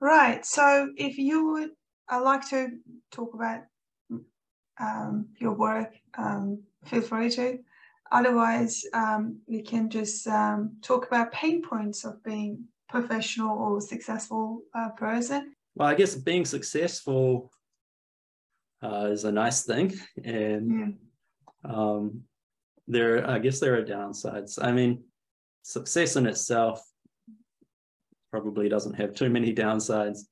Right. 0.00 0.44
So 0.44 0.92
if 0.96 1.16
you 1.16 1.46
would, 1.52 1.70
I'd 2.08 2.18
like 2.18 2.46
to 2.50 2.68
talk 3.10 3.32
about 3.34 3.62
um, 4.80 5.28
your 5.38 5.52
work. 5.52 5.92
Um, 6.16 6.62
feel 6.86 7.02
free 7.02 7.30
to. 7.30 7.58
Otherwise, 8.10 8.84
um, 8.92 9.38
we 9.46 9.62
can 9.62 9.88
just 9.88 10.26
um, 10.26 10.76
talk 10.82 11.06
about 11.06 11.32
pain 11.32 11.62
points 11.62 12.04
of 12.04 12.22
being 12.22 12.64
professional 12.88 13.56
or 13.58 13.80
successful 13.80 14.62
uh, 14.74 14.90
person. 14.90 15.54
Well, 15.74 15.88
I 15.88 15.94
guess 15.94 16.14
being 16.14 16.44
successful 16.44 17.50
uh, 18.82 19.06
is 19.10 19.24
a 19.24 19.32
nice 19.32 19.64
thing, 19.64 19.94
and 20.24 20.70
Mm, 20.70 20.96
um, 21.64 22.22
there, 22.86 23.28
I 23.28 23.38
guess 23.38 23.60
there 23.60 23.78
are 23.78 23.84
downsides. 23.84 24.58
I 24.62 24.72
mean, 24.72 25.04
success 25.62 26.16
in 26.16 26.26
itself 26.26 26.82
probably 28.30 28.68
doesn't 28.68 28.94
have 28.94 29.14
too 29.14 29.30
many 29.30 29.54
downsides, 29.54 30.26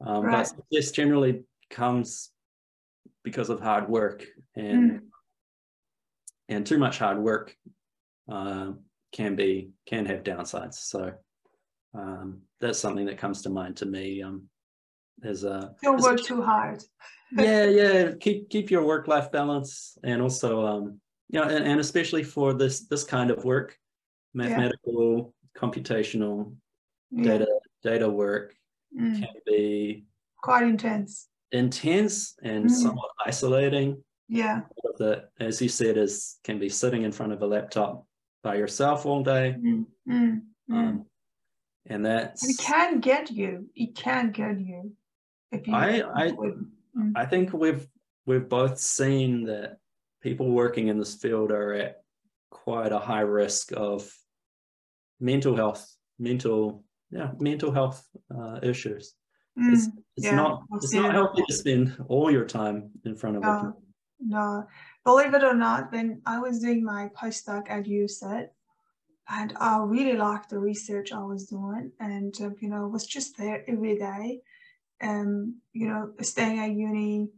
um, 0.00 0.24
Right. 0.24 0.32
but 0.32 0.44
success 0.48 0.90
generally 0.90 1.44
comes 1.68 2.30
because 3.22 3.50
of 3.50 3.60
hard 3.60 3.88
work 3.88 4.24
and 4.56 4.90
mm. 4.90 5.00
and 6.48 6.66
too 6.66 6.78
much 6.78 6.98
hard 6.98 7.18
work 7.18 7.54
uh, 8.30 8.72
can 9.12 9.36
be 9.36 9.70
can 9.86 10.06
have 10.06 10.22
downsides. 10.22 10.74
So 10.74 11.12
um, 11.94 12.42
that's 12.60 12.78
something 12.78 13.06
that 13.06 13.18
comes 13.18 13.42
to 13.42 13.50
mind 13.50 13.76
to 13.78 13.86
me. 13.86 14.22
Um, 14.22 14.48
as 15.22 15.44
a 15.44 15.74
don't 15.82 16.00
work 16.00 16.22
too 16.22 16.42
hard. 16.42 16.82
yeah, 17.32 17.64
yeah. 17.66 18.10
Keep 18.20 18.48
keep 18.48 18.70
your 18.70 18.84
work 18.84 19.06
life 19.06 19.30
balance, 19.30 19.98
and 20.02 20.22
also 20.22 20.66
um, 20.66 21.00
you 21.28 21.40
know, 21.40 21.46
and, 21.46 21.64
and 21.64 21.80
especially 21.80 22.22
for 22.22 22.54
this 22.54 22.86
this 22.86 23.04
kind 23.04 23.30
of 23.30 23.44
work, 23.44 23.76
mathematical, 24.32 25.34
yeah. 25.54 25.60
computational, 25.60 26.54
yeah. 27.10 27.24
data 27.24 27.46
data 27.82 28.08
work 28.08 28.54
mm. 28.98 29.18
can 29.18 29.28
be 29.46 30.04
quite 30.42 30.64
intense 30.64 31.29
intense 31.52 32.36
and 32.42 32.66
mm. 32.66 32.70
somewhat 32.70 33.10
isolating. 33.26 34.02
Yeah. 34.28 34.60
That, 34.98 35.30
as 35.40 35.60
you 35.60 35.68
said, 35.68 35.96
is 35.96 36.38
can 36.44 36.58
be 36.58 36.68
sitting 36.68 37.02
in 37.02 37.12
front 37.12 37.32
of 37.32 37.42
a 37.42 37.46
laptop 37.46 38.06
by 38.42 38.56
yourself 38.56 39.06
all 39.06 39.22
day. 39.22 39.56
Mm. 39.58 39.86
Mm. 40.08 40.40
Um, 40.70 41.06
and 41.86 42.04
that's 42.06 42.48
it 42.48 42.58
can 42.58 43.00
get 43.00 43.30
you. 43.30 43.68
It 43.74 43.94
can 43.94 44.30
get 44.30 44.60
you. 44.60 44.92
If 45.50 45.66
you 45.66 45.74
I 45.74 46.02
I, 46.14 46.30
mm. 46.30 47.12
I 47.16 47.26
think 47.26 47.52
we've 47.52 47.86
we've 48.26 48.48
both 48.48 48.78
seen 48.78 49.44
that 49.44 49.78
people 50.22 50.50
working 50.50 50.88
in 50.88 50.98
this 50.98 51.16
field 51.16 51.50
are 51.50 51.72
at 51.74 52.02
quite 52.50 52.92
a 52.92 52.98
high 52.98 53.20
risk 53.20 53.72
of 53.76 54.12
mental 55.18 55.56
health, 55.56 55.92
mental 56.18 56.84
yeah, 57.10 57.32
mental 57.38 57.72
health 57.72 58.06
uh, 58.34 58.60
issues. 58.62 59.14
Mm, 59.58 59.72
it's, 59.74 59.86
it's 60.16 60.26
yeah, 60.26 60.36
not 60.36 60.62
it's 60.74 60.94
not 60.94 61.12
healthy 61.12 61.42
to 61.46 61.54
spend 61.54 61.96
all 62.08 62.30
your 62.30 62.44
time 62.44 62.90
in 63.04 63.16
front 63.16 63.36
of 63.36 63.42
no, 63.42 63.82
No, 64.20 64.66
believe 65.04 65.34
it 65.34 65.42
or 65.42 65.54
not, 65.54 65.92
when 65.92 66.22
I 66.26 66.38
was 66.38 66.60
doing 66.60 66.84
my 66.84 67.10
postdoc 67.16 67.68
at 67.68 67.84
UCET, 67.84 68.48
and 69.28 69.52
I 69.58 69.78
really 69.82 70.16
liked 70.16 70.50
the 70.50 70.58
research 70.58 71.12
I 71.12 71.22
was 71.22 71.46
doing, 71.46 71.92
and 72.00 72.34
uh, 72.40 72.50
you 72.60 72.68
know 72.68 72.86
was 72.88 73.06
just 73.06 73.36
there 73.36 73.64
every 73.68 73.96
day, 73.96 74.40
um, 75.00 75.60
you 75.72 75.88
know, 75.88 76.12
staying 76.20 76.58
at 76.58 76.72
uni 76.72 77.28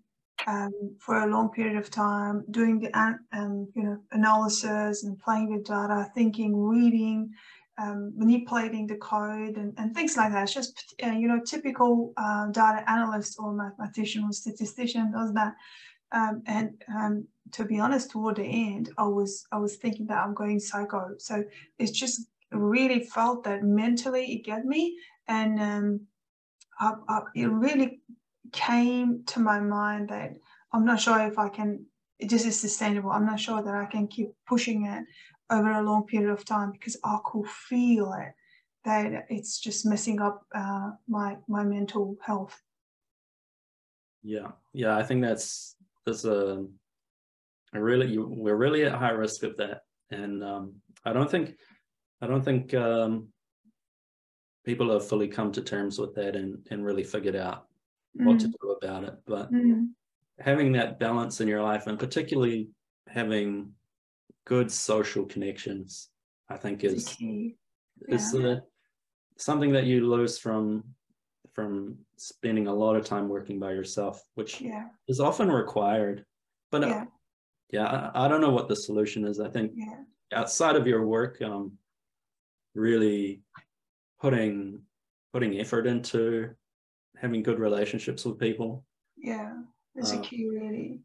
um, 0.47 0.97
for 0.99 1.23
a 1.23 1.27
long 1.27 1.51
period 1.51 1.77
of 1.77 1.91
time, 1.91 2.45
doing 2.51 2.81
the 2.81 2.91
um, 3.33 3.73
you 3.75 3.83
know 3.83 3.99
analysis 4.11 5.05
and 5.05 5.19
playing 5.19 5.53
with 5.53 5.67
data, 5.67 6.11
thinking, 6.15 6.57
reading, 6.57 7.31
um, 7.79 8.13
manipulating 8.17 8.87
the 8.87 8.97
code 8.97 9.57
and, 9.57 9.73
and 9.79 9.95
things 9.95 10.17
like 10.17 10.33
that. 10.33 10.45
It's 10.45 10.55
just, 10.55 10.95
uh, 11.05 11.11
you 11.11 11.29
know, 11.29 11.41
typical 11.45 12.13
uh, 12.17 12.47
data 12.49 12.89
analyst 12.91 13.37
or 13.39 13.53
mathematician 13.53 14.25
or 14.25 14.33
statistician 14.33 15.13
does 15.13 15.33
that. 15.35 15.55
Um, 16.13 16.43
and 16.47 16.83
um, 16.95 17.27
to 17.53 17.65
be 17.65 17.81
honest, 17.81 18.11
toward 18.11 18.37
the 18.37 18.45
end, 18.45 18.93
I 18.99 19.05
was 19.05 19.47
I 19.51 19.59
was 19.59 19.77
thinking 19.77 20.07
that 20.07 20.19
I'm 20.19 20.35
going 20.35 20.61
psycho. 20.61 21.15
So 21.19 21.43
it's 21.79 21.91
just 21.91 22.29
really 22.51 23.05
felt 23.05 23.45
that 23.45 23.63
mentally 23.63 24.27
it 24.35 24.47
got 24.47 24.65
me, 24.65 24.99
and 25.27 25.61
um, 25.61 26.01
I, 26.79 26.93
I, 27.09 27.21
it 27.35 27.47
really 27.47 28.01
came 28.53 29.25
to 29.29 29.41
my 29.41 29.59
mind 29.61 30.11
that 30.11 30.35
I'm 30.73 30.85
not 30.85 31.01
sure 31.01 31.19
if 31.21 31.39
I 31.39 31.49
can. 31.49 31.87
This 32.21 32.45
is 32.45 32.61
sustainable. 32.61 33.11
I'm 33.11 33.27
not 33.27 33.41
sure 33.41 33.63
that 33.63 33.75
I 33.75 33.87
can 33.87 34.07
keep 34.07 34.29
pushing 34.47 34.87
it 34.87 35.05
over 35.53 35.71
a 35.71 35.83
long 35.83 36.07
period 36.07 36.31
of 36.31 36.45
time 36.45 36.73
because 36.73 36.97
I 37.05 37.19
could 37.25 37.47
feel 37.47 38.13
it 38.15 38.35
that 38.85 39.27
it's 39.29 39.61
just 39.61 39.87
messing 39.87 40.21
up 40.21 40.45
uh, 40.55 40.91
my 41.09 41.37
my 41.49 41.63
mental 41.63 42.17
health. 42.21 42.61
Yeah, 44.23 44.53
yeah, 44.73 44.97
I 44.97 45.03
think 45.03 45.23
that's 45.23 45.77
that's 46.07 46.25
a, 46.25 46.65
a 47.75 47.81
really 47.81 48.09
you, 48.13 48.27
we're 48.29 48.57
really 48.57 48.85
at 48.85 48.95
high 48.95 49.11
risk 49.11 49.43
of 49.43 49.57
that, 49.59 49.83
and 50.11 50.43
um, 50.43 50.75
I 51.05 51.13
don't 51.13 51.31
think 51.31 51.57
I 52.21 52.27
don't 52.27 52.45
think 52.45 52.75
um, 52.75 53.29
people 54.65 54.91
have 54.93 55.07
fully 55.07 55.29
come 55.29 55.53
to 55.53 55.63
terms 55.63 55.99
with 55.99 56.15
that 56.15 56.35
and 56.37 56.67
and 56.71 56.85
really 56.85 57.05
figured 57.05 57.37
out 57.37 57.67
mm. 58.19 58.27
what 58.27 58.41
to 58.41 58.49
mm. 58.49 58.55
do 58.61 58.71
about 58.71 59.05
it. 59.05 59.15
But 59.27 59.53
mm. 59.53 59.89
having 60.41 60.73
that 60.73 60.99
balance 60.99 61.41
in 61.41 61.49
your 61.49 61.63
life, 61.63 61.87
and 61.87 61.99
particularly 61.99 62.69
having 63.09 63.73
good 64.45 64.71
social 64.71 65.25
connections, 65.25 66.09
I 66.49 66.57
think 66.57 66.85
is 66.85 67.17
yeah. 67.21 67.51
is 68.09 68.35
uh, 68.35 68.61
something 69.39 69.73
that 69.73 69.85
you 69.85 70.07
lose 70.09 70.39
from 70.39 70.85
from 71.53 71.99
spending 72.17 72.67
a 72.67 72.75
lot 72.75 72.97
of 72.97 73.05
time 73.05 73.29
working 73.29 73.59
by 73.59 73.73
yourself, 73.73 74.23
which 74.35 74.61
yeah. 74.61 74.87
is 75.09 75.21
often 75.21 75.51
required. 75.51 76.25
But 76.71 76.85
uh, 76.85 76.87
yeah, 76.89 77.03
uh, 77.03 77.05
yeah 77.71 78.11
I, 78.15 78.25
I, 78.25 78.29
don't 78.29 78.41
know 78.41 78.51
what 78.51 78.69
the 78.69 78.77
solution 78.77 79.27
is. 79.27 79.39
I 79.39 79.51
think 79.51 79.73
outside 80.33 80.77
of 80.77 80.87
your 80.87 81.07
work, 81.07 81.43
um, 81.43 81.73
really 82.75 83.43
putting 84.21 84.81
putting 85.33 85.59
effort 85.61 85.87
into 85.87 86.51
having 87.17 87.43
good 87.43 87.59
relationships 87.59 88.25
with 88.25 88.39
people. 88.39 88.85
Yeah, 89.17 89.53
it's 89.95 90.13
uh, 90.13 90.19
a 90.19 90.21
key, 90.21 90.49
really. 90.49 91.01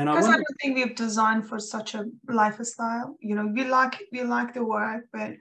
And 0.00 0.08
because 0.08 0.26
I, 0.26 0.32
I, 0.32 0.36
don't 0.36 0.60
think 0.62 0.76
we've 0.76 0.96
designed 0.96 1.46
for 1.46 1.58
such 1.58 1.94
a 1.94 2.06
lifestyle. 2.26 3.16
You 3.20 3.34
know, 3.34 3.46
we 3.46 3.64
like 3.64 4.00
we 4.12 4.22
like 4.22 4.54
the 4.54 4.64
work, 4.64 5.04
but 5.12 5.32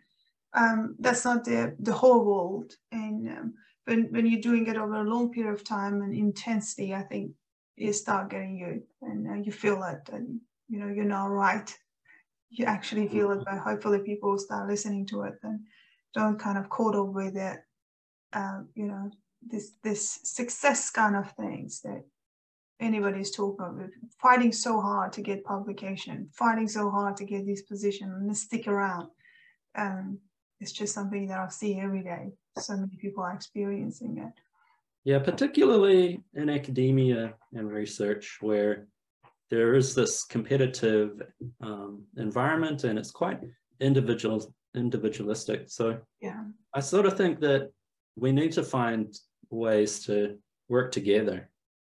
um, 0.54 0.98
that's 1.00 1.24
not 1.24 1.46
the 1.46 1.78
the 1.80 1.94
whole 1.94 2.26
world. 2.26 2.74
And 2.92 3.30
um, 3.30 3.54
when 3.86 4.10
when 4.12 4.26
you're 4.26 4.42
doing 4.42 4.68
it 4.68 4.76
over 4.76 4.96
a 4.96 5.10
long 5.10 5.32
period 5.32 5.54
of 5.54 5.64
time 5.64 6.02
and 6.02 6.14
intensity, 6.14 6.94
I 6.94 7.04
think 7.04 7.32
you 7.78 7.94
start 7.94 8.32
getting 8.32 8.58
you, 8.58 8.84
and 9.02 9.30
uh, 9.30 9.42
you 9.46 9.54
feel 9.54 9.82
it, 9.84 10.14
and 10.14 10.42
you 10.68 10.80
know 10.80 10.90
you're 10.90 11.06
not 11.06 11.28
right. 11.28 11.74
You 12.50 12.66
actually 12.66 13.08
feel 13.08 13.32
it, 13.32 13.46
but 13.46 13.60
hopefully 13.60 14.00
people 14.00 14.38
start 14.38 14.68
listening 14.68 15.06
to 15.08 15.22
it 15.22 15.36
and 15.42 15.62
don't 16.14 16.38
kind 16.38 16.58
of 16.58 16.70
caught 16.70 16.96
up 16.96 17.14
with 17.14 17.38
it. 17.38 17.60
Uh, 18.34 18.64
you 18.76 18.88
know, 18.88 19.10
this 19.42 19.72
this 19.84 20.20
success 20.24 20.90
kind 20.90 21.16
of 21.16 21.32
things 21.32 21.80
that 21.84 22.04
anybody's 22.80 23.32
talking 23.32 23.66
about 23.66 23.90
fighting 24.22 24.52
so 24.52 24.80
hard 24.80 25.12
to 25.14 25.22
get 25.22 25.44
publication, 25.44 26.30
fighting 26.34 26.68
so 26.68 26.90
hard 26.90 27.18
to 27.18 27.26
get 27.26 27.46
this 27.46 27.64
position 27.64 28.10
and 28.10 28.36
stick 28.36 28.68
around. 28.68 29.10
Um, 29.76 30.20
it's 30.60 30.72
just 30.72 30.94
something 30.94 31.28
that 31.28 31.40
I 31.40 31.50
see 31.50 31.80
every 31.80 32.04
day. 32.04 32.32
So 32.58 32.76
many 32.76 32.98
people 32.98 33.24
are 33.24 33.34
experiencing 33.34 34.18
it. 34.18 34.34
Yeah, 35.06 35.20
particularly 35.20 36.22
in 36.34 36.50
academia 36.50 37.34
and 37.54 37.72
research, 37.72 38.38
where 38.42 38.88
there 39.50 39.76
is 39.76 39.96
this 39.96 40.24
competitive 40.26 41.22
um, 41.62 42.04
environment 42.18 42.84
and 42.84 43.00
it's 43.00 43.12
quite 43.12 43.40
individual 43.80 44.54
individualistic. 44.76 45.64
So 45.68 45.98
yeah, 46.22 46.44
I 46.74 46.82
sort 46.82 47.06
of 47.06 47.18
think 47.18 47.40
that 47.40 47.72
we 48.16 48.32
need 48.32 48.52
to 48.52 48.64
find 48.64 49.18
ways 49.50 50.06
to 50.06 50.38
work 50.68 50.92
together. 50.92 51.50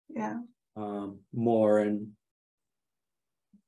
Yeah 0.08 0.40
um, 0.76 1.20
more 1.32 1.78
and 1.78 2.08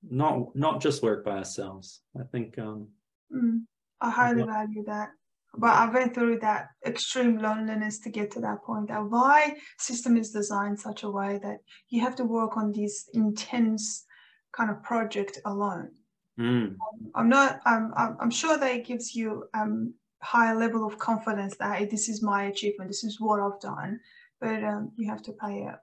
not 0.09 0.55
not 0.55 0.81
just 0.81 1.03
work 1.03 1.25
by 1.25 1.39
ourselves. 1.39 2.01
I 2.19 2.25
think 2.25 2.59
um, 2.59 2.89
mm, 3.35 3.63
I 4.01 4.11
highly 4.11 4.45
value 4.45 4.85
that. 4.87 5.11
But 5.57 5.75
I 5.75 5.91
went 5.91 6.15
through 6.15 6.41
that 6.41 6.69
extreme 6.87 7.39
loneliness 7.39 7.99
to 8.01 8.11
get 8.11 8.31
to 8.33 8.41
that 8.41 8.63
point. 8.63 8.89
That 8.89 9.05
why 9.05 9.57
system 9.79 10.17
is 10.17 10.31
designed 10.31 10.79
such 10.79 11.03
a 11.03 11.11
way 11.11 11.41
that 11.43 11.59
you 11.89 12.03
have 12.03 12.15
to 12.17 12.25
work 12.25 12.57
on 12.57 12.71
these 12.71 13.09
intense 13.15 14.05
kind 14.53 14.71
of 14.71 14.83
project 14.83 15.39
alone. 15.47 15.91
Mm. 16.39 16.77
I'm 17.15 17.29
not. 17.29 17.61
I'm. 17.65 17.93
I'm 17.97 18.31
sure 18.31 18.57
that 18.59 18.75
it 18.75 18.87
gives 18.87 19.15
you 19.15 19.45
um 19.55 19.95
higher 20.21 20.57
level 20.57 20.85
of 20.87 20.99
confidence 20.99 21.57
that 21.57 21.79
hey, 21.79 21.87
this 21.87 22.09
is 22.09 22.23
my 22.23 22.45
achievement. 22.45 22.91
This 22.91 23.05
is 23.05 23.21
what 23.21 23.41
I've 23.41 23.61
done. 23.61 24.01
But 24.41 24.63
um, 24.63 24.93
you 24.97 25.11
have 25.11 25.23
to 25.23 25.33
pay 25.33 25.63
a 25.63 25.81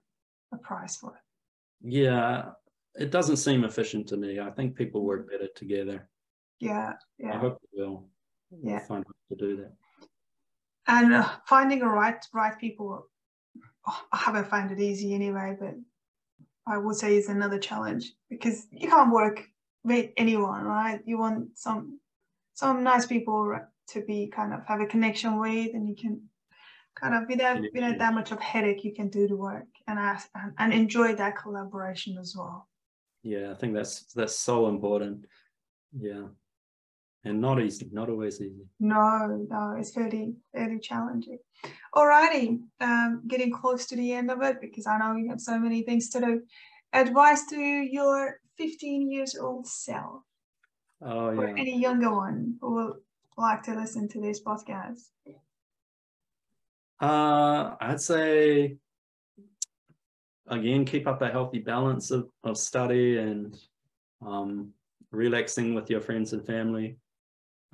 a 0.53 0.57
price 0.57 0.97
for 0.97 1.11
it. 1.11 1.21
Yeah, 1.87 2.51
it 2.95 3.11
doesn't 3.11 3.37
seem 3.37 3.63
efficient 3.63 4.07
to 4.07 4.17
me. 4.17 4.39
I 4.39 4.49
think 4.51 4.75
people 4.75 5.03
work 5.03 5.29
better 5.29 5.47
together. 5.55 6.09
Yeah, 6.59 6.93
yeah. 7.17 7.35
I 7.35 7.37
hope 7.37 7.59
they 7.61 7.81
will. 7.81 8.07
Yeah, 8.63 8.79
find 8.79 9.05
to 9.29 9.35
do 9.35 9.57
that. 9.57 9.73
And 10.87 11.13
uh, 11.13 11.29
finding 11.45 11.81
a 11.81 11.89
right 11.89 12.23
right 12.33 12.57
people, 12.57 13.07
oh, 13.87 14.01
I 14.11 14.17
haven't 14.17 14.47
found 14.47 14.71
it 14.71 14.79
easy 14.79 15.13
anyway. 15.13 15.57
But 15.59 15.75
I 16.67 16.77
would 16.77 16.95
say 16.95 17.17
is 17.17 17.29
another 17.29 17.59
challenge 17.59 18.13
because 18.29 18.67
you 18.71 18.87
can't 18.87 19.11
work 19.11 19.43
with 19.83 20.11
anyone, 20.17 20.63
right? 20.63 21.01
You 21.05 21.17
want 21.17 21.57
some 21.57 21.99
some 22.53 22.83
nice 22.83 23.05
people 23.05 23.59
to 23.89 24.01
be 24.05 24.27
kind 24.27 24.53
of 24.53 24.65
have 24.67 24.81
a 24.81 24.85
connection 24.85 25.39
with, 25.39 25.73
and 25.73 25.87
you 25.87 25.95
can 25.95 26.21
kind 26.95 27.13
of 27.13 27.27
without 27.29 27.61
without 27.73 27.97
that 27.97 28.13
much 28.13 28.31
of 28.31 28.39
headache 28.39 28.83
you 28.83 28.93
can 28.93 29.09
do 29.09 29.27
the 29.27 29.35
work 29.35 29.67
and 29.87 29.99
ask 29.99 30.29
and, 30.35 30.53
and 30.57 30.73
enjoy 30.73 31.13
that 31.15 31.37
collaboration 31.37 32.17
as 32.17 32.35
well 32.37 32.67
yeah 33.23 33.51
i 33.51 33.55
think 33.55 33.73
that's 33.73 34.05
that's 34.13 34.37
so 34.37 34.67
important 34.67 35.25
yeah 35.97 36.23
and 37.25 37.41
not 37.41 37.59
easy, 37.59 37.89
not 37.91 38.09
always 38.09 38.39
easy. 38.39 38.67
No, 38.79 39.47
no, 39.49 39.75
it's 39.77 39.91
very, 39.91 40.33
very 40.53 40.79
challenging. 40.79 41.39
Alrighty, 41.95 42.59
um, 42.79 43.23
getting 43.27 43.51
close 43.51 43.87
to 43.87 43.95
the 43.95 44.13
end 44.13 44.29
of 44.29 44.43
it 44.43 44.61
because 44.61 44.85
I 44.85 44.97
know 44.99 45.15
you 45.15 45.29
have 45.29 45.41
so 45.41 45.57
many 45.57 45.81
things 45.81 46.09
to 46.09 46.19
do. 46.19 46.41
Advice 46.93 47.47
to 47.47 47.57
your 47.59 48.39
15 48.57 49.11
years 49.11 49.35
old 49.35 49.67
self. 49.67 50.21
Oh 51.01 51.31
yeah. 51.31 51.39
Or 51.39 51.47
any 51.47 51.79
younger 51.79 52.13
one 52.13 52.55
who 52.61 52.73
will 52.75 52.97
like 53.37 53.63
to 53.63 53.75
listen 53.75 54.07
to 54.09 54.21
this 54.21 54.41
podcast. 54.41 55.09
Uh, 57.01 57.75
I'd 57.79 58.01
say 58.01 58.77
again, 60.47 60.85
keep 60.85 61.07
up 61.07 61.21
a 61.21 61.29
healthy 61.29 61.59
balance 61.59 62.11
of, 62.11 62.29
of 62.43 62.57
study 62.57 63.17
and 63.17 63.57
um, 64.25 64.71
relaxing 65.11 65.73
with 65.73 65.89
your 65.89 66.01
friends 66.01 66.33
and 66.33 66.45
family. 66.45 66.97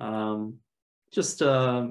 Um, 0.00 0.54
just 1.12 1.42
uh, 1.42 1.88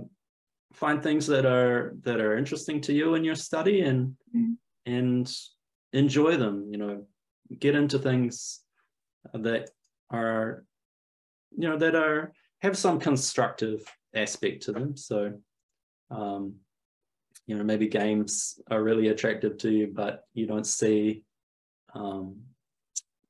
find 0.73 1.03
things 1.03 1.27
that 1.27 1.45
are 1.45 1.93
that 2.01 2.19
are 2.19 2.37
interesting 2.37 2.81
to 2.81 2.93
you 2.93 3.15
in 3.15 3.23
your 3.23 3.35
study 3.35 3.81
and 3.81 4.15
Mm. 4.35 4.55
and 4.85 5.29
enjoy 5.91 6.37
them. 6.37 6.67
You 6.71 6.77
know, 6.77 7.05
get 7.59 7.75
into 7.75 7.99
things 7.99 8.61
that 9.33 9.69
are 10.09 10.63
you 11.51 11.69
know 11.69 11.77
that 11.77 11.95
are 11.95 12.31
have 12.61 12.77
some 12.77 12.97
constructive 12.97 13.83
aspect 14.15 14.63
to 14.63 14.71
them. 14.71 14.95
So 14.95 15.33
um, 16.09 16.55
you 17.47 17.57
know 17.57 17.63
maybe 17.63 17.87
games 17.87 18.59
are 18.69 18.83
really 18.83 19.09
attractive 19.09 19.57
to 19.57 19.69
you 19.71 19.87
but 19.93 20.25
you 20.33 20.45
don't 20.45 20.67
see 20.67 21.23
um, 21.93 22.37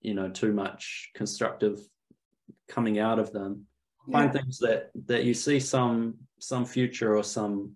you 0.02 0.14
know 0.14 0.30
too 0.30 0.54
much 0.54 1.10
constructive 1.16 1.80
coming 2.68 3.00
out 3.00 3.20
of 3.20 3.32
them 3.32 3.66
find 4.12 4.34
things 4.34 4.58
that 4.60 4.90
that 5.06 5.24
you 5.24 5.34
see 5.34 5.60
some 5.60 6.16
some 6.40 6.66
future 6.66 7.16
or 7.16 7.24
some 7.24 7.76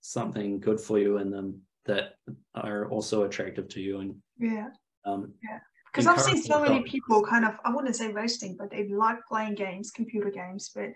something 0.00 0.58
good 0.58 0.80
for 0.80 0.98
you 0.98 1.18
in 1.18 1.30
them 1.30 1.60
that 1.84 2.14
are 2.54 2.88
also 2.88 3.24
attractive 3.24 3.68
to 3.68 3.80
you 3.80 4.00
and 4.00 4.14
Yeah. 4.38 4.70
um, 5.04 5.32
yeah 5.42 5.60
Because 5.86 6.06
I've 6.06 6.20
seen 6.20 6.42
so 6.42 6.60
many 6.62 6.82
people 6.82 7.22
kind 7.22 7.44
of, 7.44 7.54
I 7.64 7.70
wouldn't 7.74 7.96
say 7.96 8.12
wasting, 8.12 8.56
but 8.56 8.70
they 8.70 8.88
like 8.88 9.18
playing 9.28 9.56
games, 9.56 9.90
computer 9.90 10.30
games. 10.30 10.70
But 10.74 10.90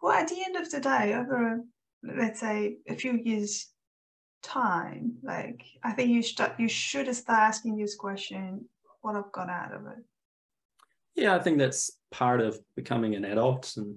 well, 0.00 0.12
at 0.12 0.28
the 0.28 0.40
end 0.46 0.56
of 0.56 0.70
the 0.70 0.80
day, 0.80 1.14
over 1.14 1.60
let's 2.02 2.40
say 2.40 2.76
a 2.88 2.94
few 2.94 3.14
years 3.24 3.68
time, 4.42 5.16
like 5.22 5.62
I 5.82 5.92
think 5.92 6.10
you 6.10 6.22
should 6.22 6.52
you 6.58 6.68
should 6.68 7.12
start 7.14 7.38
asking 7.40 7.76
this 7.76 7.94
question: 7.96 8.64
What 9.02 9.16
I've 9.16 9.32
got 9.32 9.48
out 9.50 9.72
of 9.74 9.86
it? 9.86 9.98
yeah 11.14 11.34
i 11.34 11.38
think 11.40 11.58
that's 11.58 11.98
part 12.12 12.40
of 12.40 12.60
becoming 12.76 13.16
an 13.16 13.24
adult 13.24 13.76
and 13.76 13.96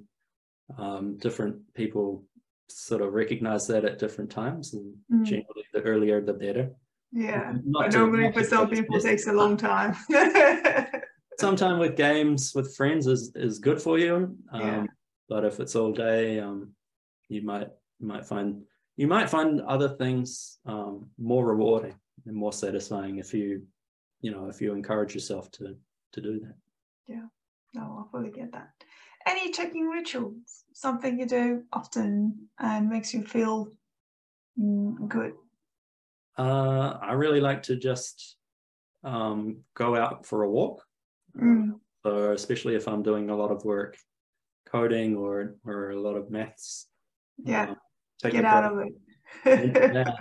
um, 0.80 1.18
different 1.18 1.56
people 1.76 2.24
sort 2.68 3.02
of 3.02 3.14
recognize 3.14 3.68
that 3.68 3.86
at 3.86 4.00
different 4.00 4.32
times 4.32 4.74
and 4.74 4.96
Mm. 5.12 5.24
generally 5.26 5.66
the 5.74 5.82
earlier 5.82 6.20
the 6.22 6.34
better 6.34 6.72
Yeah, 7.12 7.54
but 7.66 7.94
normally 7.94 8.32
for 8.32 8.44
some 8.44 8.70
people 8.70 8.96
it 8.98 9.04
takes 9.04 9.28
a 9.28 9.34
long 9.34 9.56
time. 9.58 9.96
sometime 11.40 11.78
with 11.80 11.96
games 11.96 12.54
with 12.56 12.76
friends 12.76 13.08
is 13.08 13.32
is 13.36 13.60
good 13.60 13.80
for 13.82 13.98
you 14.00 14.16
um, 14.52 14.62
Yeah. 14.62 14.86
but 15.30 15.44
if 15.46 15.60
it's 15.60 15.76
all 15.76 15.92
day 15.92 16.40
um, 16.40 16.60
you 17.30 17.42
might 17.44 17.70
you 18.00 18.08
might 18.08 18.26
find 18.26 18.64
you 19.02 19.08
might 19.08 19.32
find 19.32 19.62
other 19.62 19.90
things 19.90 20.60
um, 20.68 21.10
more 21.18 21.44
rewarding 21.44 21.96
and 22.28 22.36
more 22.36 22.54
satisfying 22.54 23.18
if 23.18 23.34
you 23.34 23.64
you 24.22 24.30
know 24.32 24.46
if 24.48 24.62
you 24.62 24.74
encourage 24.74 25.16
yourself 25.16 25.50
to 25.50 25.76
to 26.14 26.22
do 26.22 26.34
that 26.40 26.56
Yeah, 27.08 27.28
no, 27.74 27.82
I 27.82 28.12
fully 28.12 28.30
get 28.30 28.52
that. 28.52 28.70
Any 29.26 29.52
checking 29.52 29.88
rituals? 29.88 30.66
Something 30.74 31.20
you 31.20 31.26
do 31.26 31.64
often 31.74 32.50
and 32.60 32.90
makes 32.90 33.12
you 33.14 33.24
feel 33.26 33.56
mm, 34.60 35.08
good. 35.08 35.34
uh, 36.38 36.90
i 37.02 37.14
really 37.14 37.42
like 37.42 37.62
to 37.64 37.76
just 37.76 38.38
um, 39.04 39.64
go 39.74 39.96
out 39.96 40.26
for 40.30 40.44
a 40.44 40.50
walk 40.60 40.80
Mm. 41.38 41.80
so 42.04 42.34
especially 42.34 42.76
if 42.76 42.88
i'm 42.88 43.04
doing 43.04 43.30
a 43.30 43.36
lot 43.42 43.52
of 43.56 43.64
work 43.64 43.94
coding 44.74 45.16
or 45.16 45.56
or 45.66 45.92
a 45.92 46.00
lot 46.08 46.16
of 46.22 46.30
maths 46.30 46.90
Yeah, 47.52 47.70
um, 47.70 47.76
take 48.22 48.34
get 48.34 48.46
a 48.46 48.48
out 48.48 48.74
break. 48.74 48.94
of 49.46 49.60
it. 49.60 49.96
yeah, 49.96 50.14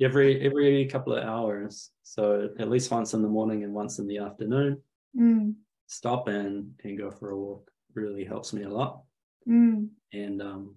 every 0.06 0.40
every 0.46 0.86
couple 0.86 1.14
of 1.14 1.24
hours. 1.24 1.90
So 2.02 2.50
at 2.58 2.68
least 2.70 2.90
once 2.90 3.14
in 3.14 3.22
the 3.22 3.28
morning 3.28 3.64
and 3.64 3.72
once 3.72 3.98
in 3.98 4.06
the 4.06 4.18
afternoon, 4.18 4.82
Mm, 5.16 5.54
stop 5.86 6.28
and 6.28 6.72
and 6.84 6.98
go 6.98 7.10
for 7.10 7.30
a 7.30 7.38
walk. 7.38 7.70
Really 7.94 8.24
helps 8.24 8.52
me 8.52 8.64
a 8.64 8.68
lot. 8.68 9.02
mm, 9.48 9.88
And 10.12 10.42
um 10.42 10.74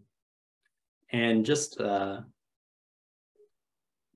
and 1.12 1.46
just 1.46 1.82
uh 1.82 2.22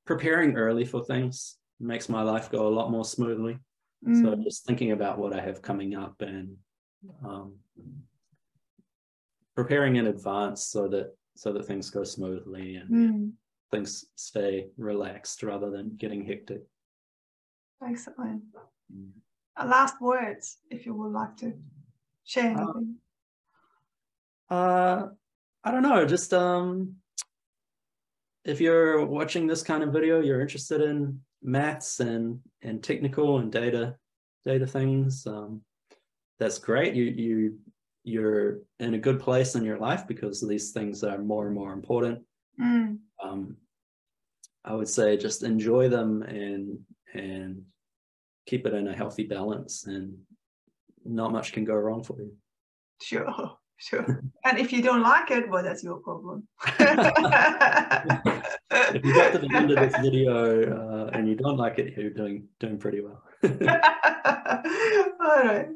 preparing 0.05 0.55
early 0.55 0.85
for 0.85 1.03
things 1.03 1.57
makes 1.79 2.07
my 2.07 2.21
life 2.21 2.49
go 2.51 2.67
a 2.67 2.75
lot 2.77 2.91
more 2.91 3.03
smoothly. 3.05 3.57
So 4.05 4.09
mm. 4.35 4.43
just 4.43 4.65
thinking 4.65 4.91
about 4.91 5.17
what 5.17 5.33
I 5.33 5.41
have 5.41 5.61
coming 5.61 5.95
up 5.95 6.21
and 6.21 6.55
um 7.25 7.55
preparing 9.55 9.95
in 9.97 10.07
advance 10.07 10.63
so 10.65 10.87
that 10.89 11.15
so 11.35 11.51
that 11.53 11.65
things 11.65 11.89
go 11.89 12.03
smoothly 12.03 12.75
and 12.77 12.89
Mm. 12.89 13.31
things 13.71 14.05
stay 14.15 14.69
relaxed 14.77 15.43
rather 15.43 15.69
than 15.69 15.95
getting 15.97 16.23
hectic. 16.25 16.61
Excellent. 17.81 18.43
Uh, 19.57 19.65
last 19.65 19.99
words, 20.01 20.59
if 20.69 20.85
you 20.85 20.93
would 20.93 21.11
like 21.11 21.35
to 21.37 21.53
share 22.23 22.51
Uh, 22.57 22.61
anything. 22.61 22.95
Uh, 24.49 25.07
I 25.63 25.71
don't 25.71 25.83
know. 25.83 26.05
Just 26.05 26.33
um, 26.33 26.97
if 28.45 28.61
you're 28.61 29.05
watching 29.05 29.47
this 29.47 29.63
kind 29.63 29.83
of 29.83 29.91
video, 29.93 30.21
you're 30.21 30.41
interested 30.41 30.81
in 30.81 31.23
maths 31.41 31.99
and 31.99 32.39
and 32.61 32.83
technical 32.83 33.39
and 33.39 33.51
data 33.51 33.97
data 34.45 34.67
things. 34.67 35.25
Um, 35.25 35.63
that's 36.39 36.59
great. 36.59 36.93
You 36.95 37.05
you 37.05 37.59
you're 38.03 38.59
in 38.79 38.93
a 38.93 38.99
good 38.99 39.19
place 39.19 39.55
in 39.55 39.63
your 39.63 39.77
life 39.79 40.05
because 40.07 40.39
these 40.41 40.71
things 40.71 41.03
are 41.03 41.17
more 41.17 41.47
and 41.47 41.55
more 41.55 41.73
important. 41.73 42.21
Mm, 42.59 42.99
Um, 43.23 43.57
I 44.65 44.73
would 44.75 44.87
say 44.89 45.17
just 45.17 45.43
enjoy 45.43 45.89
them 45.89 46.21
and 46.23 46.79
and 47.13 47.63
keep 48.45 48.65
it 48.65 48.73
in 48.73 48.87
a 48.87 48.93
healthy 48.95 49.23
balance, 49.23 49.85
and 49.87 50.17
not 51.05 51.31
much 51.31 51.53
can 51.53 51.63
go 51.65 51.75
wrong 51.75 52.03
for 52.03 52.17
you. 52.21 52.31
sure, 53.01 53.57
sure. 53.77 54.21
and 54.45 54.57
if 54.59 54.71
you 54.73 54.81
don't 54.81 55.01
like 55.01 55.31
it, 55.31 55.49
well, 55.49 55.63
that's 55.63 55.83
your 55.83 55.97
problem. 55.99 56.47
if 56.79 56.89
you 59.05 59.13
got 59.13 59.31
to 59.33 59.39
the 59.39 59.49
end 59.53 59.71
of 59.71 59.79
this 59.79 59.95
video 60.01 60.33
uh, 60.79 61.09
and 61.13 61.27
you 61.27 61.35
don't 61.35 61.57
like 61.57 61.79
it, 61.79 61.95
you're 61.97 62.09
doing 62.09 62.47
doing 62.59 62.77
pretty 62.77 63.01
well. 63.01 63.21
All 63.43 63.49
right. 65.43 65.67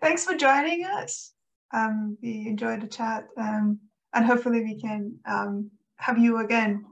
Thanks 0.00 0.24
for 0.24 0.34
joining 0.34 0.84
us. 0.84 1.32
Um, 1.72 2.16
we 2.22 2.46
enjoyed 2.46 2.80
the 2.80 2.86
chat, 2.86 3.28
um, 3.36 3.78
and 4.14 4.24
hopefully 4.24 4.62
we 4.62 4.80
can 4.80 5.18
um, 5.26 5.70
have 5.96 6.18
you 6.18 6.38
again 6.38 6.84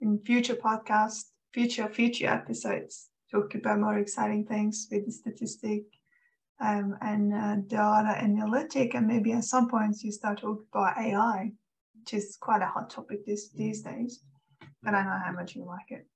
in 0.00 0.18
future 0.20 0.54
podcasts, 0.54 1.30
future 1.52 1.88
future 1.88 2.28
episodes, 2.28 3.08
talk 3.30 3.54
about 3.54 3.80
more 3.80 3.98
exciting 3.98 4.44
things 4.44 4.88
with 4.90 5.06
the 5.06 5.12
statistic 5.12 5.84
um, 6.60 6.96
and 7.00 7.34
uh, 7.34 7.56
data 7.66 8.18
analytic, 8.22 8.94
and 8.94 9.06
maybe 9.06 9.32
at 9.32 9.44
some 9.44 9.68
points 9.68 10.04
you 10.04 10.12
start 10.12 10.40
talking 10.40 10.66
about 10.72 10.98
AI, 10.98 11.52
which 11.98 12.14
is 12.14 12.36
quite 12.40 12.62
a 12.62 12.66
hot 12.66 12.90
topic 12.90 13.24
this, 13.24 13.50
these 13.50 13.82
days. 13.82 14.22
But 14.82 14.94
I 14.94 15.02
know 15.04 15.20
how 15.24 15.32
much 15.32 15.56
you 15.56 15.64
like 15.64 15.90
it. 15.90 16.06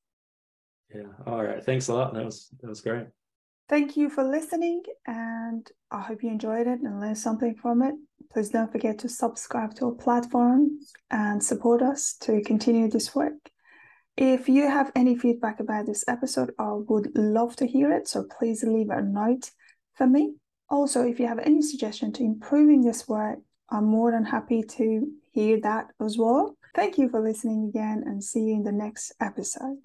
yeah. 0.95 1.09
All 1.27 1.43
right. 1.43 1.65
Thanks 1.65 1.89
a 1.89 1.95
lot. 1.95 2.15
That 2.15 2.25
was 2.25 2.49
that 2.61 2.69
was 2.69 2.81
great. 2.81 3.07
Thank 3.73 3.97
you 3.97 4.11
for 4.11 4.23
listening, 4.23 4.83
and 5.07 5.67
I 5.91 6.03
hope 6.03 6.23
you 6.23 6.29
enjoyed 6.29 6.67
it 6.67 6.81
and 6.83 7.01
learned 7.01 7.17
something 7.17 7.55
from 7.55 7.81
it. 7.81 7.95
Please 8.31 8.51
don't 8.51 8.71
forget 8.71 8.99
to 8.99 9.09
subscribe 9.09 9.75
to 9.77 9.87
our 9.87 9.93
platform 9.93 10.79
and 11.11 11.43
support 11.43 11.81
us 11.81 12.15
to 12.21 12.43
continue 12.43 12.91
this 12.91 13.15
work. 13.15 13.33
If 14.15 14.47
you 14.47 14.69
have 14.69 14.93
any 14.95 15.17
feedback 15.17 15.59
about 15.59 15.87
this 15.87 16.05
episode, 16.07 16.51
I 16.59 16.73
would 16.73 17.17
love 17.17 17.57
to 17.57 17.67
hear 17.67 17.91
it. 17.91 18.09
So 18.09 18.25
please 18.39 18.63
leave 18.63 18.91
a 18.91 19.01
note 19.01 19.53
for 19.95 20.07
me. 20.07 20.35
Also, 20.69 21.03
if 21.07 21.19
you 21.19 21.27
have 21.27 21.39
any 21.39 21.63
suggestion 21.63 22.13
to 22.13 22.23
improving 22.23 22.83
this 22.83 23.09
work, 23.09 23.39
I'm 23.71 23.87
more 23.87 24.11
than 24.11 24.27
happy 24.27 24.65
to 24.65 25.07
hear 25.31 25.59
that 25.63 25.87
as 25.99 26.19
well. 26.19 26.59
Thank 26.75 26.99
you 26.99 27.09
for 27.09 27.23
listening 27.23 27.71
again 27.71 28.03
and 28.05 28.23
see 28.23 28.41
you 28.41 28.55
in 28.55 28.65
the 28.65 28.73
next 28.73 29.15
episode. 29.19 29.79